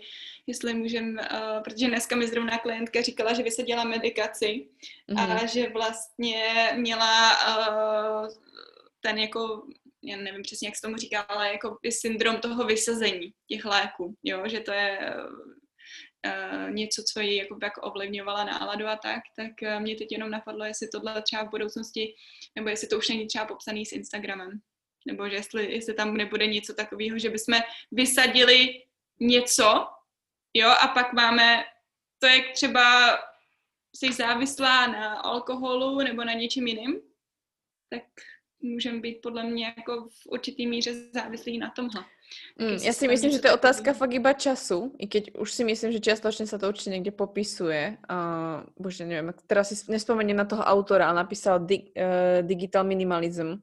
jestli 0.46 0.74
můžem, 0.74 1.18
uh, 1.18 1.62
protože 1.62 1.88
dneska 1.88 2.16
mi 2.16 2.26
zrovna 2.26 2.58
klientka 2.58 3.02
říkala, 3.02 3.32
že 3.32 3.42
vysadila 3.42 3.84
medikaci 3.84 4.68
mm-hmm. 5.08 5.22
a 5.22 5.26
mhm. 5.26 5.48
že 5.48 5.68
vlastně 5.68 6.70
měla 6.76 7.32
uh, 7.58 8.28
ten 9.00 9.18
jako, 9.18 9.66
já 10.02 10.16
nevím 10.16 10.42
přesně, 10.42 10.68
jak 10.68 10.76
se 10.76 10.82
tomu 10.82 10.96
říká, 10.96 11.20
ale 11.20 11.52
jako 11.52 11.78
syndrom 11.90 12.36
toho 12.36 12.64
vysazení 12.64 13.32
těch 13.48 13.64
léků, 13.64 14.16
jo, 14.22 14.42
že 14.46 14.60
to 14.60 14.72
je 14.72 15.14
uh, 16.26 16.70
něco, 16.70 17.02
co 17.12 17.20
ji 17.20 17.36
jako, 17.36 17.58
jako 17.62 17.80
ovlivňovala 17.80 18.44
náladu 18.44 18.86
a 18.86 18.96
tak, 18.96 19.22
tak 19.36 19.52
uh, 19.62 19.82
mě 19.82 19.96
teď 19.96 20.12
jenom 20.12 20.30
napadlo, 20.30 20.64
jestli 20.64 20.88
tohle 20.88 21.22
třeba 21.22 21.42
v 21.44 21.50
budoucnosti, 21.50 22.14
nebo 22.56 22.68
jestli 22.68 22.88
to 22.88 22.98
už 22.98 23.08
není 23.08 23.26
třeba 23.26 23.46
popsaný 23.46 23.86
s 23.86 23.92
Instagramem 23.92 24.60
nebo 25.06 25.28
že 25.28 25.36
jestli, 25.36 25.72
jestli 25.72 25.94
tam 25.94 26.16
nebude 26.16 26.46
něco 26.46 26.74
takového, 26.74 27.18
že 27.18 27.30
bychom 27.30 27.60
vysadili 27.92 28.82
něco, 29.20 29.86
jo, 30.54 30.68
a 30.68 30.88
pak 30.88 31.12
máme, 31.12 31.64
to 32.18 32.26
je 32.26 32.42
třeba 32.52 33.18
jsi 33.96 34.12
závislá 34.12 34.86
na 34.86 35.14
alkoholu 35.14 35.98
nebo 35.98 36.24
na 36.24 36.32
něčem 36.32 36.66
jiným, 36.66 37.00
tak 37.90 38.02
můžeme 38.62 39.00
být 39.00 39.18
podle 39.22 39.44
mě 39.44 39.74
jako 39.76 40.08
v 40.08 40.26
určitý 40.26 40.66
míře 40.66 40.94
závislí 41.12 41.58
na 41.58 41.70
tomhle. 41.70 42.04
Mm, 42.56 42.80
ja 42.80 42.92
si 42.96 43.04
myslím, 43.08 43.28
že 43.28 43.44
to 43.44 43.52
je 43.52 43.58
otázka 43.60 43.92
fakt 43.92 44.16
iba 44.16 44.32
času, 44.32 44.96
i 44.96 45.04
keď 45.04 45.36
už 45.36 45.52
si 45.52 45.68
myslím, 45.68 45.92
že 45.92 46.00
čiastočne 46.00 46.48
sa 46.48 46.56
to 46.56 46.68
určite 46.68 46.88
niekde 46.88 47.12
popisuje. 47.12 48.00
Uh, 48.08 48.64
bože, 48.80 49.04
neviem, 49.04 49.36
teraz 49.44 49.68
si 49.68 49.76
nespomeniem 49.92 50.40
na 50.40 50.48
toho 50.48 50.64
autora, 50.64 51.12
a 51.12 51.16
napísal 51.16 51.60
di, 51.60 51.92
uh, 51.92 52.40
Digital 52.40 52.88
Minimalism. 52.88 53.60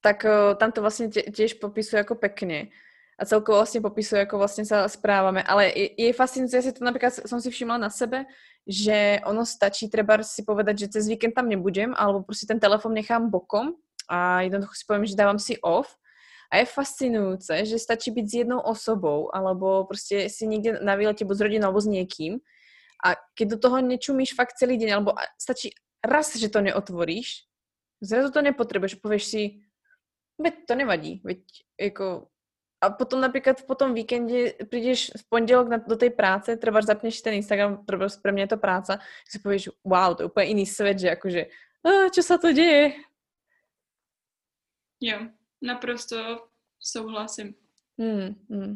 Tak 0.00 0.24
uh, 0.24 0.54
tam 0.54 0.72
to 0.72 0.80
vlastne 0.80 1.10
tiež 1.10 1.58
popisuje 1.58 2.00
ako 2.02 2.14
pekne 2.14 2.70
a 3.18 3.24
celkovo 3.24 3.58
vlastně 3.58 3.80
popisuje, 3.80 4.22
ako 4.22 4.38
vlastně 4.38 4.64
sa 4.64 4.88
správame. 4.88 5.42
Ale 5.42 5.66
je, 5.74 5.90
je 5.98 6.12
fascinující, 6.12 6.56
ja 6.56 6.62
si 6.62 6.72
to 6.72 6.84
napríklad 6.84 7.12
som 7.26 7.40
si 7.40 7.50
všimla 7.50 7.78
na 7.78 7.90
sebe, 7.90 8.26
že 8.66 9.18
ono 9.26 9.46
stačí 9.46 9.90
treba 9.90 10.22
si 10.22 10.46
povedať, 10.46 10.78
že 10.78 10.88
cez 10.88 11.08
víkend 11.08 11.34
tam 11.34 11.48
nebudem, 11.48 11.94
alebo 11.96 12.22
prostě 12.22 12.46
ten 12.46 12.60
telefon 12.60 12.94
nechám 12.94 13.30
bokom 13.30 13.74
a 14.10 14.40
jednoducho 14.40 14.72
si 14.74 14.84
poviem, 14.86 15.06
že 15.06 15.16
dávam 15.16 15.38
si 15.38 15.58
off. 15.60 15.96
A 16.52 16.56
je 16.56 16.64
fascinujúce, 16.64 17.64
že 17.64 17.78
stačí 17.78 18.10
byť 18.10 18.26
s 18.30 18.34
jednou 18.34 18.60
osobou, 18.60 19.28
alebo 19.34 19.84
prostě 19.84 20.30
si 20.30 20.46
niekde 20.46 20.80
na 20.80 20.94
výlete 20.94 21.24
buď 21.24 21.36
s 21.36 21.40
rodinou, 21.40 21.64
alebo 21.64 21.80
s 21.80 21.86
niekým. 21.86 22.40
A 23.04 23.14
keď 23.36 23.48
do 23.48 23.58
toho 23.58 23.84
nečumíš 23.84 24.34
fakt 24.34 24.56
celý 24.56 24.80
deň, 24.80 24.90
alebo 24.92 25.12
stačí 25.36 25.76
raz, 26.00 26.36
že 26.36 26.48
to 26.48 26.60
neotvoríš, 26.60 27.44
zrazu 28.00 28.32
to 28.32 28.40
nepotrebuješ, 28.42 28.94
povieš 28.94 29.24
si, 29.24 29.42
veď 30.38 30.54
to 30.66 30.74
nevadí, 30.74 31.20
veď 31.24 31.40
jako 31.80 32.28
a 32.78 32.94
potom 32.94 33.18
napríklad 33.18 33.66
po 33.66 33.74
tom 33.74 33.90
víkende 33.90 34.54
prídeš 34.70 35.10
v 35.10 35.22
pondelok 35.26 35.66
na, 35.66 35.78
do 35.82 35.98
tej 35.98 36.14
práce, 36.14 36.54
treba 36.54 36.78
zapneš 36.78 37.18
ten 37.18 37.34
Instagram, 37.34 37.82
treba 37.82 38.06
pre 38.06 38.30
mňa 38.30 38.46
je 38.46 38.52
to 38.54 38.60
práca, 38.62 38.92
si 39.26 39.42
povieš, 39.42 39.74
wow, 39.82 40.14
to 40.14 40.22
je 40.22 40.30
úplne 40.30 40.54
iný 40.54 40.64
svet, 40.66 41.02
že 41.02 41.10
akože, 41.10 41.42
a, 41.82 42.06
čo 42.14 42.22
sa 42.22 42.38
to 42.38 42.54
deje? 42.54 42.94
Jo, 45.02 45.34
naprosto 45.58 46.50
souhlasím. 46.78 47.58
Hmm, 47.98 48.38
hmm. 48.46 48.74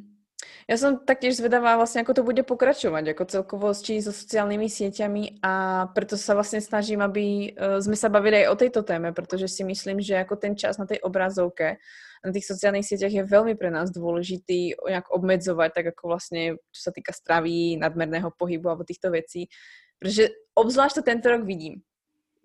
Ja 0.70 0.76
som 0.78 1.03
taktiež 1.03 1.36
zvedavá 1.36 1.74
vlastne, 1.74 2.07
ako 2.07 2.12
to 2.16 2.22
bude 2.22 2.42
pokračovať, 2.46 3.12
ako 3.12 3.22
celkovo 3.28 3.66
či 3.74 3.98
so 3.98 4.14
sociálnymi 4.14 4.68
sieťami 4.70 5.42
a 5.42 5.86
preto 5.90 6.14
sa 6.14 6.38
vlastne 6.38 6.62
snažím, 6.62 7.03
aby 7.03 7.53
uh, 7.53 7.82
sme 7.82 7.98
sa 7.98 8.07
bavili 8.09 8.46
aj 8.46 8.48
o 8.53 8.59
tejto 8.59 8.80
téme, 8.86 9.11
pretože 9.11 9.50
si 9.50 9.66
myslím, 9.66 9.98
že 9.98 10.22
ako 10.22 10.38
ten 10.38 10.55
čas 10.55 10.78
na 10.78 10.86
tej 10.86 11.03
obrazovke 11.03 11.82
na 12.22 12.30
tých 12.30 12.46
sociálnych 12.46 12.86
sieťach 12.86 13.11
je 13.11 13.26
veľmi 13.26 13.59
pre 13.59 13.74
nás 13.74 13.90
dôležitý 13.90 14.78
nejak 14.78 15.11
obmedzovať, 15.11 15.70
tak 15.74 15.84
ako 15.90 16.03
vlastne, 16.07 16.55
čo 16.70 16.80
sa 16.90 16.94
týka 16.94 17.11
stravy, 17.11 17.74
nadmerného 17.82 18.30
pohybu 18.38 18.70
alebo 18.70 18.86
týchto 18.86 19.11
vecí. 19.11 19.50
Pretože 19.98 20.30
obzvlášť 20.55 21.03
to 21.03 21.03
tento 21.03 21.26
rok 21.26 21.42
vidím. 21.42 21.82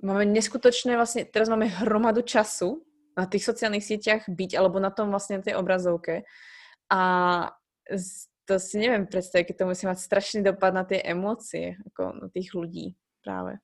Máme 0.01 0.26
neskutočné 0.30 0.97
vlastne, 0.97 1.30
teraz 1.30 1.49
máme 1.49 1.70
hromadu 1.70 2.26
času 2.26 2.82
na 3.18 3.30
tých 3.30 3.45
sociálnych 3.45 3.86
sieťach 3.86 4.26
byť, 4.30 4.58
alebo 4.58 4.82
na 4.82 4.89
tom 4.89 5.14
vlastne 5.14 5.41
na 5.41 5.45
tej 5.45 5.58
obrazovke. 5.58 6.26
A 6.89 7.01
to 8.48 8.60
si 8.60 8.80
neviem 8.80 9.04
predstaviť, 9.04 9.52
keď 9.52 9.56
to 9.60 9.70
musí 9.70 9.84
mať 9.84 10.00
strašný 10.00 10.40
dopad 10.40 10.72
na 10.72 10.88
tie 10.88 11.04
emócie, 11.04 11.76
ako 11.92 12.16
na 12.16 12.28
tých 12.32 12.56
ľudí 12.56 12.96
práve. 13.20 13.60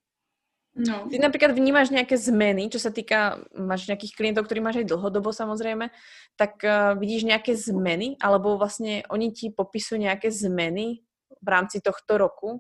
No. 0.73 1.05
Ty 1.05 1.21
napríklad 1.21 1.53
vnímaš 1.53 1.93
nejaké 1.93 2.17
zmeny, 2.17 2.65
čo 2.65 2.81
sa 2.81 2.89
týka, 2.89 3.45
máš 3.53 3.85
nejakých 3.85 4.17
klientov, 4.17 4.49
ktorí 4.49 4.57
máš 4.57 4.81
aj 4.81 4.89
dlhodobo 4.89 5.29
samozrejme, 5.29 5.93
tak 6.33 6.65
uh, 6.65 6.97
vidíš 6.97 7.29
nejaké 7.29 7.53
zmeny, 7.53 8.17
alebo 8.17 8.57
vlastne 8.57 9.05
oni 9.13 9.29
ti 9.31 9.53
popisujú 9.53 10.01
nejaké 10.01 10.33
zmeny 10.33 11.05
v 11.29 11.47
rámci 11.47 11.77
tohto 11.77 12.17
roku? 12.17 12.57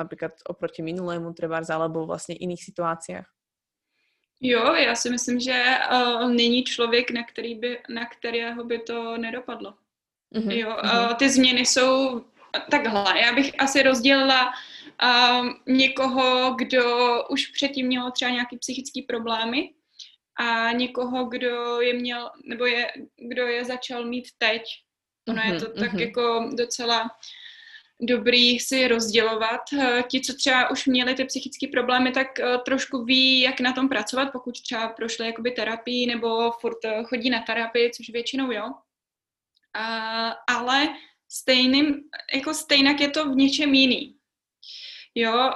Například 0.00 0.32
oproti 0.48 0.82
minulému 0.82 1.32
třeba, 1.32 1.60
alebo 1.70 2.06
vlastně 2.06 2.34
iných 2.34 2.64
situáciách? 2.64 3.26
Jo, 4.40 4.74
já 4.74 4.94
si 4.94 5.10
myslím, 5.10 5.40
že 5.40 5.78
uh, 5.92 6.30
není 6.30 6.64
člověk, 6.64 7.10
na, 7.10 7.24
který 7.24 7.54
by, 7.54 7.78
na 7.88 8.06
kterého 8.06 8.64
by 8.64 8.78
to 8.78 9.16
nedopadlo. 9.16 9.74
Mm-hmm. 10.34 10.50
Jo, 10.50 10.76
uh, 10.84 11.14
ty 11.14 11.30
změny 11.30 11.60
jsou 11.60 12.24
takhle. 12.70 13.20
Já 13.20 13.32
bych 13.32 13.52
asi 13.58 13.82
rozdělila 13.82 14.52
um, 15.02 15.60
někoho, 15.66 16.54
kdo 16.58 16.84
už 17.30 17.46
předtím 17.46 17.86
měl 17.86 18.10
třeba 18.10 18.30
nějaký 18.30 18.58
psychický 18.58 19.02
problémy 19.02 19.70
a 20.40 20.72
někoho, 20.72 21.24
kdo 21.24 21.80
je 21.80 21.94
měl, 21.94 22.30
nebo 22.44 22.66
je, 22.66 22.92
kdo 23.28 23.46
je 23.46 23.64
začal 23.64 24.04
mít 24.04 24.28
teď. 24.38 24.62
Ono 25.28 25.42
je 25.42 25.50
mhm, 25.50 25.60
to 25.60 25.66
mm-hmm. 25.66 25.80
tak 25.80 26.00
jako 26.00 26.50
docela 26.54 27.10
dobrý 28.00 28.58
si 28.58 28.88
rozdělovat. 28.88 29.60
Eh, 29.80 30.02
ti, 30.10 30.20
co 30.20 30.34
třeba 30.34 30.70
už 30.70 30.86
měli 30.86 31.14
ty 31.14 31.24
psychické 31.24 31.66
problémy, 31.68 32.12
tak 32.12 32.40
eh, 32.40 32.58
trošku 32.64 33.04
ví, 33.04 33.40
jak 33.40 33.60
na 33.60 33.72
tom 33.72 33.88
pracovat, 33.88 34.28
pokud 34.32 34.62
třeba 34.62 34.88
prošli 34.88 35.26
jakoby 35.26 35.50
terapii 35.50 36.06
nebo 36.06 36.50
furt 36.50 36.84
eh, 36.84 37.02
chodí 37.04 37.30
na 37.30 37.42
terapii, 37.42 37.90
což 37.90 38.10
většinou 38.10 38.52
jo. 38.52 38.64
Ale 40.48 40.88
stejným, 41.28 42.00
jako 42.34 42.54
stejnak 42.54 43.00
je 43.00 43.10
to 43.10 43.30
v 43.30 43.36
něčem 43.36 43.74
jiný. 43.74 44.16
Jo, 45.14 45.50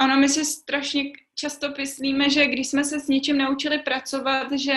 ono 0.00 0.16
my 0.16 0.28
si 0.28 0.44
strašně 0.44 1.02
často 1.34 1.68
myslíme, 1.78 2.30
že 2.30 2.46
když 2.46 2.68
jsme 2.68 2.84
se 2.84 3.00
s 3.00 3.08
něčím 3.08 3.38
naučili 3.38 3.78
pracovat, 3.78 4.52
že 4.52 4.74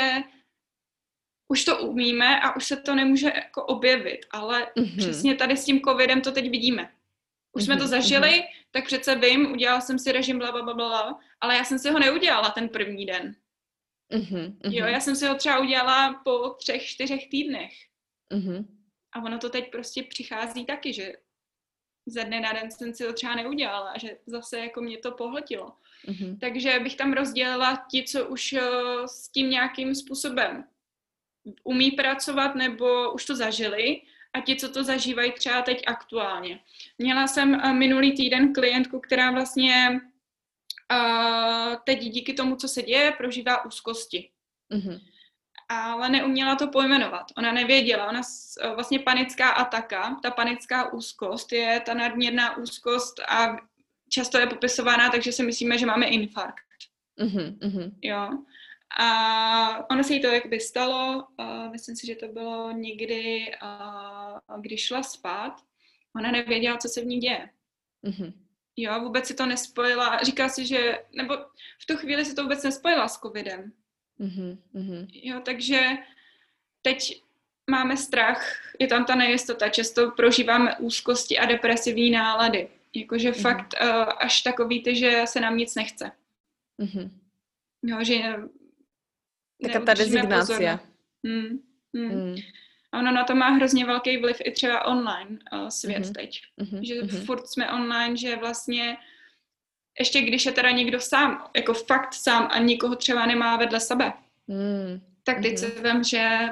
už 1.48 1.66
to 1.66 1.78
umíme 1.78 2.40
a 2.40 2.56
už 2.56 2.66
se 2.66 2.78
to 2.78 2.96
nemůže 2.96 3.32
jako 3.36 3.66
objevit, 3.66 4.26
ale 4.32 4.68
mm-hmm. 4.76 4.98
přesně 4.98 5.36
tady 5.36 5.58
s 5.58 5.66
tím 5.66 5.82
covidem 5.82 6.22
to 6.22 6.32
teď 6.32 6.50
vidíme. 6.50 6.92
Už 7.52 7.62
mm-hmm. 7.62 7.66
jsme 7.66 7.76
to 7.78 7.84
mhm, 7.84 7.90
zažili, 7.90 8.30
mm-hmm. 8.30 8.66
tak 8.72 8.86
přece 8.86 9.16
vím, 9.16 9.52
udělala 9.52 9.82
jsem 9.82 10.00
si 10.00 10.12
režim 10.12 10.40
bla, 10.40 10.52
bla, 10.52 10.64
bla, 10.64 10.74
bla, 10.74 11.20
ale 11.42 11.56
já 11.56 11.64
jsem 11.64 11.80
si 11.80 11.92
ho 11.92 12.00
neudělala 12.00 12.50
ten 12.50 12.70
první 12.70 13.06
den. 13.06 13.36
Mm-hmm. 14.12 14.56
Jo, 14.64 14.86
já 14.86 15.00
jsem 15.00 15.16
si 15.16 15.28
ho 15.28 15.36
třeba 15.36 15.60
udělala 15.60 16.22
po 16.24 16.50
třech, 16.50 16.86
čtyřech 16.86 17.30
týdnech. 17.30 17.74
Mm-hmm. 18.34 18.66
A 19.12 19.22
ono 19.24 19.40
to 19.40 19.50
teď 19.50 19.72
prostě 19.72 20.04
přichází 20.04 20.66
taky, 20.66 20.94
že 20.94 21.14
ze 22.06 22.24
dne 22.24 22.40
na 22.40 22.54
den 22.54 22.72
jsem 22.72 22.94
si 22.94 23.04
to 23.04 23.14
třeba 23.14 23.36
neudělala 23.36 23.98
že 23.98 24.18
zase 24.26 24.60
jako 24.60 24.82
mě 24.82 24.98
to 24.98 25.12
pohltilo. 25.12 25.74
Mm-hmm. 26.08 26.40
Takže 26.40 26.80
bych 26.80 26.96
tam 26.96 27.14
rozdělila 27.14 27.86
ti, 27.92 28.04
co 28.04 28.28
už 28.28 28.54
uh, 28.54 28.60
s 29.06 29.30
tím 29.30 29.50
nějakým 29.50 29.96
způsobem 29.96 30.64
umí 31.64 31.92
pracovat 31.92 32.56
nebo 32.56 33.14
už 33.14 33.26
to 33.26 33.36
zažili 33.36 34.02
a 34.34 34.42
ti, 34.42 34.56
co 34.56 34.72
to 34.72 34.84
zažívají 34.84 35.32
třeba 35.32 35.62
teď 35.62 35.84
aktuálně. 35.88 36.60
Měla 36.98 37.28
jsem 37.28 37.54
uh, 37.54 37.74
minulý 37.74 38.16
týden 38.16 38.54
klientku, 38.54 39.00
která 39.00 39.32
vlastně 39.32 40.02
uh, 40.92 41.76
teď 41.86 42.00
díky 42.00 42.34
tomu, 42.34 42.56
co 42.56 42.68
se 42.68 42.82
děje, 42.82 43.12
prožívá 43.12 43.66
úzkosti. 43.66 44.30
Mm-hmm 44.72 45.13
ale 45.70 46.10
neuměla 46.10 46.56
to 46.56 46.68
pojmenovat. 46.68 47.26
Ona 47.38 47.52
nevěděla, 47.52 48.10
ona 48.10 48.22
vlastně 48.76 49.00
panická 49.00 49.50
ataka, 49.50 50.20
ta 50.24 50.32
panická 50.32 50.94
úzkost 50.94 51.52
je 51.52 51.80
ta 51.86 51.94
nadměrná 51.94 52.58
úzkost 52.58 53.20
a 53.20 53.58
často 54.10 54.38
je 54.38 54.48
popisována, 54.48 55.10
takže 55.10 55.32
si 55.32 55.44
myslíme, 55.44 55.78
že 55.78 55.86
máme 55.86 56.06
infarkt. 56.06 56.64
Mm-hmm, 57.20 57.92
Jo. 58.02 58.30
A 59.00 59.90
ono 59.90 60.04
se 60.04 60.14
jí 60.14 60.22
to 60.22 60.28
jakby 60.28 60.60
stalo, 60.60 61.28
uh, 61.40 61.72
myslím 61.72 61.96
si, 61.96 62.08
že 62.08 62.16
to 62.16 62.28
bylo 62.28 62.72
někdy, 62.72 63.46
uh, 63.64 64.62
když 64.62 64.86
šla 64.86 65.04
spát, 65.04 65.54
ona 66.16 66.32
nevěděla, 66.32 66.78
co 66.78 66.90
se 66.90 67.02
v 67.02 67.06
ní 67.06 67.18
děje. 67.18 67.50
Mm-hmm. 68.04 68.34
Jo, 68.76 69.00
vůbec 69.00 69.28
si 69.28 69.34
to 69.34 69.46
nespojila, 69.46 70.24
říká 70.24 70.50
si, 70.50 70.66
že, 70.66 71.04
nebo 71.16 71.34
v 71.82 71.86
tu 71.88 71.98
chvíli 71.98 72.26
si 72.26 72.36
to 72.36 72.44
vůbec 72.44 72.64
nespojila 72.64 73.08
s 73.08 73.20
covidem. 73.20 73.74
Mm-hmm. 74.20 75.08
Jo, 75.14 75.42
takže 75.46 75.82
teď 76.82 77.22
máme 77.70 77.98
strach, 77.98 78.44
je 78.80 78.88
tam 78.88 79.06
ta 79.06 79.16
nejistota, 79.16 79.70
často 79.70 80.12
prožíváme 80.12 80.78
úzkosti 80.78 81.38
a 81.38 81.46
depresivní 81.46 82.12
nálady. 82.12 82.68
Jakože 82.94 83.32
mm-hmm. 83.32 83.42
fakt 83.42 83.74
uh, 83.82 83.90
až 84.18 84.42
takový 84.42 84.84
ty, 84.84 84.96
že 84.96 85.22
se 85.26 85.40
nám 85.40 85.58
nic 85.58 85.76
nechce. 85.76 86.12
Mm-hmm. 86.80 87.10
Jo, 87.84 88.04
že 88.04 88.36
Taká 89.64 89.80
ta 89.80 89.94
rezignácia. 89.94 90.80
Hmm. 91.26 91.60
Hmm. 91.96 92.10
Hmm. 92.10 92.36
A 92.92 93.00
ono 93.00 93.12
na 93.12 93.24
to 93.24 93.36
má 93.36 93.50
hrozně 93.50 93.86
velký 93.86 94.18
vliv 94.18 94.38
i 94.46 94.52
třeba 94.52 94.86
online 94.86 95.40
uh, 95.54 95.68
svět 95.68 96.04
mm-hmm. 96.04 96.14
teď. 96.14 96.42
Mm-hmm. 96.62 96.80
Že 96.82 97.02
mm-hmm. 97.02 97.26
furt 97.26 97.48
jsme 97.48 97.72
online, 97.72 98.18
že 98.18 98.36
vlastně 98.36 98.98
ještě 100.00 100.22
když 100.22 100.46
je 100.46 100.52
teda 100.52 100.72
někdo 100.72 101.00
sám, 101.00 101.50
jako 101.56 101.74
fakt 101.74 102.14
sám 102.14 102.48
a 102.52 102.60
nikoho 102.60 102.96
třeba 102.96 103.26
nemá 103.26 103.58
vedle 103.58 103.80
sebe, 103.80 104.14
mm. 104.48 105.02
tak 105.24 105.42
teď 105.42 105.54
mm-hmm. 105.54 105.76
se 105.76 105.94
vím, 105.94 106.04
že 106.04 106.50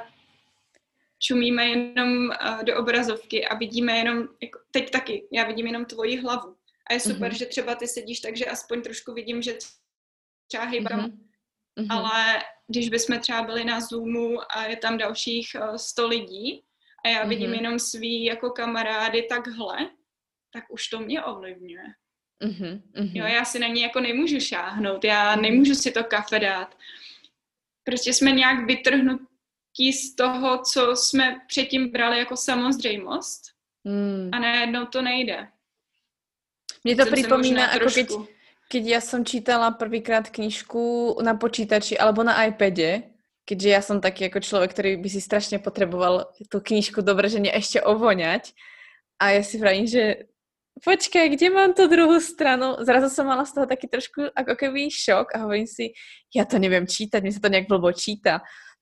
čumíme 1.20 1.66
jenom 1.66 2.30
uh, 2.30 2.64
do 2.64 2.78
obrazovky 2.78 3.46
a 3.46 3.56
vidíme 3.56 3.98
jenom, 3.98 4.28
jako, 4.42 4.60
teď 4.72 4.92
taky, 4.92 5.28
já 5.32 5.44
vidím 5.44 5.68
jenom 5.68 5.86
tvoji 5.86 6.18
hlavu. 6.18 6.56
A 6.90 6.94
je 6.94 7.00
super, 7.00 7.32
mm-hmm. 7.32 7.38
že 7.38 7.46
třeba 7.46 7.76
ty 7.76 7.88
sedíš, 7.88 8.20
takže 8.20 8.46
aspoň 8.46 8.82
trošku 8.82 9.14
vidím, 9.14 9.42
že 9.42 9.58
třeba 10.48 10.66
hýbám. 10.66 11.00
Mm-hmm. 11.00 11.88
Ale 11.90 12.44
když 12.68 12.90
bychom 12.90 13.20
třeba 13.20 13.44
byli 13.44 13.64
na 13.66 13.82
Zoomu 13.82 14.40
a 14.56 14.64
je 14.66 14.76
tam 14.76 14.98
dalších 14.98 15.56
uh, 15.56 15.76
100 15.76 16.08
lidí 16.08 16.64
a 17.06 17.10
já 17.10 17.26
vidím 17.26 17.50
mm-hmm. 17.50 17.56
jenom 17.56 17.80
svý 17.80 18.24
jako 18.24 18.50
kamarády 18.50 19.24
takhle, 19.24 19.78
tak 20.54 20.64
už 20.70 20.88
to 20.88 21.00
mě 21.00 21.24
ovlivňuje. 21.24 21.84
Mm-hmm, 22.42 22.82
Jo, 23.14 23.26
já 23.26 23.46
si 23.46 23.60
na 23.60 23.68
ní 23.68 23.82
jako 23.82 24.00
nemůžu 24.00 24.40
šáhnout, 24.40 25.04
já 25.04 25.36
nemůžu 25.36 25.76
si 25.76 25.92
to 25.92 26.04
kafe 26.04 26.40
dát. 26.40 26.76
Prostě 27.84 28.14
jsme 28.14 28.32
nějak 28.32 28.66
vytrhnut, 28.66 29.22
z 29.80 30.16
toho, 30.16 30.58
co 30.58 30.96
jsme 30.96 31.38
předtím 31.48 31.92
brali 31.92 32.20
jako 32.20 32.38
samozřejmost 32.38 33.42
mm. 33.84 34.30
a 34.32 34.40
najednou 34.40 34.86
to 34.86 35.02
nejde. 35.02 35.48
Mně 36.84 36.96
to 36.96 37.06
připomíná, 37.12 37.74
jako 37.74 37.90
keď, 37.90 38.08
keď 38.70 38.84
ja 38.88 39.02
som 39.02 39.22
čítala 39.22 39.72
prvýkrát 39.72 40.30
knižku 40.32 41.16
na 41.22 41.38
počítači 41.38 41.94
alebo 42.00 42.24
na 42.24 42.34
iPade, 42.50 43.04
keďže 43.46 43.70
ja 43.70 43.82
som 43.84 44.02
taký 44.02 44.32
jako 44.32 44.40
človek, 44.40 44.72
ktorý 44.74 44.92
by 44.98 45.10
si 45.12 45.22
strašne 45.22 45.60
potreboval 45.60 46.32
tú 46.50 46.58
knižku 46.64 47.04
dobrženie 47.06 47.54
ešte 47.54 47.84
ovoňať. 47.84 48.56
A 49.22 49.38
ja 49.38 49.44
si 49.46 49.62
vravím, 49.62 49.86
že 49.86 50.31
počkaj, 50.80 51.36
kde 51.36 51.48
mám 51.52 51.76
tu 51.76 51.88
druhou 51.92 52.20
stranu? 52.24 52.80
Zrazu 52.80 53.12
som 53.12 53.28
mala 53.28 53.44
z 53.44 53.54
toho 53.60 53.66
taký 53.68 53.92
trošku 53.92 54.32
ako 54.32 54.54
keby 54.56 54.88
šok 54.88 55.36
a 55.36 55.44
hovorím 55.44 55.68
si, 55.68 55.92
ja 56.32 56.48
to 56.48 56.56
neviem 56.56 56.88
čítať, 56.88 57.20
mi 57.20 57.32
sa 57.36 57.44
to 57.44 57.52
nejak 57.52 57.68
blbo 57.68 57.92
číta. 57.92 58.40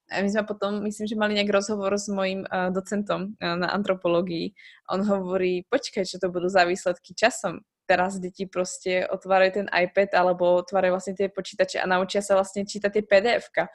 A 0.09 0.25
my 0.25 0.29
sme 0.29 0.41
potom, 0.41 0.81
myslím, 0.89 1.05
že 1.05 1.21
mali 1.21 1.37
nejak 1.37 1.53
rozhovor 1.53 1.93
s 1.93 2.09
mojím 2.09 2.41
uh, 2.41 2.73
docentom 2.73 3.37
uh, 3.37 3.53
na 3.61 3.69
antropologii. 3.69 4.57
On 4.89 5.05
hovorí, 5.05 5.69
počkaj, 5.69 6.01
čo 6.05 6.17
to 6.17 6.33
budú 6.33 6.49
za 6.49 6.65
výsledky 6.65 7.13
časom. 7.13 7.61
Teraz 7.85 8.21
deti 8.21 8.45
prostě 8.45 9.09
otvárajú 9.09 9.51
ten 9.51 9.67
iPad 9.73 10.13
alebo 10.13 10.61
otvárajú 10.61 10.93
vlastne 10.93 11.17
tie 11.17 11.25
počítače 11.29 11.81
a 11.81 11.89
naučia 11.89 12.21
sa 12.21 12.37
vlastne 12.37 12.61
čítať 12.61 12.89
tie 12.93 13.01
PDF-ka 13.01 13.65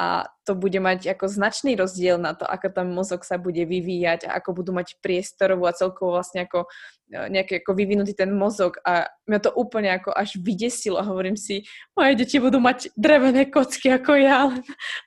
a 0.00 0.24
to 0.48 0.56
bude 0.56 0.80
mať 0.80 1.12
ako 1.12 1.28
značný 1.28 1.76
rozdiel 1.76 2.16
na 2.16 2.32
to, 2.32 2.48
ako 2.48 2.72
tam 2.72 2.96
mozog 2.96 3.28
sa 3.28 3.36
bude 3.36 3.60
vyvíjať 3.68 4.24
a 4.24 4.40
ako 4.40 4.64
budú 4.64 4.72
mať 4.72 4.96
priestorovú 5.04 5.68
a 5.68 5.76
celkovo 5.76 6.16
vlastne 6.16 6.48
ako 6.48 6.64
e, 7.12 7.28
nejaký 7.28 7.60
ako 7.60 7.70
vyvinutý 7.76 8.16
ten 8.16 8.32
mozog. 8.32 8.80
A 8.88 9.12
mňa 9.28 9.38
to 9.44 9.50
úplne 9.52 9.92
ako 9.92 10.16
až 10.16 10.40
vydesilo. 10.40 10.96
A 10.96 11.04
hovorím 11.04 11.36
si, 11.36 11.68
moje 11.92 12.16
deti 12.16 12.40
budú 12.40 12.56
mať 12.56 12.88
drevené 12.96 13.52
kocky 13.52 13.92
ako 13.92 14.16
ja, 14.16 14.48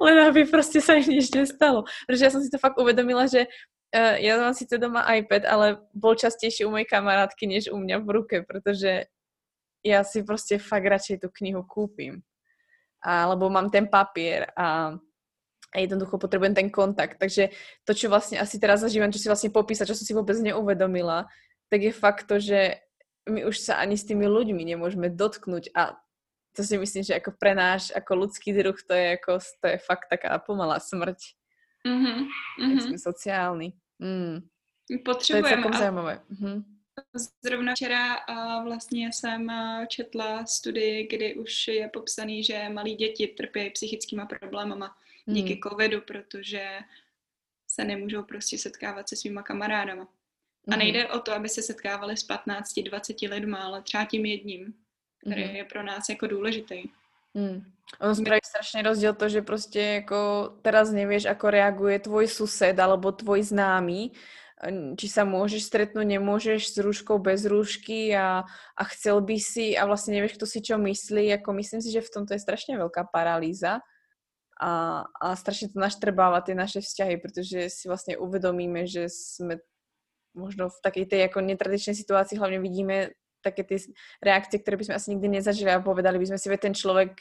len, 0.05 0.17
aby 0.21 0.45
proste 0.45 0.77
sa 0.77 1.01
im 1.01 1.09
nič 1.09 1.33
nestalo. 1.33 1.89
Protože 2.05 2.21
ja 2.21 2.31
som 2.31 2.45
si 2.45 2.53
to 2.53 2.61
fakt 2.61 2.77
uvedomila, 2.77 3.25
že 3.25 3.49
uh, 3.89 4.15
ja 4.21 4.37
mám 4.37 4.53
síce 4.53 4.77
doma 4.77 5.01
iPad, 5.17 5.49
ale 5.49 5.81
bol 5.97 6.13
častejšie 6.13 6.61
u 6.61 6.71
mojej 6.71 6.85
kamarátky, 6.85 7.43
než 7.49 7.73
u 7.73 7.81
mňa 7.81 8.05
v 8.05 8.09
ruke, 8.21 8.35
protože 8.45 9.09
ja 9.85 10.03
si 10.05 10.23
prostě 10.23 10.57
fakt 10.57 10.85
radšej 10.85 11.17
tú 11.17 11.29
knihu 11.33 11.65
kúpim 11.65 12.21
alebo 13.05 13.53
mám 13.53 13.69
ten 13.69 13.85
papier 13.85 14.49
a 14.57 14.97
a 15.75 15.83
jednoducho 15.83 16.15
potrebujem 16.15 16.55
ten 16.55 16.71
kontakt. 16.71 17.19
Takže 17.19 17.51
to, 17.83 17.91
čo 17.91 18.07
vlastne 18.07 18.39
asi 18.39 18.55
teraz 18.55 18.79
zažívam, 18.79 19.11
čo 19.11 19.19
si 19.19 19.27
vlastne 19.27 19.51
popísať, 19.51 19.91
čo 19.91 19.99
som 19.99 20.07
si 20.07 20.15
vôbec 20.15 20.39
neuvedomila, 20.39 21.27
tak 21.67 21.83
je 21.83 21.91
fakt 21.91 22.31
to, 22.31 22.39
že 22.39 22.79
my 23.27 23.43
už 23.43 23.59
sa 23.59 23.83
ani 23.83 23.99
s 23.99 24.07
tými 24.07 24.23
ľuďmi 24.23 24.63
nemôžeme 24.63 25.11
dotknúť 25.11 25.75
a 25.75 25.99
to 26.55 26.63
si 26.63 26.79
myslím, 26.79 27.03
že 27.03 27.19
ako 27.19 27.35
pre 27.35 27.51
náš, 27.51 27.91
ako 27.91 28.23
ľudský 28.23 28.55
druh, 28.55 28.79
to 28.79 28.95
je, 28.95 29.19
ako, 29.19 29.43
to 29.43 29.65
je 29.75 29.77
fakt 29.83 30.07
taká 30.07 30.39
pomalá 30.39 30.79
smrť. 30.79 31.35
Mm-hmm. 31.83 32.17
mm-hmm. 32.59 32.79
jsme 32.79 32.97
sociální. 32.97 33.73
Mm. 33.99 34.39
Potřebujeme. 35.05 35.49
To 35.49 35.55
je 35.55 35.61
celkom 35.61 35.73
zajímavé. 35.79 36.19
Mm-hmm. 36.31 36.63
Zrovna 37.43 37.73
včera 37.73 38.17
vlastně 38.63 39.07
jsem 39.07 39.51
četla 39.87 40.45
studii, 40.45 41.07
kdy 41.07 41.35
už 41.35 41.67
je 41.67 41.89
popsaný, 41.89 42.43
že 42.43 42.69
malí 42.69 42.95
děti 42.95 43.27
trpí 43.27 43.69
psychickýma 43.69 44.25
problémama 44.25 44.97
díky 45.25 45.53
hmm. 45.53 45.61
covidu, 45.61 46.01
protože 46.01 46.79
se 47.67 47.85
nemůžou 47.85 48.23
prostě 48.23 48.57
setkávat 48.57 49.09
se 49.09 49.15
svýma 49.15 49.43
kamarádama. 49.43 50.03
A 50.67 50.71
hmm. 50.71 50.79
nejde 50.79 51.07
o 51.07 51.19
to, 51.19 51.33
aby 51.33 51.49
se 51.49 51.61
setkávali 51.61 52.17
s 52.17 52.29
15-20 52.29 53.29
lidma, 53.29 53.57
ale 53.57 53.81
třeba 53.81 54.05
tím 54.05 54.25
jedním, 54.25 54.73
který 55.21 55.43
mm. 55.43 55.55
je 55.55 55.63
pro 55.65 55.83
nás 55.83 56.09
jako 56.09 56.27
důležitý. 56.27 56.83
Mm. 57.33 57.71
Ono 57.99 58.15
spraví 58.15 58.39
strašný 58.45 58.81
rozdíl 58.81 59.13
to, 59.13 59.29
že 59.29 59.41
prostě 59.41 59.81
jako 59.81 60.49
teraz 60.61 60.91
nevíš, 60.91 61.25
ako 61.25 61.51
reaguje 61.51 61.99
tvoj 61.99 62.27
sused 62.27 62.79
alebo 62.79 63.11
tvoj 63.11 63.43
známy 63.43 64.09
či 64.95 65.07
sa 65.11 65.27
môžeš 65.27 65.67
stretnúť, 65.67 66.15
nemôžeš 66.15 66.71
s 66.71 66.75
rúškou, 66.79 67.19
bez 67.19 67.43
rúšky 67.43 68.15
a, 68.15 68.47
a 68.79 68.83
chcel 68.95 69.19
by 69.19 69.35
si 69.35 69.75
a 69.75 69.83
vlastne 69.83 70.15
nevieš, 70.15 70.39
kto 70.39 70.47
si 70.47 70.63
čo 70.63 70.79
myslí. 70.79 71.27
Ako 71.35 71.51
myslím 71.59 71.83
si, 71.83 71.91
že 71.91 71.99
v 71.99 72.13
tomto 72.13 72.33
je 72.33 72.43
strašne 72.43 72.79
veľká 72.79 73.11
paralýza 73.11 73.83
a, 74.55 75.03
a 75.11 75.27
strašne 75.35 75.75
to 75.75 75.77
naštrbáva 75.83 76.39
tie 76.39 76.55
naše 76.55 76.79
vzťahy, 76.79 77.19
pretože 77.19 77.67
si 77.67 77.91
vlastne 77.91 78.15
uvedomíme, 78.15 78.87
že 78.87 79.11
sme 79.11 79.59
možno 80.31 80.71
v 80.71 80.79
takej 80.79 81.05
tej 81.11 81.21
ako 81.27 81.43
netradičnej 81.43 81.95
situácii 81.95 82.39
hlavne 82.39 82.63
vidíme 82.63 83.11
také 83.43 83.61
tie 83.61 83.77
reakcie, 84.23 84.57
ktoré 84.57 84.79
by 84.79 84.85
sme 84.89 84.97
asi 84.97 85.07
nikdy 85.13 85.27
nezažili 85.37 85.69
a 85.69 85.83
povedali 85.83 86.17
by 86.17 86.33
sme 86.33 86.39
si, 86.39 86.47
že 86.49 86.57
ten 86.57 86.73
človek 86.73 87.13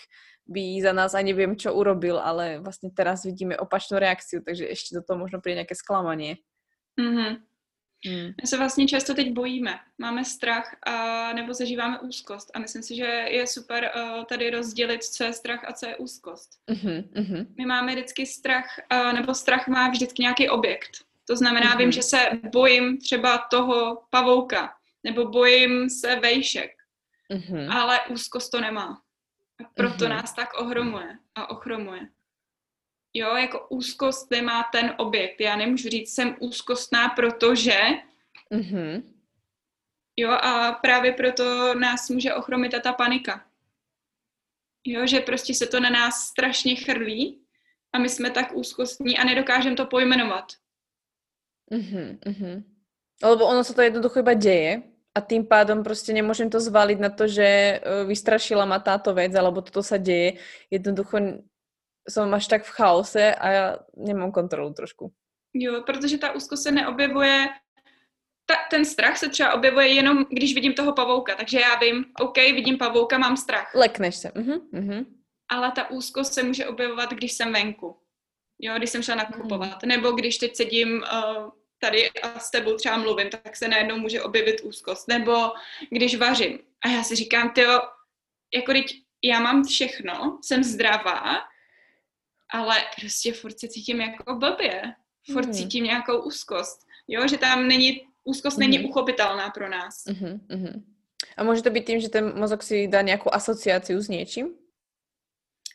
by 0.49 0.81
za 0.81 0.95
nás 0.97 1.13
ani 1.13 1.35
neviem, 1.35 1.59
čo 1.59 1.75
urobil, 1.75 2.17
ale 2.17 2.63
vlastne 2.63 2.89
teraz 2.95 3.29
vidíme 3.29 3.59
opačnú 3.59 4.01
reakciu, 4.01 4.41
takže 4.41 4.71
ešte 4.71 4.97
do 4.97 5.03
toho 5.05 5.21
možno 5.21 5.45
príde 5.45 5.61
nejaké 5.61 5.77
sklamanie. 5.77 6.41
Mm-hmm. 7.01 7.41
Hmm. 8.07 8.33
My 8.43 8.47
se 8.47 8.59
vlastně 8.59 8.87
často 8.89 9.15
teď 9.15 9.33
bojíme, 9.33 9.81
máme 9.99 10.25
strach 10.25 10.77
a 10.87 11.33
nebo 11.33 11.55
zažíváme 11.55 12.01
úzkost 12.01 12.51
a 12.55 12.59
myslím 12.59 12.83
si, 12.83 12.97
že 12.97 13.05
je 13.29 13.47
super 13.47 13.91
uh, 13.97 14.25
tady 14.25 14.51
rozdělit, 14.51 15.05
co 15.05 15.25
je 15.25 15.33
strach 15.33 15.65
a 15.65 15.73
co 15.73 15.87
je 15.87 15.97
úzkost. 15.97 16.51
Mm-hmm. 16.69 17.47
My 17.59 17.67
máme 17.67 17.93
vždycky 17.93 18.27
strach, 18.27 18.67
uh, 18.93 19.13
nebo 19.13 19.35
strach 19.35 19.69
má 19.69 19.89
vždycky 19.89 20.23
nějaký 20.23 20.49
objekt. 20.49 20.91
To 21.27 21.37
znamená, 21.37 21.75
mm-hmm. 21.75 21.79
vím, 21.79 21.93
že 21.93 22.03
se 22.03 22.31
bojím 22.53 22.99
třeba 22.99 23.39
toho 23.39 24.03
pavouka, 24.11 24.75
nebo 25.05 25.29
bojím 25.29 25.91
se 25.91 26.17
vejšek, 26.17 26.71
mm-hmm. 27.33 27.77
ale 27.77 28.01
úzkost 28.11 28.51
to 28.51 28.61
nemá. 28.61 29.01
A 29.65 29.69
proto 29.75 30.05
mm-hmm. 30.05 30.09
nás 30.09 30.35
tak 30.35 30.61
ohromuje 30.61 31.19
a 31.35 31.51
ochromuje. 31.51 32.01
Jo, 33.15 33.37
jako 33.37 33.67
úzkost 33.69 34.31
nemá 34.31 34.65
ten 34.73 34.95
objekt. 34.99 35.41
Já 35.41 35.57
nemůžu 35.57 35.89
říct, 35.89 36.15
jsem 36.15 36.37
úzkostná, 36.41 37.09
protože... 37.09 37.81
Mm-hmm. 38.53 39.03
Jo, 40.17 40.31
a 40.31 40.73
právě 40.73 41.13
proto 41.13 41.75
nás 41.75 42.11
může 42.11 42.35
ochromit 42.35 42.75
ta 42.83 42.93
panika. 42.93 43.45
Jo, 44.87 45.07
že 45.07 45.21
prostě 45.21 45.55
se 45.55 45.67
to 45.67 45.81
na 45.81 45.91
nás 45.91 46.15
strašně 46.15 46.75
chrlí 46.77 47.41
a 47.93 47.99
my 47.99 48.09
jsme 48.09 48.31
tak 48.31 48.55
úzkostní 48.55 49.19
a 49.19 49.25
nedokážeme 49.25 49.77
to 49.77 49.87
pojmenovat. 49.87 50.45
Mm-hmm, 51.73 52.19
mm-hmm. 52.19 52.63
Lebo 53.23 53.47
ono 53.47 53.65
se 53.65 53.75
to 53.75 53.83
jednoducho 53.83 54.19
iba 54.19 54.35
děje 54.35 54.83
a 55.15 55.21
tým 55.21 55.47
pádom 55.47 55.83
prostě 55.83 56.13
nemůžem 56.13 56.51
to 56.51 56.61
zvaliť 56.61 56.99
na 56.99 57.09
to, 57.09 57.29
že 57.29 57.45
e, 57.45 57.81
vystrašila 58.05 58.65
ma 58.65 58.79
táto 58.79 59.15
vec, 59.15 59.35
alebo 59.35 59.63
toto 59.63 59.83
sa 59.83 59.97
deje. 59.97 60.43
Jednoducho 60.71 61.47
som 62.09 62.35
až 62.35 62.47
tak 62.47 62.65
v 62.65 62.71
chaose 62.71 63.35
a 63.35 63.49
já 63.49 63.79
nemám 63.97 64.33
kontrolu 64.33 64.73
trošku. 64.73 65.13
Jo, 65.55 65.83
protože 65.87 66.19
ta 66.19 66.33
úzkost 66.33 66.63
se 66.63 66.71
neobjevuje, 66.71 67.49
ta, 68.47 68.55
ten 68.71 68.85
strach 68.85 69.17
se 69.19 69.29
třeba 69.29 69.55
objevuje 69.55 69.89
jenom, 69.89 70.27
když 70.31 70.55
vidím 70.55 70.73
toho 70.73 70.93
pavouka, 70.93 71.35
takže 71.35 71.61
já 71.61 71.75
vím, 71.75 72.05
OK, 72.21 72.37
vidím 72.37 72.79
pavouka, 72.79 73.19
mám 73.19 73.37
strach. 73.37 73.75
Lekneš 73.75 74.17
se. 74.17 74.29
Uh-huh, 74.29 74.61
uh-huh. 74.73 75.07
Ale 75.49 75.73
ta 75.73 75.91
úzkost 75.91 76.35
se 76.35 76.43
může 76.43 76.67
objevovat, 76.67 77.11
když 77.11 77.33
jsem 77.33 77.53
venku. 77.53 78.01
Jo, 78.59 78.75
když 78.77 78.91
jsem 78.91 79.03
šla 79.03 79.15
nakupovat. 79.15 79.83
Uh-huh. 79.83 79.89
Nebo 79.89 80.13
když 80.13 80.39
teď 80.39 80.57
sedím 80.57 80.97
uh, 80.97 81.51
tady 81.79 82.11
a 82.11 82.39
s 82.39 82.51
tebou 82.51 82.77
třeba 82.77 82.97
mluvím, 82.97 83.31
tak 83.31 83.57
se 83.57 83.69
najednou 83.69 83.99
může 83.99 84.23
objevit 84.23 84.61
úzkost. 84.61 85.09
Nebo 85.09 85.53
když 85.91 86.17
vařím. 86.17 86.59
A 86.85 86.89
já 86.89 87.03
si 87.03 87.15
říkám, 87.17 87.51
ty 87.51 87.61
jako 88.55 88.73
teď 88.73 88.87
já 89.25 89.41
mám 89.41 89.65
všechno, 89.65 90.39
jsem 90.43 90.65
zdravá, 90.65 91.41
ale 92.55 92.77
prostě 93.01 93.33
furt 93.33 93.59
se 93.59 93.69
cítím 93.69 94.01
jako 94.01 94.35
blbě. 94.35 94.83
Furt 95.33 95.47
mm. 95.47 95.53
cítím 95.53 95.85
nějakou 95.85 96.23
úzkost. 96.23 96.87
Jo, 97.09 97.29
že 97.29 97.39
tam 97.39 97.69
není, 97.69 98.01
úzkost 98.25 98.57
mm. 98.57 98.61
není 98.61 98.79
mhm. 98.79 98.87
uchopitelná 98.87 99.51
pro 99.51 99.69
nás. 99.69 100.05
Mm-hmm, 100.05 100.41
mm-hmm. 100.49 100.83
A 101.37 101.45
může 101.45 101.63
to 101.63 101.71
být 101.71 101.87
tím, 101.87 102.01
že 102.01 102.09
ten 102.09 102.39
mozok 102.39 102.63
si 102.63 102.89
dá 102.89 103.03
nějakou 103.03 103.35
asociaci 103.35 104.01
s 104.01 104.09
něčím? 104.09 104.55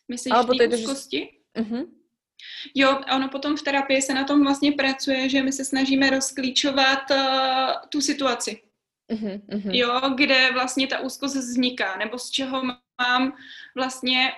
Myslíš 0.07 0.31
Alebo 0.31 0.53
to 0.53 0.63
je 0.63 0.67
úzkosti? 0.67 1.29
Že... 1.55 1.63
mm-hmm. 1.63 1.85
Jo, 2.75 3.01
ono 3.15 3.29
potom 3.29 3.57
v 3.57 3.61
terapii 3.61 4.01
se 4.01 4.13
na 4.13 4.23
tom 4.23 4.43
vlastně 4.43 4.71
pracuje, 4.71 5.29
že 5.29 5.43
my 5.43 5.51
se 5.51 5.65
snažíme 5.65 6.09
rozklíčovat 6.09 7.11
uh, 7.11 7.17
tu 7.89 8.01
situaci. 8.01 8.61
Mm-hmm. 9.11 9.71
Jo, 9.71 10.01
kde 10.15 10.51
vlastně 10.53 10.87
ta 10.87 10.99
úzkost 10.99 11.35
vzniká, 11.35 11.97
nebo 11.97 12.19
z 12.19 12.29
čeho 12.29 12.63
mám 13.01 13.33
vlastně 13.75 14.31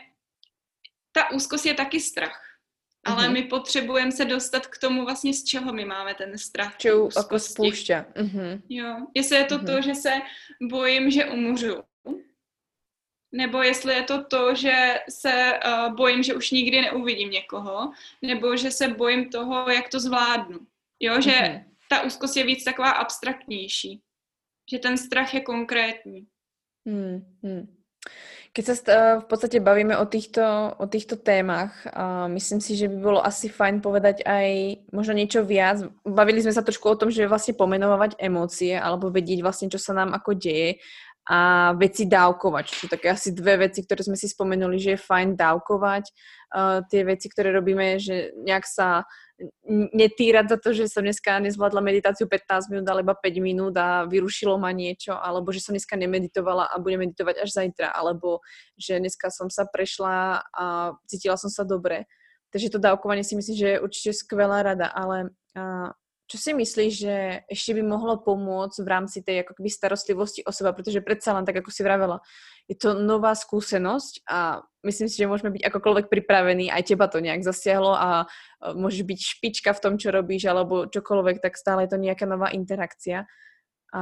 ta 1.11 1.31
úzkost 1.31 1.65
je 1.65 1.73
taky 1.73 1.99
strach. 1.99 2.41
Ale 3.05 3.27
uh-huh. 3.27 3.33
my 3.33 3.43
potřebujeme 3.43 4.11
se 4.11 4.25
dostat 4.25 4.67
k 4.67 4.77
tomu 4.77 5.05
vlastně, 5.05 5.33
z 5.33 5.43
čeho 5.43 5.73
my 5.73 5.85
máme 5.85 6.13
ten 6.13 6.37
strach. 6.37 6.77
Čau 6.77 7.09
jako 7.17 7.39
spoušťa. 7.39 8.05
Uh-huh. 8.15 8.61
Jo, 8.69 9.07
jestli 9.13 9.37
je 9.37 9.45
to 9.45 9.57
uh-huh. 9.57 9.65
to, 9.65 9.81
že 9.81 9.95
se 9.95 10.11
bojím, 10.61 11.11
že 11.11 11.25
umřu, 11.25 11.83
nebo 13.31 13.61
jestli 13.61 13.93
je 13.93 14.03
to 14.03 14.23
to, 14.23 14.55
že 14.55 14.99
se 15.09 15.59
uh, 15.65 15.95
bojím, 15.95 16.23
že 16.23 16.35
už 16.35 16.51
nikdy 16.51 16.81
neuvidím 16.81 17.31
někoho, 17.31 17.91
nebo 18.21 18.57
že 18.57 18.71
se 18.71 18.87
bojím 18.87 19.29
toho, 19.29 19.69
jak 19.69 19.89
to 19.89 19.99
zvládnu. 19.99 20.59
Jo, 20.99 21.21
že 21.21 21.31
uh-huh. 21.31 21.65
ta 21.89 22.01
úzkost 22.01 22.37
je 22.37 22.43
víc 22.43 22.63
taková 22.63 22.91
abstraktnější. 22.91 24.01
Že 24.71 24.79
ten 24.79 24.97
strach 24.97 25.33
je 25.33 25.41
konkrétní. 25.41 26.27
Hmm, 26.87 27.37
hmm. 27.43 27.80
Keď 28.51 28.63
sa 28.67 28.75
v 29.23 29.25
podstate 29.31 29.63
bavíme 29.63 29.95
o 29.95 30.03
týchto, 30.03 30.43
o 30.75 30.83
týchto 30.83 31.15
témach, 31.15 31.71
uh, 31.87 32.27
myslím 32.35 32.59
si, 32.59 32.75
že 32.75 32.91
by 32.91 32.97
bolo 32.99 33.19
asi 33.23 33.47
fajn 33.47 33.79
povedať 33.79 34.27
aj 34.27 34.75
možno 34.91 35.15
niečo 35.15 35.47
viac. 35.47 35.87
Bavili 36.03 36.43
sme 36.43 36.51
sa 36.51 36.59
trošku 36.59 36.83
o 36.91 36.99
tom, 36.99 37.07
že 37.07 37.31
vlastne 37.31 37.55
pomenovať 37.55 38.19
emócie 38.19 38.75
alebo 38.75 39.07
vedieť 39.07 39.39
vlastne, 39.39 39.71
čo 39.71 39.79
sa 39.79 39.95
nám 39.95 40.11
ako 40.11 40.35
deje 40.35 40.83
a 41.29 41.71
veci 41.77 42.09
dávkovať. 42.09 42.63
Čo 42.65 42.75
sú 42.75 42.85
také 42.89 43.13
asi 43.13 43.29
dve 43.29 43.69
veci, 43.69 43.85
ktoré 43.85 44.01
sme 44.01 44.17
si 44.17 44.25
spomenuli, 44.25 44.81
že 44.81 44.97
je 44.97 45.05
fajn 45.05 45.37
dávkovať. 45.37 46.09
Uh, 46.51 46.81
tie 46.89 47.05
veci, 47.05 47.29
ktoré 47.29 47.53
robíme, 47.53 48.01
že 48.01 48.33
nejak 48.41 48.65
sa 48.65 49.05
netýrať 49.93 50.45
za 50.53 50.57
to, 50.61 50.69
že 50.73 50.91
som 50.91 51.01
dneska 51.01 51.41
nezvládla 51.41 51.81
meditáciu 51.81 52.29
15 52.29 52.69
minút, 52.73 52.85
ale 52.89 53.01
iba 53.01 53.15
5 53.17 53.41
minút 53.41 53.73
a 53.77 54.05
vyrušilo 54.05 54.57
ma 54.61 54.69
niečo, 54.69 55.17
alebo 55.17 55.49
že 55.49 55.63
som 55.63 55.73
dneska 55.73 55.97
nemeditovala 55.97 56.69
a 56.69 56.75
budem 56.77 57.09
meditovať 57.09 57.41
až 57.41 57.49
zajtra, 57.49 57.89
alebo 57.89 58.45
že 58.77 59.01
dneska 59.01 59.33
som 59.33 59.49
sa 59.49 59.65
prešla 59.65 60.45
a 60.53 60.93
cítila 61.09 61.37
som 61.41 61.49
sa 61.49 61.65
dobre. 61.65 62.05
Takže 62.51 62.77
to 62.77 62.83
dávkovanie 62.83 63.23
si 63.23 63.33
myslím, 63.33 63.55
že 63.57 63.67
je 63.77 63.83
určite 63.83 64.11
skvelá 64.13 64.61
rada, 64.61 64.91
ale 64.91 65.31
a, 65.55 65.95
čo 66.31 66.39
si 66.39 66.55
myslíš, 66.55 66.93
že 66.95 67.43
ešte 67.51 67.75
by 67.75 67.83
mohlo 67.83 68.15
pomôcť 68.23 68.79
v 68.79 68.87
rámci 68.87 69.19
tej 69.19 69.43
ako 69.43 69.59
keby 69.59 69.67
starostlivosti 69.67 70.47
o 70.47 70.55
seba, 70.55 70.71
pretože 70.71 71.03
predsa 71.03 71.35
len 71.35 71.43
tak, 71.43 71.59
ako 71.59 71.67
si 71.67 71.83
vravela, 71.83 72.23
je 72.71 72.79
to 72.79 72.95
nová 72.95 73.35
skúsenosť 73.35 74.23
a 74.31 74.63
myslím 74.87 75.11
si, 75.11 75.19
že 75.19 75.27
môžeme 75.27 75.51
byť 75.51 75.67
akokoľvek 75.67 76.07
pripravení, 76.07 76.71
aj 76.71 76.87
teba 76.87 77.11
to 77.11 77.19
nejak 77.19 77.43
zasiahlo 77.43 77.91
a 77.91 78.31
môžeš 78.63 79.03
byť 79.03 79.19
špička 79.19 79.75
v 79.75 79.83
tom, 79.83 79.93
čo 79.99 80.15
robíš, 80.15 80.47
alebo 80.47 80.87
čokoľvek, 80.87 81.43
tak 81.43 81.59
stále 81.59 81.83
je 81.83 81.91
to 81.91 81.99
nejaká 81.99 82.23
nová 82.23 82.47
interakcia. 82.55 83.27
A 83.91 84.01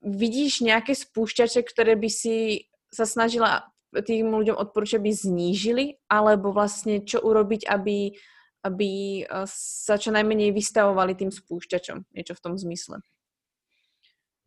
vidíš 0.00 0.64
nejaké 0.64 0.96
spúšťače, 0.96 1.60
ktoré 1.68 2.00
by 2.00 2.08
si 2.08 2.64
sa 2.88 3.04
snažila 3.04 3.68
tým 3.92 4.32
ľuďom 4.32 4.56
odporúčať, 4.56 5.04
aby 5.04 5.12
znížili, 5.12 5.84
alebo 6.08 6.56
vlastne 6.56 7.04
čo 7.04 7.20
urobiť, 7.20 7.68
aby, 7.68 8.16
aby 8.64 9.24
sa 9.46 9.98
čo 9.98 10.10
najmenej 10.10 10.52
vystavovali 10.54 11.14
tým 11.14 11.30
spúšťačom, 11.30 12.04
niečo 12.14 12.34
v 12.34 12.40
tom 12.40 12.58
zmysle. 12.58 12.98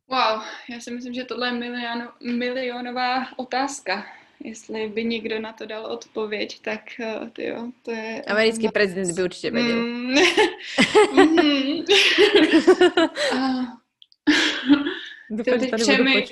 Wow, 0.08 0.42
já 0.70 0.80
si 0.80 0.92
myslím, 0.92 1.14
že 1.14 1.24
tohle 1.24 1.48
je 1.48 1.54
milion, 1.54 2.10
milionová 2.22 3.38
otázka. 3.38 4.06
Jestli 4.40 4.90
by 4.90 5.04
někdo 5.04 5.40
na 5.40 5.54
to 5.54 5.66
dal 5.66 5.86
odpověď, 5.86 6.62
tak 6.62 6.82
uh, 7.00 7.30
tyjo, 7.30 7.72
to 7.82 7.92
je... 7.92 8.24
Americký 8.28 8.70
prezident 8.70 9.16
by 9.16 9.24
určitě 9.24 9.52
věděl. 9.52 9.76
Mm. 9.76 10.16
Doufám, 15.30 15.60
že 15.60 15.68
to 15.68 15.78
všemi... 15.78 16.26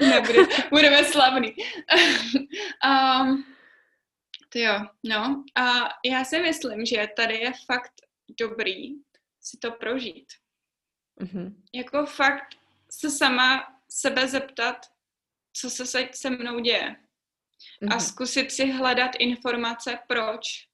Nebude, 0.00 0.38
budeme 0.70 1.04
slavný. 1.04 1.54
um, 2.84 3.44
jo, 4.54 4.86
no. 5.04 5.44
A 5.54 5.88
já 6.04 6.24
si 6.24 6.42
myslím, 6.42 6.86
že 6.86 7.08
tady 7.16 7.38
je 7.38 7.52
fakt 7.66 7.92
dobrý 8.40 8.94
si 9.40 9.56
to 9.56 9.70
prožít. 9.72 10.32
Mm-hmm. 11.20 11.54
Jako 11.74 12.06
fakt 12.06 12.56
se 12.90 13.10
sama 13.10 13.80
sebe 13.88 14.28
zeptat, 14.28 14.86
co 15.52 15.70
se 15.70 15.86
se, 15.86 16.08
se 16.12 16.30
mnou 16.30 16.60
děje. 16.60 16.96
Mm-hmm. 17.82 17.96
A 17.96 18.00
zkusit 18.00 18.52
si 18.52 18.70
hledat 18.70 19.10
informace, 19.18 19.98
proč. 20.06 20.68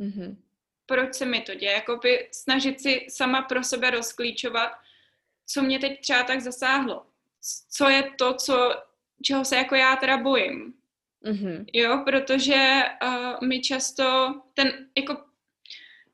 Mm-hmm. 0.00 0.36
Proč 0.86 1.14
se 1.14 1.24
mi 1.24 1.40
to 1.40 1.54
děje. 1.54 1.72
Jakoby 1.72 2.28
snažit 2.32 2.80
si 2.80 3.06
sama 3.08 3.42
pro 3.42 3.64
sebe 3.64 3.90
rozklíčovat, 3.90 4.72
co 5.46 5.62
mě 5.62 5.78
teď 5.78 6.00
třeba 6.00 6.22
tak 6.22 6.40
zasáhlo. 6.40 7.06
Co 7.70 7.88
je 7.88 8.10
to, 8.18 8.34
co, 8.34 8.82
čeho 9.22 9.44
se 9.44 9.56
jako 9.56 9.74
já 9.74 9.96
teda 9.96 10.16
bojím. 10.16 10.74
Mm-hmm. 11.24 11.64
Jo, 11.72 12.02
protože 12.04 12.82
uh, 13.04 13.48
mi 13.48 13.60
často 13.60 14.34
ten, 14.54 14.88
jako 14.96 15.16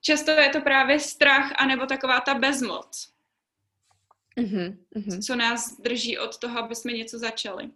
často 0.01 0.31
je 0.31 0.49
to 0.49 0.61
právě 0.61 1.01
strach 1.01 1.53
anebo 1.59 1.87
taková 1.87 2.21
ta 2.21 2.35
bezmoc 2.35 3.19
mm-hmm. 4.39 5.27
co 5.27 5.37
nás 5.37 5.81
drží 5.81 6.19
od 6.19 6.39
toho, 6.39 6.59
aby 6.59 6.75
jsme 6.75 6.93
něco 6.93 7.19
začali. 7.19 7.71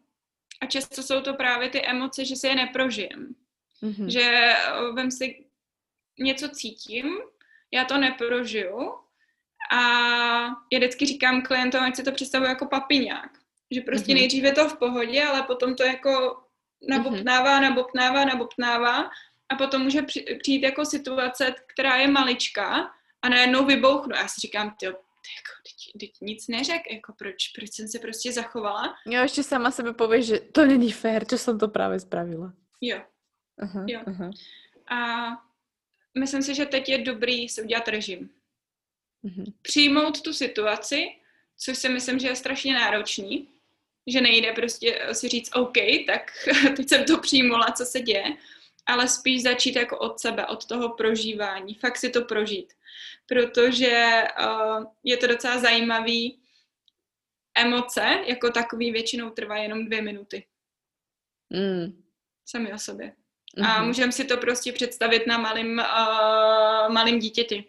A 0.61 0.66
často 0.66 1.03
jsou 1.03 1.20
to 1.20 1.35
právě 1.35 1.68
ty 1.68 1.87
emoce, 1.87 2.24
že 2.24 2.37
se 2.37 2.49
je 2.49 2.55
neprožijem. 2.55 3.35
Mm-hmm. 3.83 4.07
Že 4.07 4.22
eh, 4.22 4.93
vem 4.95 5.11
si, 5.11 5.45
něco 6.18 6.49
cítím, 6.49 7.18
já 7.70 7.85
to 7.85 7.99
neprožiju 7.99 8.95
a 9.72 9.80
já 10.72 10.78
vždycky 10.78 11.07
říkám 11.07 11.43
klientům, 11.43 11.80
ať 11.80 11.97
si 11.97 12.03
to 12.03 12.12
představuji 12.12 12.49
jako 12.49 12.66
papiňák. 12.66 13.39
Že 13.70 13.80
prostě 13.80 14.12
mm-hmm. 14.12 14.14
nejdříve 14.14 14.53
to 14.53 14.68
v 14.68 14.78
pohodě, 14.78 15.24
ale 15.24 15.43
potom 15.43 15.74
to 15.74 15.85
jako 15.85 16.43
nabopnává, 16.89 17.59
mm-hmm. 17.59 17.62
nabopnává, 17.62 18.24
nabopnává 18.24 19.11
a 19.49 19.57
potom 19.59 19.83
může 19.83 20.03
přijít 20.41 20.62
jako 20.62 20.85
situace, 20.85 21.55
která 21.66 21.97
je 21.97 22.09
maličká 22.09 22.91
a 23.22 23.28
najednou 23.28 23.66
vybouchnu. 23.66 24.16
Já 24.16 24.28
si 24.28 24.41
říkám, 24.41 24.76
ty 24.80 24.87
jako, 24.87 24.99
teď, 25.62 26.01
teď 26.01 26.20
nic 26.20 26.49
neřek, 26.49 26.83
jako 26.93 27.12
proč, 27.18 27.49
proč 27.49 27.72
jsem 27.72 27.89
se 27.89 27.99
prostě 27.99 28.33
zachovala. 28.33 28.95
Jo, 29.07 29.22
ještě 29.22 29.43
sama 29.43 29.70
sebe 29.70 29.93
pověš, 29.93 30.26
že 30.26 30.41
to 30.41 30.66
není 30.66 30.93
fér, 30.93 31.24
že 31.30 31.39
jsem 31.39 31.59
to 31.59 31.68
právě 31.68 32.01
spravila. 32.01 32.53
Jo. 32.80 33.03
Uh-huh, 33.62 33.85
jo. 33.89 34.01
Uh-huh. 34.01 34.30
A 34.91 35.26
myslím 36.18 36.43
si, 36.43 36.55
že 36.55 36.66
teď 36.66 36.89
je 36.89 36.99
dobrý 36.99 37.49
si 37.49 37.62
udělat 37.62 37.89
režim. 37.89 38.30
Uh-huh. 39.24 39.53
Přijmout 39.62 40.20
tu 40.20 40.33
situaci, 40.33 41.05
což 41.59 41.78
si 41.78 41.89
myslím, 41.89 42.18
že 42.18 42.28
je 42.28 42.37
strašně 42.37 42.74
náročný, 42.74 43.49
že 44.07 44.20
nejde 44.20 44.53
prostě 44.53 45.09
si 45.12 45.28
říct 45.28 45.57
OK, 45.57 45.76
tak 46.07 46.32
teď 46.76 46.88
jsem 46.88 47.05
to 47.05 47.20
přijmula, 47.20 47.72
co 47.76 47.84
se 47.84 48.00
děje, 48.00 48.24
ale 48.86 49.09
spíš 49.09 49.42
začít 49.42 49.76
jako 49.76 49.98
od 49.98 50.20
sebe, 50.20 50.46
od 50.46 50.66
toho 50.66 50.88
prožívání, 50.88 51.74
fakt 51.74 51.96
si 51.96 52.11
to 52.11 52.24
prožít 52.24 52.72
protože 53.32 54.22
uh, 54.44 54.84
je 55.05 55.16
to 55.16 55.26
docela 55.26 55.59
zajímavý. 55.59 56.38
Emoce 57.55 58.24
jako 58.26 58.50
takový 58.50 58.92
většinou 58.92 59.30
trvá 59.30 59.57
jenom 59.57 59.84
dvě 59.84 60.03
minuty. 60.03 60.46
Mm. 61.50 62.03
Sami 62.46 62.72
o 62.72 62.78
sobě. 62.78 63.12
Mm-hmm. 63.59 63.66
A 63.66 63.78
mhm. 63.78 63.86
můžeme 63.86 64.12
si 64.12 64.24
to 64.24 64.36
prostě 64.36 64.72
představit 64.72 65.26
na 65.26 65.38
malým, 65.38 65.78
uh, 65.78 66.92
malým 66.92 67.18
dítěti. 67.18 67.64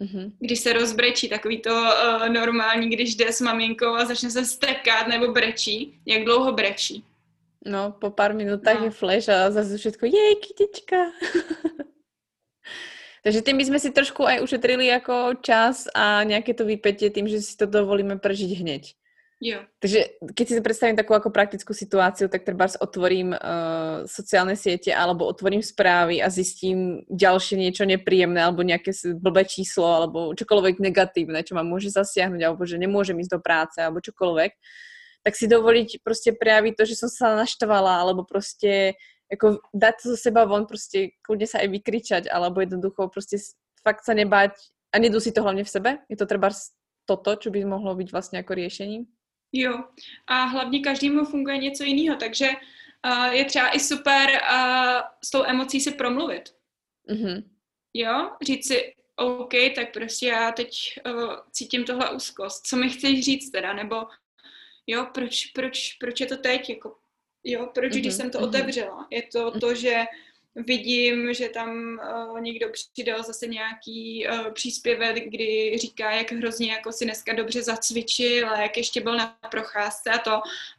Mm-hmm. 0.00 0.32
Když 0.38 0.60
se 0.60 0.72
rozbrečí, 0.72 1.28
takový 1.28 1.60
to 1.60 1.70
uh, 1.70 2.28
normální, 2.28 2.90
když 2.90 3.14
jde 3.14 3.32
s 3.32 3.40
maminkou 3.40 3.94
a 3.94 4.04
začne 4.04 4.30
se 4.30 4.44
stekat 4.44 5.06
nebo 5.06 5.32
brečí, 5.32 6.00
jak 6.06 6.24
dlouho 6.24 6.52
brečí. 6.52 7.04
No, 7.66 7.92
po 7.92 8.10
pár 8.10 8.34
minutách 8.34 8.78
no. 8.78 8.84
je 8.84 8.90
flash 8.90 9.28
a 9.28 9.50
zase 9.50 9.78
všetko, 9.78 10.06
jej, 10.06 10.36
kytička. 10.36 10.96
Takže 13.24 13.44
tým 13.44 13.60
by 13.60 13.64
sme 13.68 13.78
si 13.78 13.92
trošku 13.92 14.24
aj 14.24 14.40
ušetrili 14.40 14.88
ako 14.96 15.44
čas 15.44 15.84
a 15.92 16.24
nejaké 16.24 16.56
to 16.56 16.64
vypetie 16.64 17.12
tým, 17.12 17.28
že 17.28 17.44
si 17.44 17.52
to 17.52 17.68
dovolíme 17.68 18.16
prežiť 18.16 18.50
hneď. 18.64 18.96
Jo. 19.40 19.64
Takže 19.80 20.20
keď 20.36 20.46
si 20.48 20.60
predstavím 20.60 21.00
takú 21.00 21.16
ako 21.16 21.32
praktickú 21.32 21.72
situáciu, 21.72 22.28
tak 22.28 22.44
treba 22.44 22.68
otvorím 22.76 23.32
uh, 23.32 24.04
sociálne 24.04 24.52
siete 24.52 24.92
alebo 24.92 25.24
otvorím 25.24 25.64
správy 25.64 26.20
a 26.20 26.28
zistím 26.28 27.08
ďalšie 27.08 27.56
niečo 27.56 27.88
nepríjemné 27.88 28.36
alebo 28.36 28.60
nejaké 28.60 28.92
blbé 29.16 29.48
číslo 29.48 29.88
alebo 29.88 30.36
čokoľvek 30.36 30.84
negatívne, 30.84 31.40
čo 31.40 31.56
ma 31.56 31.64
môže 31.64 31.88
zasiahnuť 31.88 32.40
alebo 32.44 32.68
že 32.68 32.76
nemôžem 32.76 33.16
ísť 33.16 33.32
do 33.32 33.40
práce 33.40 33.80
alebo 33.80 34.04
čokoľvek, 34.04 34.52
tak 35.24 35.32
si 35.32 35.48
dovoliť 35.48 36.04
proste 36.04 36.36
prejaviť 36.36 36.76
to, 36.76 36.84
že 36.84 37.00
som 37.00 37.08
sa 37.08 37.32
naštvala 37.32 38.04
alebo 38.04 38.28
proste 38.28 38.92
jako 39.32 39.56
dať 39.72 39.94
to 40.02 40.08
zo 40.08 40.16
seba 40.16 40.44
von, 40.44 40.66
prostě 40.66 41.16
kľudne 41.24 41.46
sa 41.46 41.64
aj 41.64 41.68
vykričať, 41.68 42.28
alebo 42.28 42.60
jednoducho 42.60 43.08
prostě 43.08 43.36
fakt 43.80 44.04
sa 44.04 44.12
nebáť 44.12 44.52
a 44.92 44.98
nedusiť 44.98 45.32
to 45.34 45.42
hlavne 45.42 45.64
v 45.64 45.70
sebe. 45.70 45.90
Je 46.12 46.16
to 46.16 46.26
třeba 46.26 46.50
toto, 47.04 47.36
čo 47.36 47.50
by 47.50 47.64
mohlo 47.64 47.94
být 47.94 48.12
vlastně 48.12 48.38
jako 48.38 48.54
riešením? 48.54 49.06
Jo, 49.52 49.84
a 50.26 50.44
hlavně 50.44 50.80
každému 50.80 51.24
funguje 51.24 51.58
něco 51.58 51.84
jiného, 51.84 52.16
takže 52.16 52.48
uh, 53.06 53.26
je 53.26 53.44
třeba 53.44 53.70
i 53.76 53.80
super 53.80 54.30
uh, 54.30 55.00
s 55.24 55.30
tou 55.30 55.44
emocí 55.44 55.80
si 55.80 55.92
promluvit. 55.92 56.54
Mm-hmm. 57.12 57.44
Jo, 57.94 58.30
říct 58.42 58.66
si, 58.66 58.94
OK, 59.16 59.52
tak 59.74 59.92
prostě 59.92 60.26
já 60.26 60.52
teď 60.52 60.70
uh, 61.06 61.34
cítím 61.50 61.84
tohle 61.84 62.10
úzkost. 62.10 62.66
Co 62.66 62.76
mi 62.76 62.90
chceš 62.90 63.24
říct 63.24 63.50
teda? 63.50 63.72
Nebo 63.72 64.06
jo, 64.86 65.06
proč, 65.14 65.46
proč, 65.46 65.92
proč 65.92 66.20
je 66.20 66.26
to 66.26 66.36
teď? 66.36 66.70
Jako, 66.70 66.96
Jo, 67.44 67.70
proč, 67.74 67.92
mm-hmm. 67.92 67.98
když 67.98 68.14
jsem 68.14 68.30
to 68.30 68.38
mm-hmm. 68.38 68.48
otevřela? 68.48 69.06
Je 69.10 69.22
to 69.22 69.60
to, 69.60 69.74
že 69.74 70.04
vidím, 70.54 71.34
že 71.34 71.48
tam 71.48 72.00
uh, 72.30 72.40
někdo 72.40 72.68
přidal 72.92 73.22
zase 73.22 73.46
nějaký 73.46 74.26
uh, 74.26 74.52
příspěvek, 74.52 75.28
kdy 75.28 75.78
říká, 75.78 76.10
jak 76.10 76.32
hrozně 76.32 76.72
jako 76.72 76.92
si 76.92 77.04
dneska 77.04 77.32
dobře 77.32 77.62
zacvičil 77.62 78.50
a 78.50 78.62
jak 78.62 78.76
ještě 78.76 79.00
byl 79.00 79.16
na 79.16 79.38
procházce 79.50 80.10
a 80.10 80.18
to. 80.18 80.32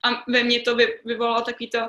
A 0.03 0.31
ve 0.31 0.43
mně 0.43 0.61
to 0.61 0.75
vy, 0.75 0.99
vyvolalo 1.05 1.41
takový 1.41 1.69
to, 1.69 1.79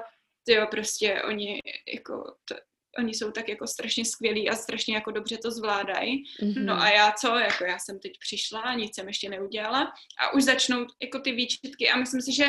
jo, 0.49 0.66
prostě 0.70 1.22
oni 1.22 1.61
jako, 1.95 2.35
to, 2.45 2.55
oni 2.99 3.14
jsou 3.14 3.30
tak 3.30 3.49
jako 3.49 3.66
strašně 3.66 4.05
skvělí 4.05 4.51
a 4.51 4.57
strašně 4.57 4.95
jako 4.95 5.11
dobře 5.11 5.39
to 5.39 5.51
zvládají. 5.51 6.24
Mm-hmm. 6.24 6.64
No 6.64 6.83
a 6.83 6.91
já 6.91 7.12
co, 7.12 7.28
jako 7.39 7.64
já 7.64 7.78
jsem 7.78 7.99
teď 7.99 8.12
přišla, 8.18 8.74
nic 8.74 8.95
jsem 8.95 9.09
ještě 9.09 9.28
neudělala 9.28 9.93
a 10.18 10.35
už 10.35 10.45
začnou 10.45 10.87
jako 11.03 11.18
ty 11.18 11.33
výčitky 11.33 11.91
a 11.91 11.97
myslím 11.97 12.22
si, 12.22 12.33
že 12.33 12.47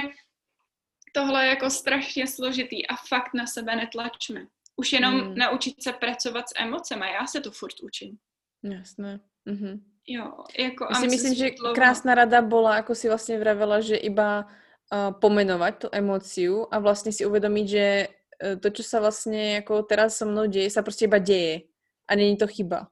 tohle 1.14 1.46
je 1.46 1.50
jako 1.50 1.70
strašně 1.70 2.28
složitý 2.28 2.88
a 2.88 2.96
fakt 2.96 3.34
na 3.34 3.48
sebe 3.48 3.76
netlačme. 3.76 4.48
Už 4.76 4.94
jenom 4.94 5.20
hmm. 5.20 5.36
naučit 5.36 5.84
se 5.84 5.94
pracovat 5.94 6.50
s 6.50 6.54
emocemi. 6.60 7.06
Já 7.14 7.28
se 7.28 7.42
to 7.42 7.52
furt 7.52 7.76
učím. 7.84 8.18
Jasné. 8.64 9.20
Mhm. 9.46 9.84
Jo, 10.08 10.34
jako... 10.60 10.88
Já 10.90 10.96
si 10.96 11.08
myslím, 11.08 11.36
že 11.36 11.52
dlouho... 11.60 11.76
krásná 11.76 12.16
rada 12.16 12.42
bola, 12.42 12.76
jako 12.76 12.96
si 12.96 13.08
vlastně 13.08 13.40
vravela, 13.40 13.80
že 13.80 13.96
iba 13.96 14.46
uh, 14.46 15.20
pomenovať 15.20 15.78
tu 15.78 15.88
emociu 15.92 16.68
a 16.72 16.80
vlastně 16.80 17.12
si 17.12 17.26
uvědomit, 17.26 17.68
že 17.68 18.08
uh, 18.44 18.60
to, 18.60 18.70
čo 18.70 18.84
sa 18.84 19.00
vlastně 19.00 19.56
jako 19.56 19.84
teraz 19.84 20.18
so 20.18 20.32
mnou 20.32 20.46
děje, 20.46 20.70
sa 20.70 20.82
prostě 20.82 21.06
iba 21.06 21.18
děje 21.18 21.62
a 22.08 22.16
není 22.16 22.38
to 22.38 22.48
chyba. 22.48 22.88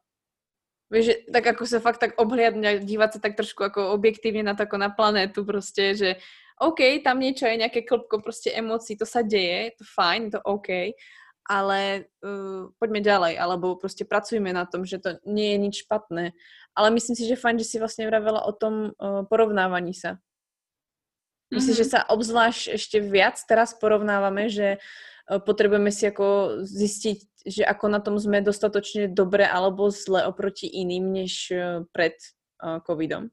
Víš, 0.92 1.06
že 1.06 1.14
tak 1.34 1.46
jako 1.46 1.66
se 1.66 1.80
fakt 1.80 1.98
tak 1.98 2.12
obhliadne, 2.18 2.80
dívat 2.80 3.14
se 3.14 3.20
tak 3.20 3.36
trošku 3.36 3.64
jako 3.64 3.92
objektivně 3.92 4.44
na 4.44 4.54
to, 4.54 4.62
jako 4.62 4.78
na 4.78 4.90
planétu 4.90 5.46
prostě, 5.46 5.96
že 5.96 6.16
OK, 6.62 7.02
tam 7.04 7.20
niečo 7.20 7.50
je, 7.50 7.58
nejaké 7.58 7.82
klopko 7.82 8.22
prostě 8.22 8.54
emocí, 8.54 8.98
to 8.98 9.06
sa 9.06 9.22
deje, 9.22 9.64
je 9.64 9.72
to 9.72 9.84
fajn, 9.96 10.24
je 10.24 10.32
to 10.32 10.42
OK, 10.46 10.70
ale 11.50 12.06
uh, 12.24 12.70
poďme 12.80 13.02
ďalej, 13.02 13.40
alebo 13.40 13.76
prostě 13.76 14.06
pracujme 14.06 14.54
na 14.54 14.66
tom, 14.66 14.86
že 14.86 14.98
to 14.98 15.10
nie 15.26 15.52
je 15.52 15.58
nič 15.58 15.76
špatné. 15.86 16.32
Ale 16.76 16.92
myslím 16.92 17.16
si, 17.16 17.28
že 17.28 17.36
fajn, 17.36 17.60
že 17.60 17.66
si 17.66 17.80
vlastně 17.80 18.08
vravela 18.08 18.46
o 18.46 18.52
tom 18.52 18.92
uh, 18.92 19.26
porovnávaní 19.26 19.94
sa. 19.94 20.18
Myslím, 21.54 21.76
mm-hmm. 21.76 21.84
že 21.84 21.92
sa 21.92 22.10
obzvlášť 22.10 22.80
ešte 22.80 22.98
viac 23.04 23.36
teraz 23.44 23.74
porovnávame, 23.76 24.48
že 24.48 24.78
uh, 24.78 25.40
potrebujeme 25.40 25.92
si 25.92 26.06
jako 26.06 26.58
zistiť, 26.64 27.20
že 27.46 27.64
ako 27.66 27.86
na 27.88 28.00
tom 28.00 28.20
sme 28.20 28.42
dostatočne 28.42 29.12
dobre 29.12 29.44
alebo 29.44 29.92
zle 29.92 30.24
oproti 30.24 30.68
iným, 30.68 31.12
než 31.12 31.52
uh, 31.52 31.84
pred 31.92 32.16
uh, 32.64 32.80
covidom. 32.88 33.28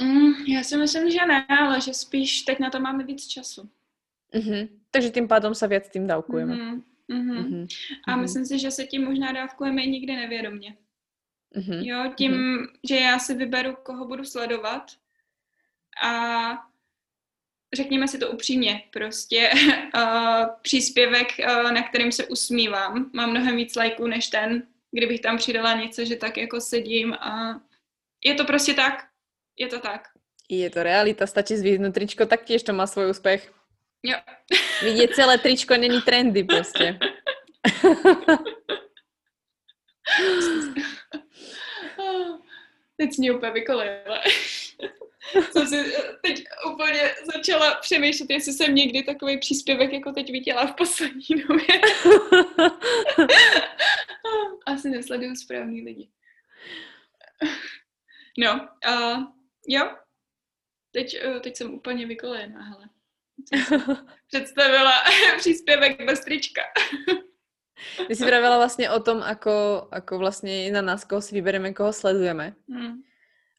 Mm, 0.00 0.44
já 0.48 0.64
si 0.64 0.76
myslím, 0.76 1.10
že 1.10 1.26
ne, 1.26 1.46
ale 1.48 1.80
že 1.80 1.94
spíš 1.94 2.42
teď 2.42 2.58
na 2.58 2.70
to 2.70 2.80
máme 2.80 3.04
víc 3.04 3.26
času. 3.26 3.70
Mm-hmm. 4.34 4.68
Takže 4.90 5.10
tím 5.10 5.28
pádem 5.28 5.54
se 5.54 5.68
víc 5.68 5.88
tím 5.88 6.06
dávkujeme. 6.06 6.54
Mm-hmm. 6.54 6.82
Mm-hmm. 7.10 7.44
Mm-hmm. 7.44 7.66
A 8.06 8.16
myslím 8.16 8.46
si, 8.46 8.58
že 8.58 8.70
se 8.70 8.84
tím 8.84 9.04
možná 9.04 9.32
dávkujeme 9.32 9.82
i 9.82 9.90
nikdy 9.90 10.16
nevědomě. 10.16 10.76
Mm-hmm. 11.56 11.82
Jo, 11.82 12.12
tím, 12.16 12.32
mm-hmm. 12.32 12.66
že 12.88 12.96
já 12.96 13.18
si 13.18 13.34
vyberu, 13.34 13.76
koho 13.82 14.06
budu 14.06 14.24
sledovat 14.24 14.82
a 16.04 16.52
řekněme 17.74 18.08
si 18.08 18.18
to 18.18 18.30
upřímně, 18.30 18.82
prostě 18.92 19.50
uh, 19.94 20.44
příspěvek, 20.62 21.28
uh, 21.38 21.72
na 21.72 21.82
kterým 21.82 22.12
se 22.12 22.26
usmívám, 22.26 23.10
má 23.12 23.26
mnohem 23.26 23.56
víc 23.56 23.76
lajků 23.76 24.06
než 24.06 24.26
ten, 24.28 24.62
kdybych 24.90 25.20
tam 25.20 25.36
přidala 25.36 25.80
něco, 25.80 26.04
že 26.04 26.16
tak 26.16 26.36
jako 26.36 26.60
sedím 26.60 27.12
a 27.12 27.62
je 28.24 28.34
to 28.34 28.44
prostě 28.44 28.74
tak, 28.74 29.08
je 29.58 29.66
to 29.66 29.80
tak. 29.80 30.08
Je 30.48 30.70
to 30.70 30.82
realita, 30.82 31.26
stačí 31.26 31.56
zvíznout 31.56 31.94
tričko, 31.94 32.26
tak 32.26 32.44
tiež 32.44 32.62
to 32.62 32.72
má 32.72 32.86
svůj 32.86 33.10
úspěch. 33.10 33.52
Jo. 34.02 34.18
Vidět 34.82 35.14
celé 35.14 35.38
tričko 35.38 35.76
není 35.76 36.02
trendy 36.02 36.44
prostě. 36.44 36.98
teď 42.96 43.18
mě 43.18 43.32
úplně 43.32 43.52
vykolejila. 43.52 44.22
Jsem 45.50 45.66
si 45.66 45.92
teď 46.22 46.44
úplně 46.72 47.14
začala 47.34 47.74
přemýšlet, 47.74 48.30
jestli 48.30 48.52
jsem 48.52 48.74
někdy 48.74 49.02
takový 49.02 49.38
příspěvek 49.38 49.92
jako 49.92 50.12
teď 50.12 50.32
viděla 50.32 50.66
v 50.66 50.76
poslední 50.76 51.26
době. 51.48 51.80
Asi 54.66 54.90
nesleduju 54.90 55.36
správný 55.36 55.82
lidi. 55.82 56.08
No, 58.38 58.68
uh, 58.88 59.22
jo. 59.68 59.96
Teď, 60.90 61.26
uh, 61.26 61.40
teď 61.40 61.56
jsem 61.56 61.74
úplně 61.74 62.06
vykolejená, 62.06 62.62
hele. 62.62 62.88
Představila 64.28 64.92
příspěvek 65.38 66.06
bez 66.06 66.20
trička. 66.20 66.62
Ty 68.08 68.16
si 68.16 68.24
pravila 68.24 68.56
vlastně 68.56 68.90
o 68.90 69.00
tom, 69.00 69.22
ako, 69.22 69.88
ako 69.90 70.18
vlastně 70.18 70.70
na 70.72 70.82
nás, 70.82 71.04
koho 71.04 71.20
si 71.20 71.34
vybereme, 71.34 71.72
koho 71.72 71.92
sledujeme. 71.92 72.54
Hmm. 72.70 73.02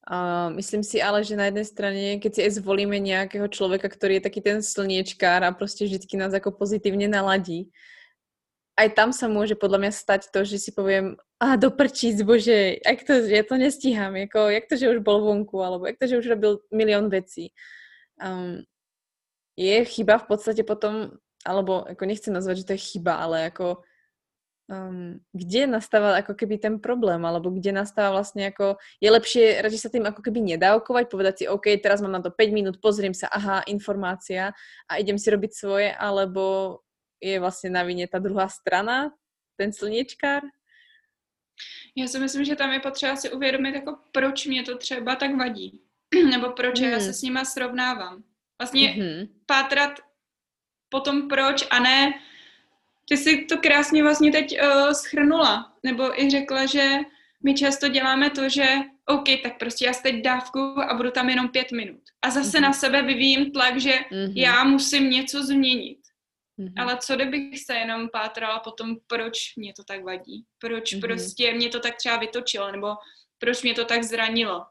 A 0.07 0.49
myslím 0.49 0.83
si 0.83 1.01
ale, 1.01 1.23
že 1.23 1.35
na 1.35 1.45
jedné 1.45 1.65
straně, 1.65 2.19
keď 2.19 2.35
si 2.35 2.43
aj 2.43 2.51
zvolíme 2.51 2.99
nějakého 2.99 3.47
člověka, 3.47 3.89
který 3.89 4.13
je 4.13 4.21
taky 4.21 4.41
ten 4.41 4.63
slniečkár 4.63 5.43
a 5.43 5.51
prostě 5.51 5.85
vždycky 5.85 6.17
nás 6.17 6.33
jako 6.33 6.51
pozitivně 6.51 7.07
naladí, 7.07 7.71
aj 8.73 8.87
tam 8.97 9.09
sa 9.13 9.29
môže 9.29 9.53
podľa 9.53 9.85
mňa 9.85 9.91
stať 9.93 10.21
to, 10.33 10.41
že 10.45 10.57
si 10.57 10.71
poviem, 10.73 11.13
a 11.37 11.55
do 11.55 11.69
prčíc, 11.69 12.17
bože, 12.25 12.81
jak 12.81 13.05
to, 13.05 13.13
ja 13.29 13.43
to 13.45 13.55
nestíham, 13.57 14.15
jako, 14.15 14.49
jak 14.49 14.65
to, 14.65 14.75
že 14.75 14.89
už 14.89 14.99
bol 15.05 15.21
vonku, 15.21 15.61
alebo 15.61 15.85
jak 15.85 15.97
to, 15.99 16.07
že 16.07 16.17
už 16.17 16.27
robil 16.27 16.59
milión 16.73 17.09
vecí. 17.09 17.53
Um, 18.17 18.65
je 19.57 19.85
chyba 19.85 20.17
v 20.17 20.27
podstate 20.27 20.63
potom, 20.63 21.11
alebo 21.45 21.85
jako 21.89 22.05
nechcem 22.05 22.33
nazvať, 22.33 22.57
že 22.57 22.65
to 22.65 22.73
je 22.73 22.85
chyba, 22.93 23.13
ale 23.15 23.41
jako 23.41 23.83
um, 24.69 25.19
kde 25.33 25.67
nastáva 25.67 26.15
ako 26.17 26.33
keby 26.33 26.57
ten 26.57 26.79
problém, 26.79 27.25
alebo 27.25 27.51
kde 27.51 27.71
nastáva 27.71 28.17
vlastne 28.17 28.49
ako, 28.49 28.79
je 29.01 29.09
lepšie 29.11 29.61
radšej 29.61 29.81
sa 29.81 29.89
tým 29.89 30.05
ako 30.07 30.21
keby 30.23 30.41
nedávkovať, 30.55 31.05
povedať 31.11 31.33
si, 31.37 31.45
OK, 31.47 31.77
teraz 31.83 32.01
mám 32.01 32.15
na 32.15 32.23
to 32.23 32.31
5 32.31 32.49
minút, 32.49 32.81
pozriem 32.81 33.13
sa, 33.13 33.27
aha, 33.27 33.61
informácia 33.67 34.55
a 34.87 34.97
idem 34.97 35.17
si 35.19 35.29
robiť 35.29 35.51
svoje, 35.53 35.89
alebo 35.93 36.79
je 37.23 37.39
vlastně 37.39 37.69
na 37.69 37.83
vině 37.83 38.07
ta 38.07 38.19
druhá 38.19 38.47
strana, 38.47 39.11
ten 39.55 39.73
slněčkár? 39.73 40.41
Já 41.97 42.07
si 42.07 42.19
myslím, 42.19 42.45
že 42.45 42.55
tam 42.55 42.71
je 42.73 42.79
potřeba 42.79 43.15
si 43.15 43.31
uvědomit, 43.31 43.75
jako 43.75 43.97
proč 44.11 44.45
mě 44.45 44.63
to 44.63 44.77
třeba 44.77 45.15
tak 45.15 45.35
vadí. 45.35 45.81
Nebo 46.31 46.51
proč 46.51 46.79
mm. 46.79 46.85
já 46.85 46.99
se 46.99 47.13
s 47.13 47.21
nima 47.21 47.45
srovnávám. 47.45 48.23
Vlastně 48.61 48.89
mm-hmm. 48.89 49.27
pátrat 49.45 49.99
po 50.89 50.99
tom 50.99 51.27
proč 51.27 51.67
a 51.69 51.79
ne, 51.79 52.13
ty 53.09 53.17
jsi 53.17 53.45
to 53.45 53.57
krásně 53.57 54.03
vlastně 54.03 54.31
teď 54.31 54.61
uh, 54.61 54.91
schrnula, 54.91 55.73
nebo 55.83 56.21
i 56.21 56.29
řekla, 56.29 56.65
že 56.65 56.97
my 57.43 57.53
často 57.53 57.87
děláme 57.87 58.29
to, 58.29 58.49
že 58.49 58.65
OK, 59.05 59.25
tak 59.43 59.59
prostě 59.59 59.85
já 59.85 59.93
teď 59.93 60.23
dávku 60.23 60.59
a 60.59 60.93
budu 60.93 61.11
tam 61.11 61.29
jenom 61.29 61.49
pět 61.49 61.71
minut. 61.71 62.01
A 62.21 62.29
zase 62.29 62.57
mm-hmm. 62.57 62.61
na 62.61 62.73
sebe 62.73 63.01
vyvíjím 63.01 63.51
tlak, 63.51 63.79
že 63.79 63.91
mm-hmm. 63.91 64.33
já 64.35 64.63
musím 64.63 65.09
něco 65.09 65.43
změnit. 65.43 65.99
Mm-hmm. 66.59 66.73
Ale 66.77 66.97
co 66.97 67.15
kdybych 67.15 67.59
se 67.59 67.73
jenom 67.73 68.09
pátrala 68.09 68.59
po 68.59 68.71
tom, 68.71 68.95
proč 69.07 69.55
mě 69.55 69.73
to 69.73 69.83
tak 69.83 70.03
vadí? 70.03 70.45
Proč 70.59 70.93
mm-hmm. 70.93 71.01
prostě 71.01 71.53
mě 71.53 71.69
to 71.69 71.79
tak 71.79 71.95
třeba 71.95 72.17
vytočilo, 72.17 72.71
nebo 72.71 72.95
proč 73.37 73.63
mě 73.63 73.73
to 73.73 73.85
tak 73.85 74.03
zranilo? 74.03 74.65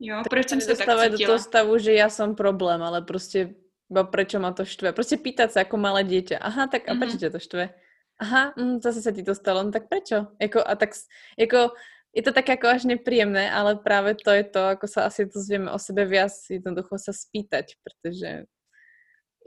Jo, 0.00 0.16
tak 0.16 0.28
proč 0.30 0.48
jsem 0.48 0.60
se 0.60 0.76
tak 0.76 0.78
cítila? 0.78 1.08
do 1.08 1.18
toho 1.18 1.38
stavu, 1.38 1.78
že 1.78 1.92
já 1.92 2.08
jsem 2.08 2.34
problém, 2.34 2.82
ale 2.82 3.02
prostě 3.02 3.54
iba 3.90 4.04
prečo 4.04 4.38
ma 4.38 4.52
to 4.52 4.64
štve. 4.64 4.92
Prostě 4.92 5.16
pýtať 5.16 5.52
sa 5.52 5.60
ako 5.62 5.76
malé 5.76 6.02
dieťa. 6.04 6.38
Aha, 6.42 6.66
tak 6.66 6.88
a 6.88 6.92
mm-hmm. 6.92 7.00
prečo 7.00 7.16
ťa 7.22 7.30
to 7.30 7.38
štve? 7.38 7.64
Aha, 8.18 8.52
mm, 8.58 8.80
zase 8.82 9.02
sa 9.02 9.12
ti 9.12 9.22
to 9.22 9.34
stalo, 9.34 9.62
no 9.62 9.70
tak 9.70 9.88
prečo? 9.88 10.26
Jako, 10.40 10.64
a 10.66 10.74
tak, 10.74 10.90
jako, 11.38 11.70
je 12.14 12.22
to 12.22 12.32
tak 12.32 12.48
jako 12.48 12.66
až 12.66 12.84
nepříjemné, 12.84 13.52
ale 13.52 13.76
právě 13.76 14.14
to 14.24 14.30
je 14.30 14.44
to, 14.44 14.58
jako 14.58 14.88
se 14.88 15.02
asi 15.02 15.26
to 15.26 15.40
zvieme 15.40 15.70
o 15.70 15.78
sebe 15.78 16.04
viac, 16.04 16.32
jednoducho 16.50 16.98
sa 16.98 17.12
spýtať, 17.12 17.78
protože 17.84 18.44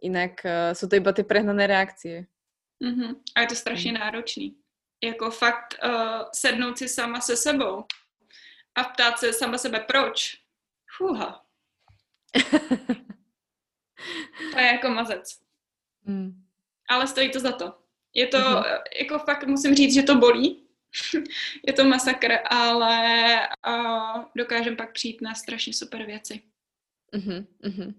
Jinak 0.04 0.32
uh, 0.46 0.74
jsou 0.74 0.88
to 0.88 0.96
iba 0.96 1.12
ty 1.12 1.24
prehnané 1.24 1.68
reakcie. 1.68 2.26
Mm-hmm. 2.84 3.16
A 3.36 3.42
je 3.42 3.48
to 3.48 3.56
strašně 3.56 3.92
mm. 3.92 4.00
náročný. 4.00 4.56
Jako 5.04 5.32
fakt 5.32 5.76
uh, 5.84 5.92
sednout 6.36 6.78
si 6.78 6.88
sama 6.88 7.22
se 7.22 7.38
sebou 7.38 7.84
a 8.80 8.84
ptát 8.84 9.20
se 9.20 9.34
sama 9.34 9.58
sebe, 9.58 9.80
proč? 9.80 10.38
Fuha. 10.98 11.46
to 14.52 14.60
je 14.60 14.66
jako 14.66 14.90
mazec. 14.90 15.40
Mm. 16.04 16.44
Ale 16.90 17.08
stojí 17.08 17.32
to 17.32 17.40
za 17.40 17.52
to. 17.52 17.74
Je 18.14 18.28
to, 18.28 18.38
mm-hmm. 18.38 18.82
jako 19.00 19.20
fakt 19.20 19.48
musím 19.48 19.76
říct, 19.76 19.94
že 19.94 20.04
to 20.04 20.16
bolí. 20.16 20.68
je 21.68 21.74
to 21.74 21.84
masakr, 21.84 22.32
ale 22.50 22.98
uh, 23.68 24.24
dokážem 24.36 24.76
pak 24.76 24.94
přijít 24.94 25.22
na 25.22 25.36
strašně 25.36 25.74
super 25.74 26.06
věci. 26.06 26.42
Mm-hmm. 27.14 27.94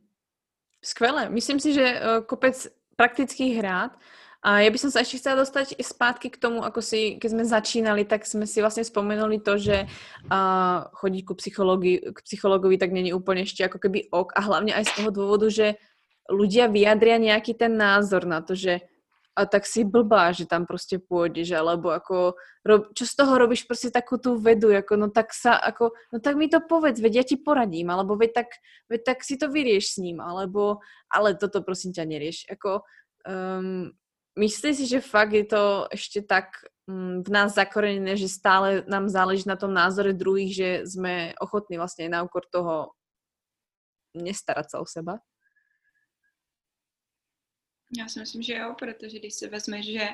Skvelé. 0.84 1.30
Myslím 1.30 1.60
si, 1.60 1.74
že 1.74 1.82
eh, 1.82 2.02
kopec 2.26 2.68
praktických 2.96 3.56
hrát. 3.56 3.98
A 4.40 4.64
ja 4.64 4.72
by 4.72 4.78
som 4.80 4.88
sa 4.88 5.04
ešte 5.04 5.20
chcela 5.20 5.44
dostať 5.44 5.76
zpátky 5.76 6.32
k 6.32 6.40
tomu, 6.40 6.64
ako 6.64 6.80
si, 6.80 7.20
keď 7.20 7.28
sme 7.28 7.44
začínali, 7.44 8.08
tak 8.08 8.24
sme 8.24 8.48
si 8.48 8.64
vlastne 8.64 8.80
spomenuli 8.80 9.36
to, 9.36 9.60
že 9.60 9.84
uh, 10.32 10.88
chodiť 10.96 11.22
ku 11.28 11.36
k 11.36 12.18
psychologovi 12.24 12.76
tak 12.80 12.88
není 12.88 13.12
úplne 13.12 13.44
ešte 13.44 13.68
ako 13.68 13.76
keby 13.76 14.08
ok. 14.08 14.32
A 14.32 14.40
hlavne 14.40 14.72
aj 14.72 14.88
z 14.88 14.92
toho 14.96 15.10
dôvodu, 15.12 15.52
že 15.52 15.76
ľudia 16.32 16.72
vyjadria 16.72 17.20
nejaký 17.20 17.52
ten 17.52 17.76
názor 17.76 18.24
na 18.24 18.40
to, 18.40 18.56
že 18.56 18.80
a 19.36 19.46
tak 19.46 19.66
si 19.66 19.84
blbá, 19.84 20.32
že 20.32 20.46
tam 20.46 20.66
prostě 20.66 20.98
pôjdeš, 20.98 21.52
alebo 21.52 21.90
ako, 21.90 22.34
rob, 22.66 22.92
čo 22.94 23.06
z 23.06 23.14
toho 23.14 23.38
robíš 23.38 23.64
prostě 23.64 23.90
takú 23.90 24.18
tú 24.18 24.36
vedu, 24.36 24.70
jako 24.70 24.96
no 24.96 25.10
tak 25.10 25.32
sa, 25.32 25.54
ako, 25.54 25.90
no 26.12 26.20
tak 26.20 26.36
mi 26.36 26.48
to 26.48 26.60
povedz, 26.60 27.00
veď 27.00 27.14
ja 27.14 27.22
ti 27.22 27.36
poradím, 27.36 27.90
alebo 27.90 28.16
veď 28.16 28.32
tak, 28.32 28.46
veď 28.90 29.00
tak 29.04 29.24
si 29.24 29.36
to 29.36 29.48
vyrieš 29.48 29.94
s 29.94 29.96
ním, 29.96 30.20
alebo, 30.20 30.78
ale 31.14 31.34
toto 31.34 31.62
prosím 31.62 31.92
ťa 31.92 32.04
nerieš, 32.04 32.38
ako, 32.50 32.82
um, 33.28 33.92
myslíš 34.38 34.76
si, 34.76 34.86
že 34.86 35.00
fakt 35.00 35.32
je 35.32 35.44
to 35.44 35.88
ešte 35.90 36.22
tak 36.22 36.64
um, 36.86 37.22
v 37.22 37.28
nás 37.28 37.54
zakorenené, 37.54 38.16
že 38.16 38.28
stále 38.28 38.84
nám 38.86 39.08
záleží 39.08 39.44
na 39.46 39.56
tom 39.56 39.74
názore 39.74 40.12
druhých, 40.12 40.52
že 40.54 40.70
sme 40.86 41.34
ochotní 41.40 41.78
vlastne 41.78 42.08
na 42.08 42.22
úkor 42.22 42.46
toho 42.50 42.94
nestarat 44.14 44.70
se 44.70 44.78
o 44.78 44.86
seba? 44.86 45.18
Já 47.98 48.08
si 48.08 48.20
myslím, 48.20 48.42
že 48.42 48.54
jo, 48.54 48.74
protože 48.78 49.18
když 49.18 49.34
si 49.34 49.48
vezmeš, 49.48 49.86
že 49.86 50.08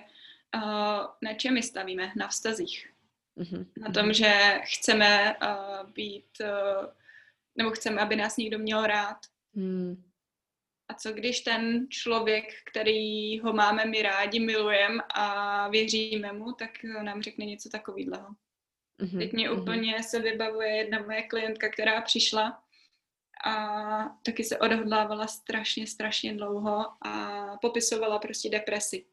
uh, 0.54 1.06
na 1.22 1.34
čem 1.36 1.54
my 1.54 1.62
stavíme? 1.62 2.12
Na 2.16 2.28
vztazích. 2.28 2.92
Mm-hmm. 3.38 3.66
Na 3.76 3.92
tom, 3.92 4.12
že 4.12 4.60
chceme 4.64 5.36
uh, 5.36 5.90
být, 5.90 6.40
uh, 6.40 6.86
nebo 7.56 7.70
chceme, 7.70 8.00
aby 8.00 8.16
nás 8.16 8.36
někdo 8.36 8.58
měl 8.58 8.86
rád. 8.86 9.16
Mm. 9.54 10.05
A 10.88 10.94
co 10.94 11.12
když 11.12 11.40
ten 11.40 11.86
člověk, 11.90 12.44
který 12.70 13.40
ho 13.40 13.52
máme 13.52 13.84
my 13.84 14.02
rádi, 14.02 14.40
milujeme 14.40 15.02
a 15.14 15.68
věříme 15.68 16.32
mu, 16.32 16.52
tak 16.52 16.70
nám 16.84 17.22
řekne 17.22 17.44
něco 17.44 17.68
takového. 17.68 18.28
Mm-hmm. 19.00 19.18
Teď 19.18 19.32
mě 19.32 19.50
mm-hmm. 19.50 19.62
úplně 19.62 20.02
se 20.02 20.20
vybavuje 20.20 20.76
jedna 20.76 20.98
moje 20.98 21.22
klientka, 21.22 21.68
která 21.68 22.00
přišla 22.00 22.62
a 23.44 23.54
taky 24.22 24.44
se 24.44 24.58
odhodlávala 24.58 25.26
strašně, 25.26 25.86
strašně 25.86 26.34
dlouho 26.34 26.86
a 27.06 27.46
popisovala 27.60 28.18
prostě 28.18 28.50
depresi. 28.50 29.06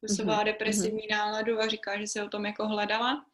Popisovala 0.00 0.40
mm-hmm. 0.40 0.44
depresivní 0.44 1.02
mm-hmm. 1.02 1.16
náladu 1.16 1.58
a 1.58 1.68
říká, 1.68 2.00
že 2.00 2.06
se 2.06 2.24
o 2.24 2.28
tom 2.28 2.46
jako 2.46 2.68
hledala. 2.68 3.26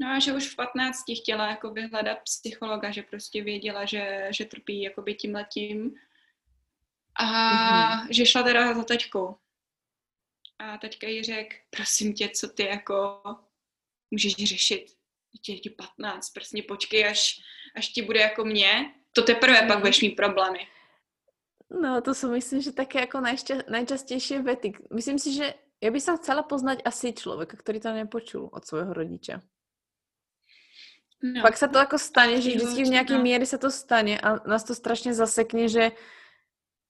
No 0.00 0.08
a 0.08 0.18
že 0.18 0.32
už 0.32 0.48
v 0.48 0.56
15 0.56 1.04
chtěla 1.22 1.50
jako 1.50 1.70
vyhledat 1.70 2.18
psychologa, 2.24 2.90
že 2.90 3.02
prostě 3.02 3.42
věděla, 3.42 3.84
že, 3.84 4.28
že 4.30 4.44
trpí 4.44 4.82
jakoby 4.82 5.14
tím 5.14 5.34
letím. 5.34 5.94
A 7.18 7.24
mm-hmm. 7.24 8.06
že 8.10 8.26
šla 8.26 8.42
teda 8.42 8.74
za 8.74 8.84
taťkou. 8.84 9.36
A 10.58 10.78
taťka 10.78 11.06
jí 11.06 11.24
řekl, 11.24 11.56
prosím 11.70 12.14
tě, 12.14 12.28
co 12.28 12.48
ty 12.48 12.64
jako 12.64 13.22
můžeš 14.10 14.34
řešit? 14.34 14.86
Tě 15.42 15.54
ti 15.54 15.70
15, 15.70 16.30
prostě 16.30 16.62
počkej, 16.62 17.06
až, 17.06 17.40
až 17.76 17.88
ti 17.88 18.02
bude 18.02 18.20
jako 18.20 18.44
mě 18.44 18.94
to 19.12 19.22
teprve 19.22 19.62
pak 19.62 19.78
budeš 19.78 20.00
mít 20.00 20.16
problémy. 20.16 20.58
No, 21.82 22.00
to 22.02 22.14
jsou 22.14 22.30
myslím, 22.30 22.62
že 22.62 22.72
také 22.72 23.00
jako 23.00 23.18
najča- 23.18 23.62
najčastější 23.70 24.38
vety. 24.38 24.72
Myslím 24.94 25.18
si, 25.18 25.34
že 25.34 25.54
já 25.80 25.90
bych 25.90 26.02
chcela 26.02 26.42
poznat 26.42 26.78
asi 26.84 27.12
člověka, 27.12 27.56
který 27.56 27.80
to 27.80 27.92
nepočul 27.92 28.50
od 28.52 28.66
svého 28.66 28.92
rodiče. 28.92 29.40
No. 31.22 31.42
Pak 31.42 31.56
se 31.56 31.68
to 31.68 31.78
jako 31.78 31.98
stane, 31.98 32.40
že 32.42 32.50
vždycky 32.50 32.84
v 32.84 32.88
nějaké 32.88 33.14
no. 33.14 33.22
míry 33.22 33.46
se 33.46 33.58
to 33.58 33.70
stane 33.70 34.20
a 34.20 34.48
nás 34.48 34.64
to 34.64 34.74
strašně 34.74 35.14
zasekne, 35.14 35.68
že 35.68 35.92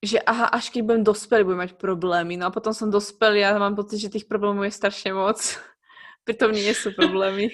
že 0.03 0.21
aha, 0.21 0.47
až 0.47 0.71
když 0.71 0.83
budem 0.83 1.05
dospělý, 1.05 1.45
budem 1.45 1.61
mít 1.61 1.73
problémy. 1.73 2.37
No 2.37 2.47
a 2.47 2.51
potom 2.51 2.75
jsem 2.75 2.91
dospělý 2.91 3.45
a 3.45 3.59
mám 3.59 3.77
pocit, 3.77 3.99
že 3.99 4.09
těch 4.09 4.25
problémů 4.25 4.63
je 4.63 4.71
strašně 4.71 5.13
moc. 5.13 5.59
Přitom 6.25 6.53
nie 6.53 6.75
jsou 6.75 6.91
problémy. 6.93 7.49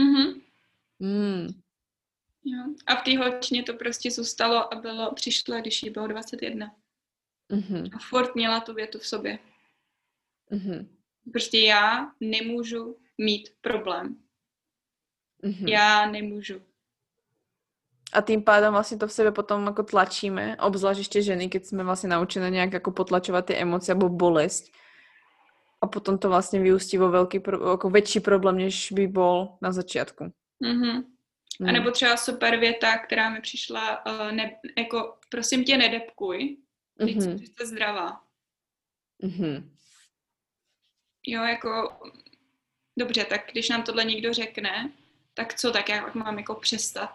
Mhm. 0.00 0.40
Mm. 0.98 1.48
Jo. 2.44 2.64
A 2.86 2.96
v 2.96 3.02
té 3.02 3.18
holčině 3.18 3.62
to 3.62 3.74
prostě 3.74 4.10
zůstalo 4.10 4.74
a 4.74 4.80
bylo, 4.80 5.14
přišlo, 5.14 5.60
když 5.60 5.82
jí 5.82 5.90
bylo 5.90 6.06
21. 6.06 6.74
Mm-hmm. 7.50 7.90
A 7.96 7.98
furt 7.98 8.34
měla 8.34 8.60
tu 8.60 8.74
větu 8.74 8.98
v 8.98 9.06
sobě. 9.06 9.38
Mm-hmm. 10.52 10.88
Prostě 11.32 11.58
já 11.58 12.12
nemůžu 12.20 12.96
mít 13.18 13.48
problém. 13.60 14.22
Mm-hmm. 15.44 15.68
Já 15.68 16.10
nemůžu. 16.10 16.62
A 18.12 18.22
tým 18.22 18.42
pádem 18.42 18.72
vlastně 18.72 18.96
to 18.96 19.06
v 19.06 19.12
sebe 19.12 19.32
potom 19.32 19.66
jako 19.66 19.82
tlačíme, 19.82 20.56
obzvlášť 20.56 20.98
ještě 20.98 21.22
ženy, 21.22 21.48
keď 21.48 21.64
jsme 21.64 21.84
vlastně 21.84 22.08
naučené 22.08 22.50
nějak 22.50 22.72
jako 22.72 22.90
potlačovat 22.90 23.46
ty 23.46 23.56
emoce 23.56 23.94
nebo 23.94 24.08
bolest. 24.08 24.72
A 25.80 25.86
potom 25.86 26.18
to 26.18 26.28
vlastně 26.28 26.60
vyústí 26.60 26.98
vo 26.98 27.10
velký, 27.10 27.40
jako 27.70 27.90
větší 27.90 28.20
problém, 28.20 28.56
než 28.56 28.92
by 28.92 29.06
byl 29.06 29.48
na 29.60 29.72
začátku. 29.72 30.24
Mm-hmm. 30.64 31.04
Hmm. 31.60 31.68
A 31.68 31.72
nebo 31.72 31.90
třeba 31.90 32.16
super 32.16 32.58
věta, 32.58 32.98
která 32.98 33.30
mi 33.30 33.40
přišla, 33.40 34.06
uh, 34.06 34.32
ne, 34.32 34.60
jako 34.78 35.14
prosím 35.30 35.64
tě 35.64 35.78
nedepkuj, 35.78 36.56
teď 36.98 37.16
mm-hmm. 37.16 37.44
jste 37.44 37.66
zdravá. 37.66 38.20
Mm-hmm. 39.22 39.64
Jo, 41.26 41.42
jako 41.42 42.00
dobře, 42.98 43.24
tak 43.24 43.40
když 43.52 43.68
nám 43.68 43.82
tohle 43.82 44.04
někdo 44.04 44.32
řekne, 44.32 44.92
tak 45.34 45.54
co, 45.54 45.70
tak 45.70 45.88
já 45.88 46.10
mám 46.14 46.38
jako 46.38 46.54
přestat 46.54 47.10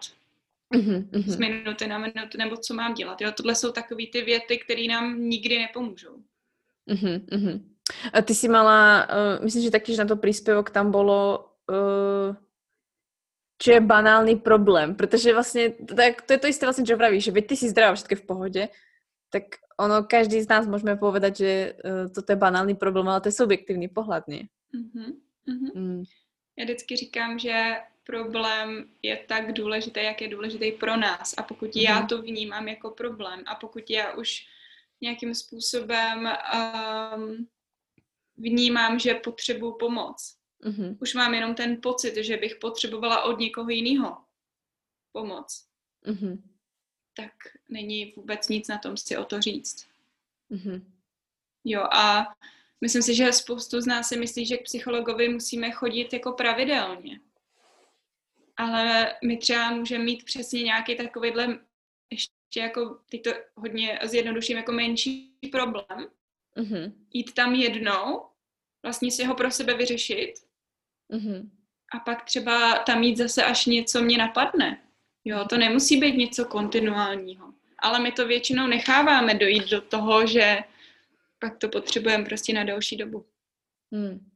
mm-hmm. 0.74 1.22
z 1.26 1.36
minuty 1.36 1.86
na 1.86 1.98
minutu, 1.98 2.38
nebo 2.38 2.56
co 2.56 2.74
mám 2.74 2.94
dělat. 2.94 3.20
Jo, 3.20 3.32
tohle 3.36 3.54
jsou 3.54 3.72
takové 3.72 4.02
ty 4.12 4.22
věty, 4.22 4.58
které 4.58 4.82
nám 4.82 5.28
nikdy 5.28 5.58
nepomůžou. 5.58 6.22
Mm-hmm. 6.90 7.62
A 8.12 8.22
ty 8.22 8.34
si 8.34 8.48
mala, 8.48 9.08
uh, 9.08 9.44
myslím, 9.44 9.62
že 9.62 9.70
taky, 9.70 9.92
že 9.92 9.98
na 9.98 10.08
to 10.08 10.16
příspěvok 10.16 10.70
tam 10.70 10.90
bylo 10.90 11.50
uh, 11.70 12.36
čo 13.62 13.72
je 13.72 13.80
banálny 13.80 14.36
problém, 14.36 14.94
protože 14.94 15.32
vlastně, 15.32 15.70
tak 15.70 16.22
to 16.22 16.32
je 16.32 16.38
to 16.38 16.46
isté 16.46 16.66
vlastně, 16.66 16.84
čo 16.84 16.96
pravíš, 16.96 17.24
že 17.24 17.30
veď 17.30 17.46
ty 17.46 17.56
si 17.56 17.68
zdravá, 17.68 17.94
všetko 17.94 18.14
v 18.14 18.22
pohodě, 18.22 18.68
tak 19.30 19.42
ono, 19.80 20.04
každý 20.04 20.42
z 20.42 20.48
nás 20.48 20.66
můžeme 20.66 20.96
povedať, 20.96 21.36
že 21.36 21.74
uh, 21.84 22.12
toto 22.12 22.32
je 22.32 22.36
banálny 22.36 22.74
problém, 22.74 23.08
ale 23.08 23.20
to 23.20 23.28
je 23.28 23.32
subjektivní 23.32 23.88
pohled, 23.88 24.28
ne? 24.28 24.40
Mm-hmm. 24.74 25.12
Mm-hmm. 25.48 25.70
Mm. 25.74 26.02
Já 26.58 26.64
vždycky 26.64 26.96
říkám, 26.96 27.38
že 27.38 27.76
problém 28.06 28.90
je 29.02 29.16
tak 29.16 29.52
důležitý, 29.52 30.00
jak 30.04 30.20
je 30.20 30.28
důležitý 30.28 30.72
pro 30.72 30.96
nás. 30.96 31.34
A 31.38 31.42
pokud 31.42 31.70
mm-hmm. 31.70 31.88
já 31.88 32.06
to 32.06 32.22
vnímám 32.22 32.68
jako 32.68 32.90
problém 32.90 33.42
a 33.46 33.54
pokud 33.54 33.90
já 33.90 34.14
už 34.14 34.46
nějakým 35.00 35.34
způsobem 35.34 36.28
um, 37.16 37.48
vnímám, 38.36 38.98
že 38.98 39.14
potřebuji 39.14 39.72
pomoc, 39.72 40.36
Mm-hmm. 40.66 40.96
Už 41.00 41.14
mám 41.14 41.34
jenom 41.34 41.54
ten 41.54 41.80
pocit, 41.82 42.24
že 42.24 42.36
bych 42.36 42.56
potřebovala 42.56 43.22
od 43.22 43.38
někoho 43.38 43.70
jiného 43.70 44.16
pomoc. 45.12 45.66
Mm-hmm. 46.06 46.42
Tak 47.16 47.32
není 47.68 48.12
vůbec 48.16 48.48
nic 48.48 48.68
na 48.68 48.78
tom 48.78 48.96
si 48.96 49.16
o 49.16 49.24
to 49.24 49.40
říct. 49.40 49.86
Mm-hmm. 50.50 50.82
Jo 51.64 51.82
a 51.82 52.34
myslím 52.80 53.02
si, 53.02 53.14
že 53.14 53.32
spoustu 53.32 53.80
z 53.80 53.86
nás 53.86 54.08
si 54.08 54.16
myslí, 54.16 54.46
že 54.46 54.56
k 54.56 54.64
psychologovi 54.64 55.28
musíme 55.28 55.70
chodit 55.70 56.12
jako 56.12 56.32
pravidelně. 56.32 57.20
Ale 58.56 59.14
my 59.24 59.36
třeba 59.36 59.70
můžeme 59.70 60.04
mít 60.04 60.24
přesně 60.24 60.62
nějaký 60.62 60.96
takovýhle 60.96 61.58
ještě 62.10 62.60
jako, 62.60 62.98
teď 63.10 63.22
to 63.22 63.30
hodně 63.56 63.98
zjednoduším, 64.02 64.56
jako 64.56 64.72
menší 64.72 65.38
problém. 65.52 66.08
Mm-hmm. 66.56 66.92
Jít 67.12 67.34
tam 67.34 67.54
jednou, 67.54 68.22
vlastně 68.82 69.10
si 69.10 69.24
ho 69.24 69.34
pro 69.34 69.50
sebe 69.50 69.74
vyřešit 69.74 70.34
Mm-hmm. 71.10 71.50
A 71.92 71.98
pak 71.98 72.24
třeba 72.24 72.78
tam 72.78 73.00
mít 73.00 73.16
zase 73.16 73.44
až 73.44 73.66
něco 73.66 74.02
mě 74.02 74.18
napadne. 74.18 74.82
Jo, 75.24 75.44
to 75.48 75.58
nemusí 75.58 76.00
být 76.00 76.16
něco 76.16 76.44
kontinuálního. 76.44 77.52
Ale 77.78 77.98
my 77.98 78.12
to 78.12 78.26
většinou 78.26 78.66
necháváme 78.66 79.34
dojít 79.34 79.70
do 79.70 79.80
toho, 79.80 80.26
že 80.26 80.58
pak 81.38 81.58
to 81.58 81.68
potřebujeme 81.68 82.24
prostě 82.24 82.52
na 82.52 82.64
další 82.64 82.96
dobu. 82.96 83.26
Hmm. 83.92 84.30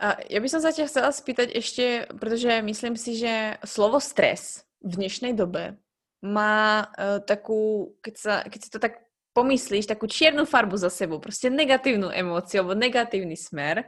A 0.00 0.16
já 0.30 0.40
bych 0.40 0.50
se 0.50 0.72
tě 0.72 0.86
chcela 0.86 1.12
spýtať 1.12 1.54
ještě, 1.54 2.06
protože 2.20 2.62
myslím 2.62 2.96
si, 2.96 3.16
že 3.16 3.56
slovo 3.64 4.00
stres 4.00 4.62
v 4.82 4.96
dnešní 4.96 5.36
době 5.36 5.76
má 6.22 6.86
uh, 6.86 7.20
takú, 7.20 7.92
keď, 8.00 8.14
sa, 8.16 8.34
keď 8.48 8.60
si 8.64 8.70
to 8.70 8.78
tak 8.78 9.04
pomyslíš, 9.34 9.86
takú 9.86 10.06
čiernu 10.06 10.44
farbu 10.44 10.76
za 10.76 10.90
sebou, 10.90 11.18
prostě 11.18 11.50
negativní 11.50 12.08
emoci 12.14 12.58
alebo 12.58 12.74
negativní 12.74 13.36
smer. 13.36 13.84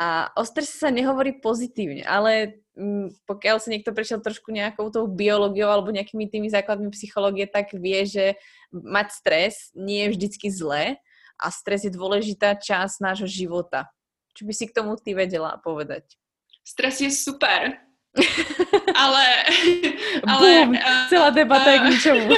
A 0.00 0.32
o 0.32 0.48
strese 0.48 0.80
sa 0.80 0.88
nehovorí 0.88 1.44
pozitívne, 1.44 2.00
ale 2.08 2.64
mm, 2.72 3.28
pokiaľ 3.28 3.60
sa 3.60 3.68
niekto 3.68 3.92
prešiel 3.92 4.24
trošku 4.24 4.48
nejakou 4.48 4.88
tou 4.88 5.04
biológiou 5.04 5.68
alebo 5.68 5.92
nejakými 5.92 6.24
tými 6.24 6.48
základmi 6.48 6.88
psychológie, 6.96 7.44
tak 7.44 7.76
vie, 7.76 8.08
že 8.08 8.40
mať 8.72 9.12
stres 9.12 9.54
nie 9.76 10.08
je 10.08 10.16
vždycky 10.16 10.48
zlé 10.48 10.96
a 11.36 11.52
stres 11.52 11.84
je 11.84 11.92
dôležitá 11.92 12.56
časť 12.56 12.96
nášho 13.04 13.28
života. 13.28 13.92
Čo 14.34 14.46
by 14.46 14.52
si 14.54 14.64
k 14.66 14.76
tomu 14.76 14.96
ty 14.96 15.14
vedela 15.14 15.58
povedať? 15.60 16.04
Stres 16.64 17.00
je 17.00 17.10
super, 17.10 17.90
ale... 18.94 19.24
ale 20.26 20.48
Boom, 20.66 20.74
uh, 20.74 21.08
celá 21.08 21.30
debata 21.30 21.66
uh, 21.66 21.72
je 21.72 21.78
k 21.78 21.84
ničemu. 21.90 22.28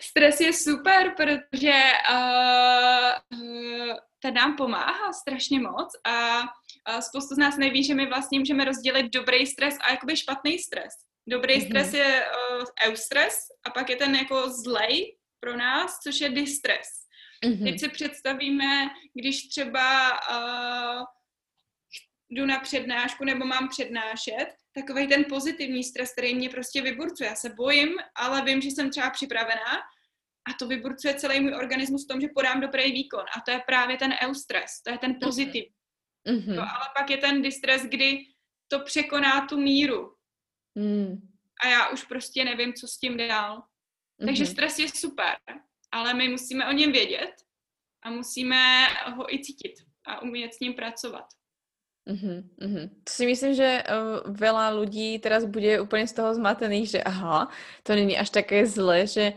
Stres 0.00 0.40
je 0.40 0.52
super, 0.52 1.14
protože 1.16 1.72
uh, 2.10 3.12
ten 4.22 4.34
nám 4.34 4.56
pomáhá 4.56 5.12
strašně 5.12 5.60
moc 5.60 5.92
a, 6.04 6.40
a 6.84 7.00
spoustu 7.00 7.34
z 7.34 7.38
nás 7.38 7.56
neví, 7.56 7.84
že 7.84 7.94
my 7.94 8.06
vlastně 8.06 8.38
můžeme 8.38 8.64
rozdělit 8.64 9.06
dobrý 9.12 9.46
stres 9.46 9.76
a 9.84 9.90
jakoby 9.90 10.16
špatný 10.16 10.58
stres. 10.58 10.94
Dobrý 11.28 11.54
mm-hmm. 11.54 11.66
stres 11.66 11.92
je 11.92 12.26
uh, 12.26 12.64
eustres 12.88 13.38
a 13.66 13.70
pak 13.70 13.90
je 13.90 13.96
ten 13.96 14.14
jako 14.14 14.50
zlej 14.50 15.16
pro 15.40 15.56
nás, 15.56 15.98
což 15.98 16.20
je 16.20 16.28
distres. 16.28 16.99
Mm-hmm. 17.44 17.64
Teď 17.64 17.80
si 17.80 17.88
představíme, 17.88 18.90
když 19.14 19.48
třeba 19.48 20.12
uh, 20.12 21.04
jdu 22.30 22.46
na 22.46 22.60
přednášku 22.60 23.24
nebo 23.24 23.46
mám 23.46 23.68
přednášet, 23.68 24.46
takový 24.74 25.08
ten 25.08 25.24
pozitivní 25.28 25.84
stres, 25.84 26.12
který 26.12 26.34
mě 26.34 26.48
prostě 26.48 26.82
vyburcuje. 26.82 27.28
Já 27.28 27.34
se 27.36 27.48
bojím, 27.50 27.88
ale 28.14 28.44
vím, 28.44 28.60
že 28.60 28.68
jsem 28.68 28.90
třeba 28.90 29.10
připravená 29.10 29.78
a 30.50 30.52
to 30.58 30.66
vyburcuje 30.66 31.14
celý 31.14 31.40
můj 31.40 31.54
organismus 31.54 32.04
v 32.04 32.08
tom, 32.08 32.20
že 32.20 32.28
podám 32.34 32.60
dobrý 32.60 32.92
výkon. 32.92 33.24
A 33.36 33.40
to 33.40 33.50
je 33.50 33.62
právě 33.66 33.96
ten 33.96 34.14
eustres, 34.22 34.82
to 34.82 34.90
je 34.92 34.98
ten 34.98 35.16
pozitiv. 35.20 35.64
Mm-hmm. 36.28 36.54
No, 36.54 36.62
ale 36.62 36.88
pak 36.98 37.10
je 37.10 37.16
ten 37.16 37.42
distres, 37.42 37.82
kdy 37.82 38.24
to 38.68 38.80
překoná 38.80 39.46
tu 39.46 39.60
míru. 39.60 40.16
Mm. 40.74 41.28
a 41.64 41.68
já 41.68 41.88
už 41.88 42.04
prostě 42.04 42.44
nevím, 42.44 42.74
co 42.74 42.88
s 42.88 42.98
tím 42.98 43.16
dál. 43.16 43.58
Mm-hmm. 43.58 44.26
Takže 44.26 44.46
stres 44.46 44.78
je 44.78 44.88
super, 44.88 45.36
ale 45.92 46.14
my 46.14 46.28
musíme 46.28 46.68
o 46.68 46.72
něm 46.72 46.92
vědět 46.92 47.34
a 48.02 48.10
musíme 48.10 48.86
ho 49.16 49.34
i 49.34 49.42
cítit 49.44 49.74
a 50.06 50.22
umět 50.22 50.54
s 50.54 50.60
ním 50.60 50.74
pracovat. 50.74 51.24
Mhm, 52.06 52.50
mhm. 52.60 52.88
To 53.04 53.10
si 53.12 53.26
myslím, 53.26 53.54
že 53.54 53.84
uh, 53.84 54.24
veľa 54.32 54.72
ľudí 54.72 55.20
teraz 55.20 55.44
bude 55.44 55.78
úplne 55.78 56.08
z 56.08 56.16
toho 56.16 56.34
zmatených, 56.34 56.98
že 56.98 57.00
aha, 57.04 57.52
to 57.84 57.94
není 57.94 58.16
až 58.18 58.30
také 58.30 58.66
zlé, 58.66 59.06
že 59.06 59.36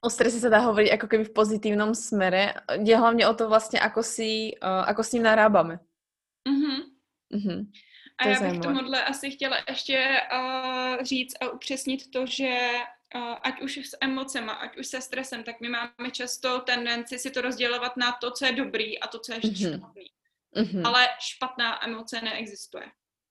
o 0.00 0.08
strese 0.08 0.38
sa 0.38 0.48
dá 0.48 0.62
hovoriť 0.64 0.94
ako 0.94 1.06
keby 1.08 1.24
v 1.28 1.36
pozitívnom 1.36 1.92
smere. 1.96 2.54
Je 2.84 2.94
hlavne 2.94 3.26
o 3.26 3.34
to 3.34 3.50
vlastne, 3.50 3.80
ako, 3.82 4.00
si, 4.06 4.54
uh, 4.60 4.86
ako 4.86 5.02
s 5.02 5.12
ním 5.18 5.24
narábame. 5.26 5.82
Mm-hmm. 6.48 6.78
Mhm. 7.36 7.56
A 8.18 8.22
To 8.22 8.28
je 8.28 8.34
já 8.34 8.50
bych 8.50 8.60
tomuhle 8.60 9.04
asi 9.04 9.30
chtěla 9.30 9.56
ještě 9.68 10.20
uh, 10.32 11.02
říct 11.02 11.34
a 11.40 11.50
upřesnit 11.50 12.10
to, 12.10 12.26
že 12.26 12.70
ať 13.42 13.60
už 13.62 13.76
s 13.76 13.96
emocema, 14.00 14.52
ať 14.52 14.76
už 14.76 14.86
se 14.86 15.00
stresem, 15.00 15.44
tak 15.44 15.60
my 15.60 15.68
máme 15.68 16.10
často 16.12 16.60
tendenci 16.60 17.18
si 17.18 17.30
to 17.30 17.40
rozdělovat 17.40 17.96
na 17.96 18.12
to, 18.12 18.30
co 18.30 18.46
je 18.46 18.52
dobrý 18.52 19.00
a 19.00 19.06
to, 19.06 19.18
co 19.18 19.32
je 19.32 19.38
Mhm. 19.44 19.54
špatný. 19.78 20.10
Mhm. 20.56 20.86
Ale 20.86 21.08
špatná 21.20 21.84
emoce 21.84 22.20
neexistuje. 22.20 22.86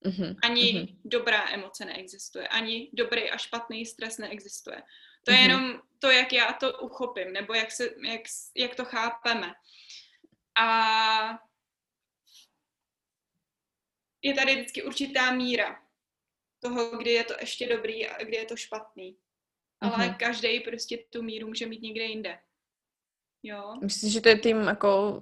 Mhm. 0.06 0.36
Ani 0.44 0.74
Mhm. 0.74 1.02
dobrá 1.06 1.50
emoce 1.50 1.86
neexistuje. 1.86 2.48
Ani 2.48 2.90
dobrý 2.94 3.32
a 3.32 3.38
špatný 3.38 3.86
stres 3.86 4.18
neexistuje. 4.18 4.84
To 5.24 5.32
je 5.32 5.38
Mhm. 5.38 5.50
jenom 5.50 5.82
to, 6.00 6.12
jak 6.12 6.34
já 6.34 6.54
to 6.54 6.80
uchopím, 6.80 7.34
nebo 7.34 7.54
jak, 7.54 7.72
se, 7.72 7.90
jak, 8.08 8.22
jak 8.56 8.76
to 8.76 8.86
chápeme. 8.86 9.54
A 10.60 11.40
je 14.22 14.34
tady 14.34 14.56
vždycky 14.56 14.84
určitá 14.84 15.32
míra 15.32 15.84
toho, 16.60 16.98
kdy 16.98 17.12
je 17.12 17.24
to 17.24 17.34
ještě 17.40 17.68
dobrý 17.68 18.08
a 18.08 18.24
kdy 18.24 18.36
je 18.38 18.46
to 18.46 18.56
špatný. 18.56 19.18
Ale 19.84 20.06
Mhm. 20.08 20.16
každý 20.16 20.60
prostě 20.60 20.98
tu 21.10 21.22
míru 21.22 21.48
může 21.48 21.66
mít 21.66 21.82
někde 21.82 22.04
jinde. 22.04 22.40
Jo. 23.44 23.76
Myslíš, 23.82 24.14
že 24.14 24.22
to 24.22 24.30
je 24.30 24.36
tým 24.40 24.68
ako 24.70 25.20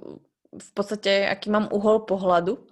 v 0.62 0.70
podstate, 0.74 1.26
aký 1.30 1.49
mám 1.49 1.70
uhol 1.74 1.99
pohľadu? 2.05 2.68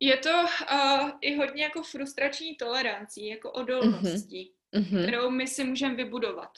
Je 0.00 0.16
to 0.16 0.30
uh, 0.30 1.10
i 1.20 1.36
hodně 1.36 1.62
jako 1.62 1.82
frustrační 1.82 2.54
tolerancí, 2.54 3.26
jako 3.28 3.50
odolností, 3.52 4.52
Mhm. 4.74 5.02
kterou 5.02 5.30
my 5.30 5.46
si 5.46 5.64
můžeme 5.64 5.94
vybudovat. 5.94 6.50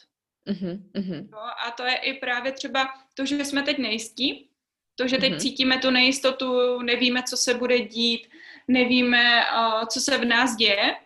Mhm. 0.49 0.91
Mhm. 0.95 1.29
Jo? 1.33 1.39
A 1.67 1.71
to 1.71 1.85
je 1.85 1.97
i 1.97 2.15
právě 2.15 2.53
třeba 2.53 2.89
to, 3.15 3.27
že 3.27 3.45
jsme 3.45 3.63
teď 3.63 3.79
nejistí, 3.79 4.51
to, 4.95 5.09
že 5.09 5.19
teď 5.19 5.31
Mhm. 5.31 5.41
cítíme 5.41 5.79
tu 5.79 5.91
nejistotu, 5.91 6.83
nevíme, 6.83 7.23
co 7.23 7.37
se 7.37 7.55
bude 7.55 7.79
dít, 7.81 8.29
nevíme, 8.69 9.45
uh, 9.53 9.87
co 9.87 10.01
se 10.01 10.19
v 10.19 10.25
nás 10.25 10.57
děje, 10.57 10.97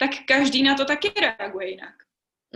tak 0.00 0.24
každý 0.24 0.62
na 0.62 0.74
to 0.74 0.84
taky 0.84 1.12
reaguje 1.20 1.70
jinak. 1.70 1.94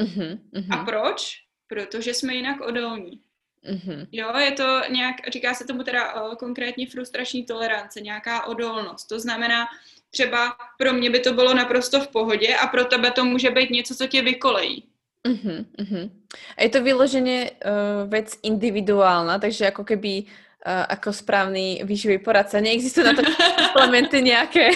Mhm. 0.01 0.41
Mhm. 0.53 0.73
A 0.73 0.85
proč? 0.85 1.45
Protože 1.69 2.15
jsme 2.15 2.35
jinak 2.35 2.61
odolní. 2.61 3.21
Mhm. 3.69 4.07
Jo, 4.13 4.37
je 4.37 4.53
to 4.53 4.81
nějak, 4.91 5.17
říká 5.29 5.55
se 5.55 5.65
tomu 5.65 5.83
teda 5.83 6.23
uh, 6.23 6.35
konkrétně 6.35 6.87
frustrační 6.87 7.45
tolerance, 7.45 8.01
nějaká 8.01 8.47
odolnost. 8.47 9.05
To 9.09 9.21
znamená, 9.21 9.67
třeba 10.11 10.57
pro 10.79 10.93
mě 10.93 11.11
by 11.11 11.21
to 11.21 11.33
bylo 11.33 11.55
naprosto 11.55 12.01
v 12.01 12.09
pohodě 12.09 12.57
a 12.57 12.67
pro 12.67 12.85
tebe 12.85 13.11
to 13.11 13.25
může 13.25 13.51
být 13.51 13.71
něco, 13.71 13.95
co 13.95 14.07
tě 14.07 14.23
vykolejí. 14.23 14.85
Mhm, 15.27 15.67
mhm. 15.81 16.25
A 16.57 16.63
je 16.63 16.69
to 16.69 16.83
vyloženě 16.83 17.51
uh, 17.51 18.11
vec 18.11 18.37
individuálna, 18.43 19.39
takže 19.39 19.73
ako 19.73 19.85
keby 19.85 20.25
uh, 20.65 20.85
ako 20.89 21.13
správny 21.13 21.85
výživový 21.85 22.19
poradca. 22.25 22.61
Neexistujú 22.61 23.05
na 23.05 23.15
to 23.15 23.23
suplementy 23.29 24.25
nejaké, 24.25 24.73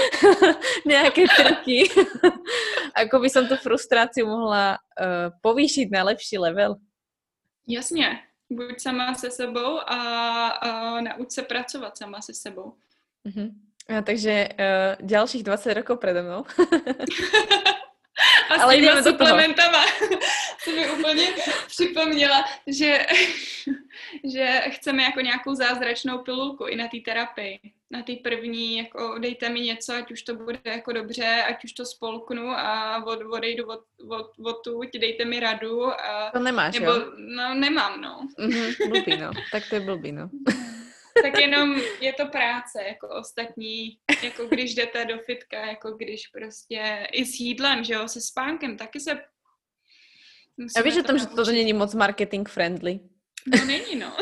nejaké 0.90 1.26
triky. 1.26 1.90
ako 3.02 3.16
by 3.18 3.28
som 3.28 3.44
tú 3.50 3.58
frustráciu 3.58 4.30
mohla 4.30 4.78
uh, 4.78 5.34
povýšiť 5.42 5.90
na 5.90 6.02
lepší 6.14 6.38
level. 6.38 6.78
Jasně, 7.66 8.18
buď 8.50 8.80
sama 8.80 9.14
se 9.14 9.30
sebou 9.30 9.80
a, 9.86 9.98
a 10.48 11.00
nauč 11.00 11.30
se 11.30 11.42
pracovat 11.42 11.98
sama 11.98 12.20
se 12.20 12.34
sebou. 12.34 12.74
Mhm. 13.24 13.50
A 13.98 14.02
takže 14.02 14.48
uh, 14.48 15.06
ďalších 15.06 15.42
20 15.42 15.74
rokov 15.74 15.98
predo 15.98 16.22
mnou. 16.22 16.44
A 18.50 18.62
Ale 18.62 18.76
s 18.76 18.80
těma 18.80 19.02
suplementama 19.02 19.84
to 20.64 20.70
mi 20.70 20.90
úplně 20.90 21.26
připomněla, 21.66 22.44
že, 22.66 23.06
že 24.34 24.62
chceme 24.68 25.02
jako 25.02 25.20
nějakou 25.20 25.54
zázračnou 25.54 26.18
pilulku 26.18 26.66
i 26.66 26.76
na 26.76 26.88
té 26.88 26.98
terapii. 27.04 27.60
Na 27.90 28.02
té 28.02 28.12
první, 28.16 28.76
jako 28.76 29.18
dejte 29.18 29.48
mi 29.48 29.60
něco, 29.60 29.94
ať 29.94 30.12
už 30.12 30.22
to 30.22 30.34
bude 30.34 30.58
jako 30.64 30.92
dobře, 30.92 31.44
ať 31.48 31.64
už 31.64 31.72
to 31.72 31.86
spolknu 31.86 32.50
a 32.50 33.02
od, 33.06 33.20
odejdu 33.32 33.66
od, 33.66 33.80
od, 34.08 34.30
odtud, 34.46 34.88
dejte 35.00 35.24
mi 35.24 35.40
radu. 35.40 35.86
A, 35.86 36.30
To 36.30 36.38
nemáš, 36.38 36.78
nebo, 36.78 36.92
jo? 36.92 37.12
no, 37.16 37.54
nemám, 37.54 38.00
no. 38.00 38.28
Mhm, 38.38 38.72
blbý, 38.88 39.16
no. 39.16 39.30
Tak 39.52 39.68
to 39.68 39.74
je 39.74 39.80
blbý, 39.80 40.12
no. 40.12 40.30
tak 41.22 41.38
jenom 41.40 41.80
je 42.00 42.12
to 42.12 42.26
práce, 42.26 42.82
jako 42.88 43.08
ostatní, 43.08 43.98
jako 44.22 44.44
když 44.46 44.74
jdete 44.74 45.04
do 45.04 45.18
fitka, 45.18 45.66
jako 45.66 45.90
když 45.92 46.28
prostě 46.28 47.06
i 47.12 47.26
s 47.26 47.40
jídlem, 47.40 47.84
že 47.84 47.94
jo, 47.94 48.08
se 48.08 48.20
spánkem, 48.20 48.76
taky 48.76 49.00
se 49.00 49.12
A 49.12 50.62
musíme 50.62 50.84
víš 50.84 50.96
o 50.96 51.02
tom, 51.02 51.18
že 51.18 51.26
toto 51.26 51.52
není 51.52 51.72
moc 51.72 51.94
marketing 51.94 52.48
friendly? 52.48 53.00
No 53.46 53.64
není, 53.66 53.96
no. 53.96 54.12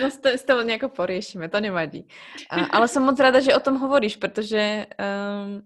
No 0.00 0.10
s 0.10 0.16
to, 0.16 0.28
s 0.28 0.42
toho 0.42 0.64
nejako 0.64 0.88
poriešime, 0.88 1.48
to 1.48 1.60
nevadí. 1.60 2.08
A, 2.48 2.72
ale 2.72 2.88
som 2.88 3.04
moc 3.04 3.20
rada, 3.20 3.40
že 3.40 3.52
o 3.52 3.60
tom 3.60 3.76
hovoríš, 3.76 4.16
pretože 4.16 4.88
um, 4.96 5.60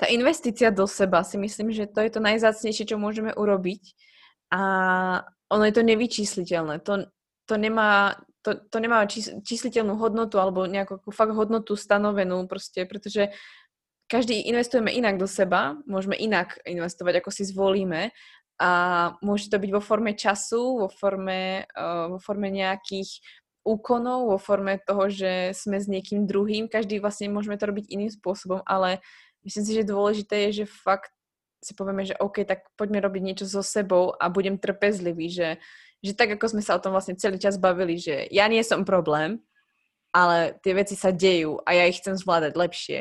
tá 0.00 0.08
investícia 0.08 0.72
do 0.72 0.88
seba 0.88 1.20
si 1.22 1.36
myslím, 1.36 1.70
že 1.70 1.86
to 1.86 2.00
je 2.00 2.10
to 2.10 2.20
najzácnejšie, 2.24 2.88
čo 2.88 2.96
môžeme 2.96 3.36
urobiť 3.36 3.94
a 4.48 4.60
ono 5.52 5.64
je 5.68 5.74
to 5.76 5.82
nevyčísliteľné. 5.84 6.80
To, 6.88 7.08
to 7.44 7.54
nemá, 7.60 8.16
to, 8.40 8.56
to 8.56 8.78
nemá 8.80 9.04
čís, 9.06 9.30
čísliteľnú 9.44 10.00
hodnotu 10.00 10.40
alebo 10.40 10.64
nejakú 10.64 10.98
ako 10.98 11.10
fakt 11.12 11.36
hodnotu 11.36 11.76
stanovenú 11.76 12.48
proste, 12.48 12.88
pretože 12.88 13.30
každý 14.08 14.44
investujeme 14.50 14.92
inak 14.92 15.16
do 15.16 15.28
seba, 15.28 15.76
môžeme 15.88 16.16
inak 16.16 16.60
investovať, 16.64 17.20
ako 17.20 17.30
si 17.32 17.42
zvolíme 17.48 18.12
a 18.60 18.70
môže 19.18 19.50
to 19.50 19.58
byť 19.58 19.70
vo 19.74 19.82
forme 19.82 20.14
času, 20.14 20.86
vo 20.86 20.88
forme, 20.88 21.66
uh, 21.74 22.06
vo 22.14 22.18
forme 22.22 22.54
nejakých 22.54 23.18
úkonov, 23.64 24.30
vo 24.30 24.38
forme 24.38 24.78
toho, 24.84 25.08
že 25.08 25.56
sme 25.56 25.80
s 25.80 25.88
niekým 25.88 26.28
druhým. 26.28 26.68
Každý 26.68 27.00
vlastne 27.00 27.32
môžeme 27.32 27.56
to 27.56 27.66
robiť 27.66 27.90
iným 27.90 28.12
spôsobom, 28.12 28.60
ale 28.68 29.00
myslím 29.42 29.64
si, 29.64 29.72
že 29.72 29.88
dôležité 29.88 30.48
je, 30.48 30.62
že 30.62 30.66
fakt 30.68 31.10
si 31.64 31.72
povieme, 31.72 32.04
že 32.04 32.14
OK, 32.20 32.44
tak 32.44 32.68
poďme 32.76 33.00
robiť 33.00 33.22
niečo 33.24 33.46
so 33.48 33.64
sebou 33.64 34.12
a 34.12 34.28
budem 34.28 34.60
trpezlivý, 34.60 35.32
že, 35.32 35.48
že 36.04 36.12
tak, 36.12 36.36
ako 36.36 36.52
sme 36.52 36.62
sa 36.62 36.76
o 36.76 36.82
tom 36.84 36.92
vlastne 36.92 37.16
celý 37.16 37.40
čas 37.40 37.56
bavili, 37.56 37.96
že 37.96 38.28
nie 38.28 38.60
som 38.60 38.84
problém, 38.84 39.40
ale 40.12 40.60
tie 40.60 40.76
veci 40.76 40.92
sa 40.94 41.08
dejú 41.08 41.64
a 41.64 41.72
ja 41.72 41.88
ich 41.88 42.04
chcem 42.04 42.14
zvládať 42.20 42.52
lepšie. 42.54 42.98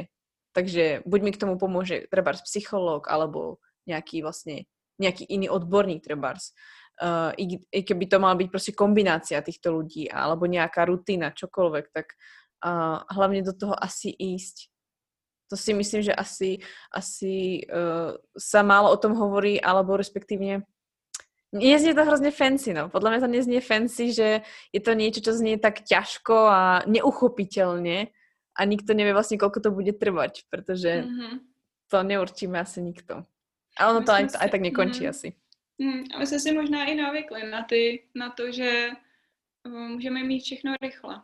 Takže 0.56 1.04
buď 1.04 1.20
mi 1.20 1.32
k 1.36 1.42
tomu 1.44 1.60
pomôže 1.60 2.08
trebárs 2.08 2.40
psychológ 2.48 3.12
alebo 3.12 3.60
nejaký 3.84 4.24
vlastne 4.24 4.64
nejaký 5.04 5.28
iný 5.28 5.52
odborník 5.52 6.04
trebárs. 6.04 6.56
Uh, 7.02 7.34
i, 7.42 7.58
I 7.74 7.82
keby 7.82 8.06
to 8.06 8.22
mala 8.22 8.38
byť 8.38 8.48
proste 8.54 8.74
kombinácia 8.78 9.42
týchto 9.42 9.74
ľudí 9.74 10.06
alebo 10.14 10.46
nejaká 10.46 10.86
rutina, 10.86 11.34
čokoľvek, 11.34 11.86
tak 11.90 12.14
uh, 12.62 13.02
hlavne 13.10 13.42
do 13.42 13.52
toho 13.52 13.74
asi 13.74 14.14
ísť. 14.14 14.70
To 15.50 15.58
si 15.58 15.74
myslím, 15.74 16.06
že 16.06 16.14
asi, 16.14 16.62
asi 16.94 17.66
uh, 17.66 18.14
sa 18.38 18.62
málo 18.62 18.94
o 18.94 18.98
tom 19.02 19.18
hovorí, 19.18 19.58
alebo 19.58 19.98
respektívne 19.98 20.66
neznie 21.54 21.94
to 21.94 22.06
hrozne 22.06 22.34
fancy, 22.34 22.74
no. 22.74 22.90
Podľa 22.90 23.10
mňa 23.10 23.20
to 23.22 23.30
neznie 23.30 23.62
fancy, 23.62 24.10
že 24.10 24.42
je 24.74 24.82
to 24.82 24.98
niečo, 24.98 25.22
čo 25.22 25.38
znie 25.38 25.62
tak 25.62 25.86
ťažko 25.86 26.36
a 26.50 26.62
neuchopiteľne 26.90 28.10
a 28.58 28.62
nikto 28.66 28.94
nevie 28.98 29.14
vlastne, 29.14 29.38
koľko 29.38 29.60
to 29.62 29.70
bude 29.70 29.94
trvať, 29.98 30.46
pretože 30.50 31.06
Mhm. 31.06 31.42
to 31.90 31.98
neurčíme 32.02 32.58
asi 32.58 32.82
nikto. 32.82 33.26
A 33.80 33.90
ono 33.90 34.02
to 34.06 34.12
aj, 34.12 34.24
aj 34.24 34.30
si- 34.30 34.52
tak 34.52 34.62
nekončí 34.62 35.04
mhm. 35.04 35.10
asi. 35.10 35.34
Hmm, 35.82 36.04
a 36.16 36.20
my 36.20 36.26
jsme 36.28 36.40
si 36.40 36.52
možná 36.52 36.86
i 36.86 36.96
navykli 36.96 37.50
na, 37.52 37.64
ty, 37.64 38.04
na 38.16 38.30
to, 38.30 38.52
že 38.52 38.90
uh, 39.66 39.74
můžeme 39.74 40.24
mít 40.24 40.40
všechno 40.44 40.74
rychle. 40.82 41.22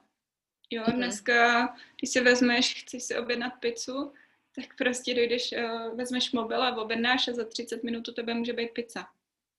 Jo, 0.72 0.84
Mhm. 0.88 0.96
dneska, 0.98 1.70
když 2.00 2.10
si 2.10 2.20
vezmeš, 2.22 2.84
chceš 2.84 3.04
si 3.04 3.18
objednat 3.18 3.54
pizzu, 3.60 4.14
tak 4.56 4.76
prostě 4.78 5.14
dojdeš, 5.14 5.52
uh, 5.58 5.96
vezmeš 5.98 6.32
mobil 6.32 6.64
a 6.64 6.78
objednáš 6.78 7.28
a 7.28 7.34
za 7.34 7.46
30 7.46 7.84
minut 7.84 8.08
u 8.08 8.12
tebe 8.14 8.34
může 8.34 8.54
být 8.54 8.72
pizza. 8.74 9.08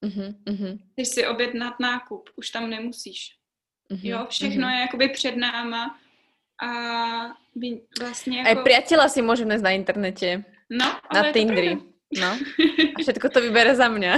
Uh-huh, 0.02 0.78
Chceš 0.92 1.08
si 1.08 1.26
objednat 1.26 1.80
nákup, 1.80 2.30
už 2.36 2.50
tam 2.50 2.70
nemusíš. 2.70 3.36
uh-huh, 3.90 4.00
Jo, 4.02 4.26
všechno 4.30 4.68
je 4.68 4.80
jakoby 4.80 5.08
před 5.08 5.36
náma 5.36 6.00
a 6.62 6.68
vlastně 8.00 8.42
Aj 8.44 8.52
jako... 8.52 8.62
priateľa 8.62 9.08
si 9.08 9.20
nájsť 9.22 9.62
na 9.64 9.70
internete, 9.70 10.44
No, 10.70 10.86
na 10.86 11.20
ale 11.20 11.32
Tindri. 11.32 11.68
pravda. 11.76 11.89
No. 12.20 12.38
A 12.96 12.98
všetko 13.02 13.28
to 13.28 13.40
vybere 13.40 13.74
za 13.76 13.88
mňa. 13.88 14.16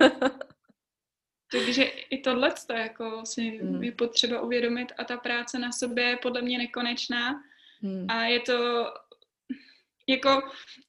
Takže 1.52 1.82
i 2.10 2.18
tohle 2.18 2.54
jako 2.74 3.22
si 3.26 3.60
Mm. 3.62 3.82
je 3.82 3.92
potřeba 3.92 4.40
uvědomit 4.40 4.92
a 4.98 5.04
ta 5.04 5.16
práce 5.16 5.58
na 5.58 5.72
sobě 5.72 6.04
je 6.04 6.16
podle 6.16 6.42
mě 6.42 6.58
nekonečná 6.58 7.42
Hmm. 7.82 8.06
a 8.08 8.24
je 8.24 8.40
to 8.40 8.86
jako 10.08 10.42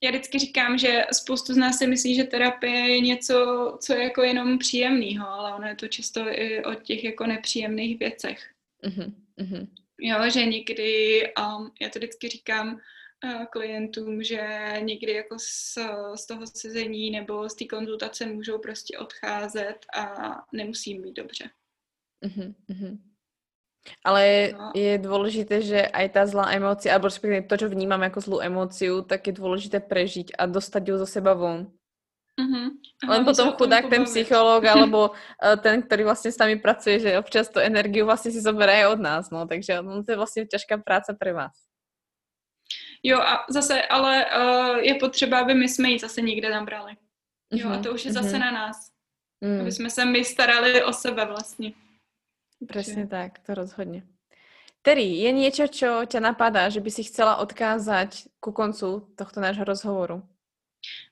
já 0.03 0.09
vždycky 0.09 0.39
říkám, 0.39 0.77
že 0.77 1.05
spoustu 1.13 1.53
z 1.53 1.57
nás 1.57 1.77
si 1.77 1.87
myslí, 1.87 2.15
že 2.15 2.23
terapie 2.23 2.75
je 2.89 2.99
něco, 2.99 3.35
co 3.81 3.93
je 3.93 4.03
jako 4.03 4.23
jenom 4.23 4.57
příjemného, 4.57 5.27
ale 5.29 5.53
ono 5.53 5.67
je 5.67 5.75
to 5.75 5.87
často 5.87 6.21
i 6.27 6.63
o 6.63 6.73
těch 6.75 7.03
jako 7.03 7.25
nepříjemných 7.27 7.99
věcech. 7.99 8.39
Mm-hmm. 8.83 9.67
Jo, 9.99 10.29
že 10.29 10.45
někdy, 10.45 11.21
um, 11.39 11.71
já 11.81 11.89
to 11.89 11.99
vždycky 11.99 12.29
říkám 12.29 12.79
klientům, 13.51 14.23
že 14.23 14.73
někdy 14.79 15.13
jako 15.13 15.35
z, 15.39 15.77
z 16.15 16.25
toho 16.27 16.47
sezení 16.47 17.11
nebo 17.11 17.49
z 17.49 17.55
té 17.55 17.65
konzultace 17.65 18.25
můžou 18.25 18.59
prostě 18.59 18.97
odcházet 18.97 19.77
a 19.95 20.35
nemusí 20.53 20.99
mít 20.99 21.13
dobře. 21.13 21.49
Mm-hmm. 22.25 22.97
Ale 24.03 24.51
no. 24.51 24.75
je 24.75 24.99
dôležité, 24.99 25.63
že 25.63 25.79
aj 25.87 26.07
tá 26.11 26.27
zlá 26.27 26.51
emócia, 26.51 26.91
alebo 26.91 27.07
respektíve 27.07 27.47
to, 27.47 27.55
čo 27.55 27.71
vnímam 27.71 28.03
ako 28.03 28.19
zlú 28.19 28.37
emóciu, 28.43 28.99
tak 29.03 29.31
je 29.31 29.33
dôležité 29.39 29.79
prežiť 29.79 30.35
a 30.35 30.43
dostať 30.43 30.83
ju 30.91 30.95
zo 30.99 31.07
seba 31.07 31.31
von. 31.31 31.71
Uh-huh. 32.37 32.69
Len 33.01 33.21
potom 33.25 33.55
chudák 33.57 33.89
ten 33.89 34.05
psychológ 34.05 34.61
alebo 34.73 35.15
eh, 35.41 35.57
ten, 35.57 35.81
ktorý 35.81 36.03
vlastne 36.05 36.29
s 36.29 36.37
nami 36.37 36.59
pracuje, 36.59 36.99
že 36.99 37.17
občas 37.17 37.49
tu 37.49 37.57
energiu 37.63 38.05
vlastne 38.05 38.29
si 38.29 38.43
zoberie 38.43 38.85
aj 38.85 38.87
od 38.93 38.99
nás, 38.99 39.23
no, 39.31 39.47
takže 39.47 39.81
no, 39.81 40.03
to 40.03 40.11
je 40.11 40.17
vlastně 40.17 40.45
ťažká 40.45 40.77
práca 40.77 41.13
pre 41.17 41.33
vás. 41.33 41.66
Jo 43.03 43.19
a 43.19 43.45
zase, 43.49 43.81
ale 43.81 44.25
uh, 44.25 44.77
je 44.77 44.95
potřeba, 44.95 45.39
aby 45.39 45.53
my 45.53 45.69
jsme 45.69 45.89
ji 45.89 45.99
zase 45.99 46.21
někde 46.21 46.49
nabrali. 46.49 46.93
Jo 47.51 47.69
a 47.69 47.77
to 47.77 47.93
už 47.93 48.05
je 48.05 48.11
zase 48.11 48.35
uh-huh. 48.35 48.39
na 48.39 48.51
nás. 48.51 48.91
Uh-huh. 49.43 49.61
Aby 49.61 49.71
jsme 49.71 49.89
se 49.89 50.05
my 50.05 50.23
starali 50.23 50.83
o 50.83 50.93
sebe 50.93 51.25
vlastně. 51.25 51.73
Presne 52.67 53.05
tak, 53.05 53.39
to 53.45 53.53
rozhodne. 53.53 54.01
Terry, 54.81 55.05
je 55.05 55.29
niečo, 55.29 55.69
čo 55.69 56.09
ťa 56.09 56.19
napadá, 56.19 56.73
že 56.73 56.81
by 56.81 56.89
si 56.89 57.03
chcela 57.05 57.37
odkázať 57.37 58.33
ku 58.41 58.49
koncu 58.49 59.05
tohto 59.13 59.37
nášho 59.37 59.61
rozhovoru? 59.61 60.23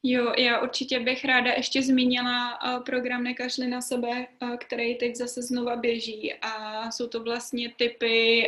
Jo, 0.04 0.34
já 0.38 0.62
určitě 0.62 1.00
bych 1.00 1.26
ráda 1.26 1.52
ještě 1.52 1.82
zmínila 1.82 2.62
uh, 2.62 2.84
program 2.84 3.24
Nekašli 3.24 3.68
na 3.68 3.82
sebe, 3.82 4.28
uh, 4.42 4.56
který 4.58 4.96
teď 4.96 5.16
zase 5.16 5.42
znova 5.42 5.76
běží 5.76 6.34
a 6.34 6.92
jsou 6.92 7.08
to 7.08 7.24
vlastně 7.24 7.70
typy, 7.78 8.48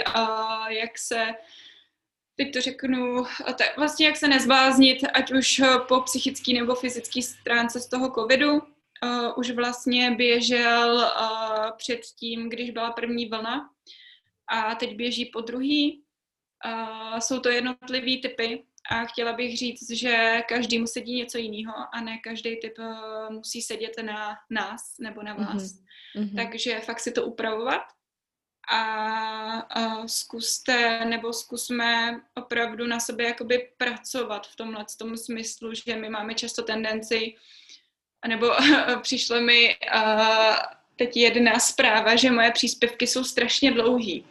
jak 0.67 0.97
se 0.97 1.25
teď 2.37 2.53
to 2.53 2.61
řeknu, 2.61 3.25
tak 3.45 3.77
vlastně 3.77 4.05
jak 4.05 4.17
se 4.17 4.27
nezbláznit, 4.27 4.97
ať 5.13 5.31
už 5.31 5.61
po 5.87 6.01
psychické 6.01 6.53
nebo 6.53 6.75
fyzické 6.75 7.21
stránce 7.21 7.79
z 7.79 7.89
toho 7.89 8.11
covidu, 8.11 8.53
uh, 8.53 8.61
už 9.37 9.51
vlastně 9.51 10.11
běžel 10.11 10.95
uh, 10.95 11.77
předtím, 11.77 12.49
když 12.49 12.71
byla 12.71 12.91
první 12.91 13.25
vlna 13.25 13.69
a 14.47 14.75
teď 14.75 14.95
běží 14.95 15.25
po 15.25 15.41
druhý. 15.41 16.03
Uh, 16.65 17.19
jsou 17.19 17.39
to 17.39 17.49
jednotlivý 17.49 18.21
typy 18.21 18.63
a 18.91 19.05
chtěla 19.05 19.33
bych 19.33 19.57
říct, 19.57 19.91
že 19.91 20.41
každý 20.49 20.79
musí 20.79 20.93
sedí 20.93 21.15
něco 21.15 21.37
jiného 21.37 21.73
a 21.93 22.01
ne 22.01 22.17
každý 22.17 22.59
typ 22.59 22.73
uh, 22.79 23.29
musí 23.29 23.61
sedět 23.61 23.91
na 24.01 24.35
nás 24.49 24.95
nebo 24.99 25.23
na 25.23 25.33
vás. 25.33 25.63
Mm-hmm. 26.15 26.35
Takže 26.35 26.79
fakt 26.79 26.99
si 26.99 27.11
to 27.11 27.25
upravovat 27.25 27.81
a, 28.67 28.81
a 29.59 30.07
zkuste 30.07 31.05
nebo 31.05 31.33
zkusme 31.33 32.21
opravdu 32.35 32.87
na 32.87 32.99
sobě 32.99 33.27
jakoby 33.27 33.69
pracovat 33.77 34.47
v 34.47 34.55
tomhle 34.55 34.85
tom 34.99 35.17
smyslu, 35.17 35.73
že 35.73 35.95
my 35.95 36.09
máme 36.09 36.33
často 36.33 36.63
tendenci 36.63 37.35
nebo 38.27 38.47
přišlo 39.01 39.41
mi 39.41 39.75
uh, 39.95 40.55
teď 40.95 41.17
jedna 41.17 41.59
zpráva, 41.59 42.15
že 42.15 42.31
moje 42.31 42.51
příspěvky 42.51 43.07
jsou 43.07 43.23
strašně 43.23 43.71
dlouhý. 43.71 44.25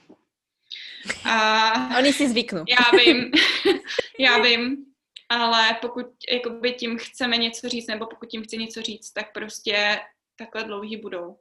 A 1.24 1.98
Oni 1.98 2.12
si 2.12 2.28
zvyknou. 2.28 2.64
Já 2.68 2.98
vím, 3.04 3.30
já 4.18 4.38
vím, 4.38 4.76
ale 5.28 5.76
pokud 5.80 6.06
jakoby 6.32 6.72
tím 6.72 6.98
chceme 6.98 7.36
něco 7.36 7.68
říct, 7.68 7.86
nebo 7.86 8.06
pokud 8.06 8.28
tím 8.28 8.42
chci 8.42 8.58
něco 8.58 8.82
říct, 8.82 9.12
tak 9.12 9.32
prostě 9.32 10.00
takhle 10.36 10.64
dlouhý 10.64 10.96
budou. 10.96 11.38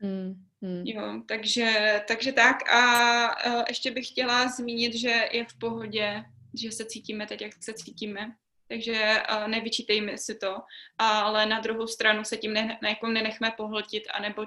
Hmm, 0.00 0.44
hmm. 0.62 0.82
Jo, 0.86 1.22
takže, 1.28 2.02
takže 2.08 2.32
tak 2.32 2.72
a 2.72 3.46
uh, 3.46 3.64
ještě 3.68 3.90
bych 3.90 4.08
chtěla 4.08 4.48
zmínit, 4.48 4.94
že 4.94 5.28
je 5.32 5.44
v 5.44 5.58
pohodě, 5.58 6.24
že 6.54 6.72
se 6.72 6.84
cítíme 6.84 7.26
teď, 7.26 7.42
jak 7.42 7.52
se 7.62 7.74
cítíme, 7.74 8.36
takže 8.68 9.22
uh, 9.32 9.48
nevyčítejme 9.48 10.18
si 10.18 10.34
to, 10.34 10.56
ale 10.98 11.46
na 11.46 11.60
druhou 11.60 11.86
stranu 11.86 12.24
se 12.24 12.36
tím 12.36 12.52
ne, 12.52 12.78
ne, 12.82 12.88
jako 12.88 13.06
nenechme 13.06 13.52
pohltit, 13.56 14.02
anebo 14.14 14.46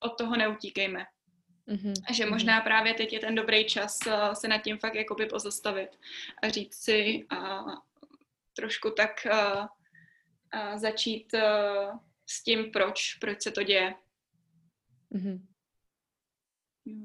od 0.00 0.18
toho 0.18 0.36
neutíkejme. 0.36 1.06
Mm-hmm. 1.68 1.94
A 2.08 2.12
že 2.12 2.26
možná 2.26 2.60
mm-hmm. 2.60 2.64
právě 2.64 2.94
teď 2.94 3.12
je 3.12 3.18
ten 3.18 3.34
dobrý 3.34 3.64
čas 3.64 3.98
uh, 4.06 4.32
se 4.32 4.48
nad 4.48 4.58
tím 4.58 4.78
fakt 4.78 4.94
jakoby 4.94 5.26
pozastavit 5.26 5.90
a 6.42 6.48
říct 6.48 6.74
si 6.74 7.26
a 7.30 7.62
uh, 7.62 7.74
trošku 8.56 8.90
tak 8.90 9.10
uh, 9.26 9.66
uh, 10.54 10.78
začít 10.78 11.34
uh, 11.34 11.98
s 12.26 12.42
tím, 12.42 12.70
proč, 12.70 13.14
proč 13.14 13.42
se 13.42 13.50
to 13.50 13.62
děje. 13.62 13.94
Mm-hmm. 15.10 15.36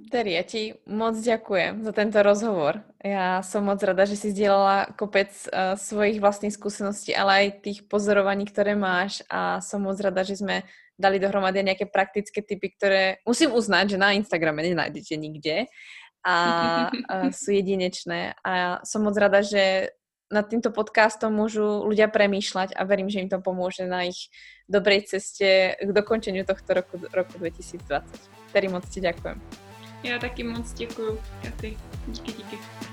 Terry, 0.07 0.39
ja 0.39 0.43
ti 0.47 0.71
moc 0.87 1.19
ďakujem 1.19 1.83
za 1.83 1.91
tento 1.91 2.17
rozhovor. 2.23 2.79
Ja 3.03 3.43
som 3.43 3.67
moc 3.67 3.83
rada, 3.83 4.07
že 4.07 4.15
si 4.15 4.31
zdieľala 4.31 4.95
kopec 4.95 5.29
uh, 5.51 5.75
svojich 5.75 6.23
vlastných 6.23 6.55
skúseností, 6.55 7.11
ale 7.11 7.31
aj 7.43 7.47
tých 7.59 7.79
pozorovaní, 7.85 8.47
ktoré 8.47 8.73
máš 8.73 9.19
a 9.27 9.59
som 9.59 9.83
moc 9.83 9.99
rada, 9.99 10.23
že 10.23 10.39
sme 10.39 10.63
dali 10.95 11.19
dohromady 11.19 11.59
nejaké 11.59 11.91
praktické 11.91 12.39
typy, 12.39 12.71
ktoré 12.71 13.19
musím 13.27 13.51
uznať, 13.51 13.93
že 13.93 14.01
na 14.01 14.15
Instagrame 14.15 14.63
nenájdete 14.63 15.19
nikde 15.19 15.67
a 16.23 16.35
uh, 17.11 17.29
sú 17.35 17.51
jedinečné. 17.51 18.39
A 18.47 18.79
som 18.87 19.03
moc 19.03 19.19
rada, 19.19 19.43
že 19.43 19.91
nad 20.36 20.51
týmto 20.51 20.75
podcastom 20.75 21.31
môžu 21.31 21.88
ľudia 21.88 22.11
premýšľať 22.11 22.75
a 22.75 22.83
verím, 22.83 23.07
že 23.07 23.23
im 23.23 23.31
to 23.31 23.39
pomôže 23.39 23.88
na 23.88 24.03
ich 24.03 24.27
dobrej 24.67 25.07
ceste 25.15 25.79
k 25.79 25.89
dokončeniu 25.95 26.43
tohto 26.43 26.75
roku, 26.75 26.99
roku 27.15 27.39
2020. 27.39 28.51
Terry, 28.51 28.67
moc 28.67 28.83
ti 28.91 28.99
ďakujem. 28.99 29.39
Já 30.03 30.19
taky 30.19 30.43
moc 30.43 30.73
děkuju, 30.73 31.19
Katy. 31.41 31.77
Díky, 32.07 32.31
díky. 32.31 32.84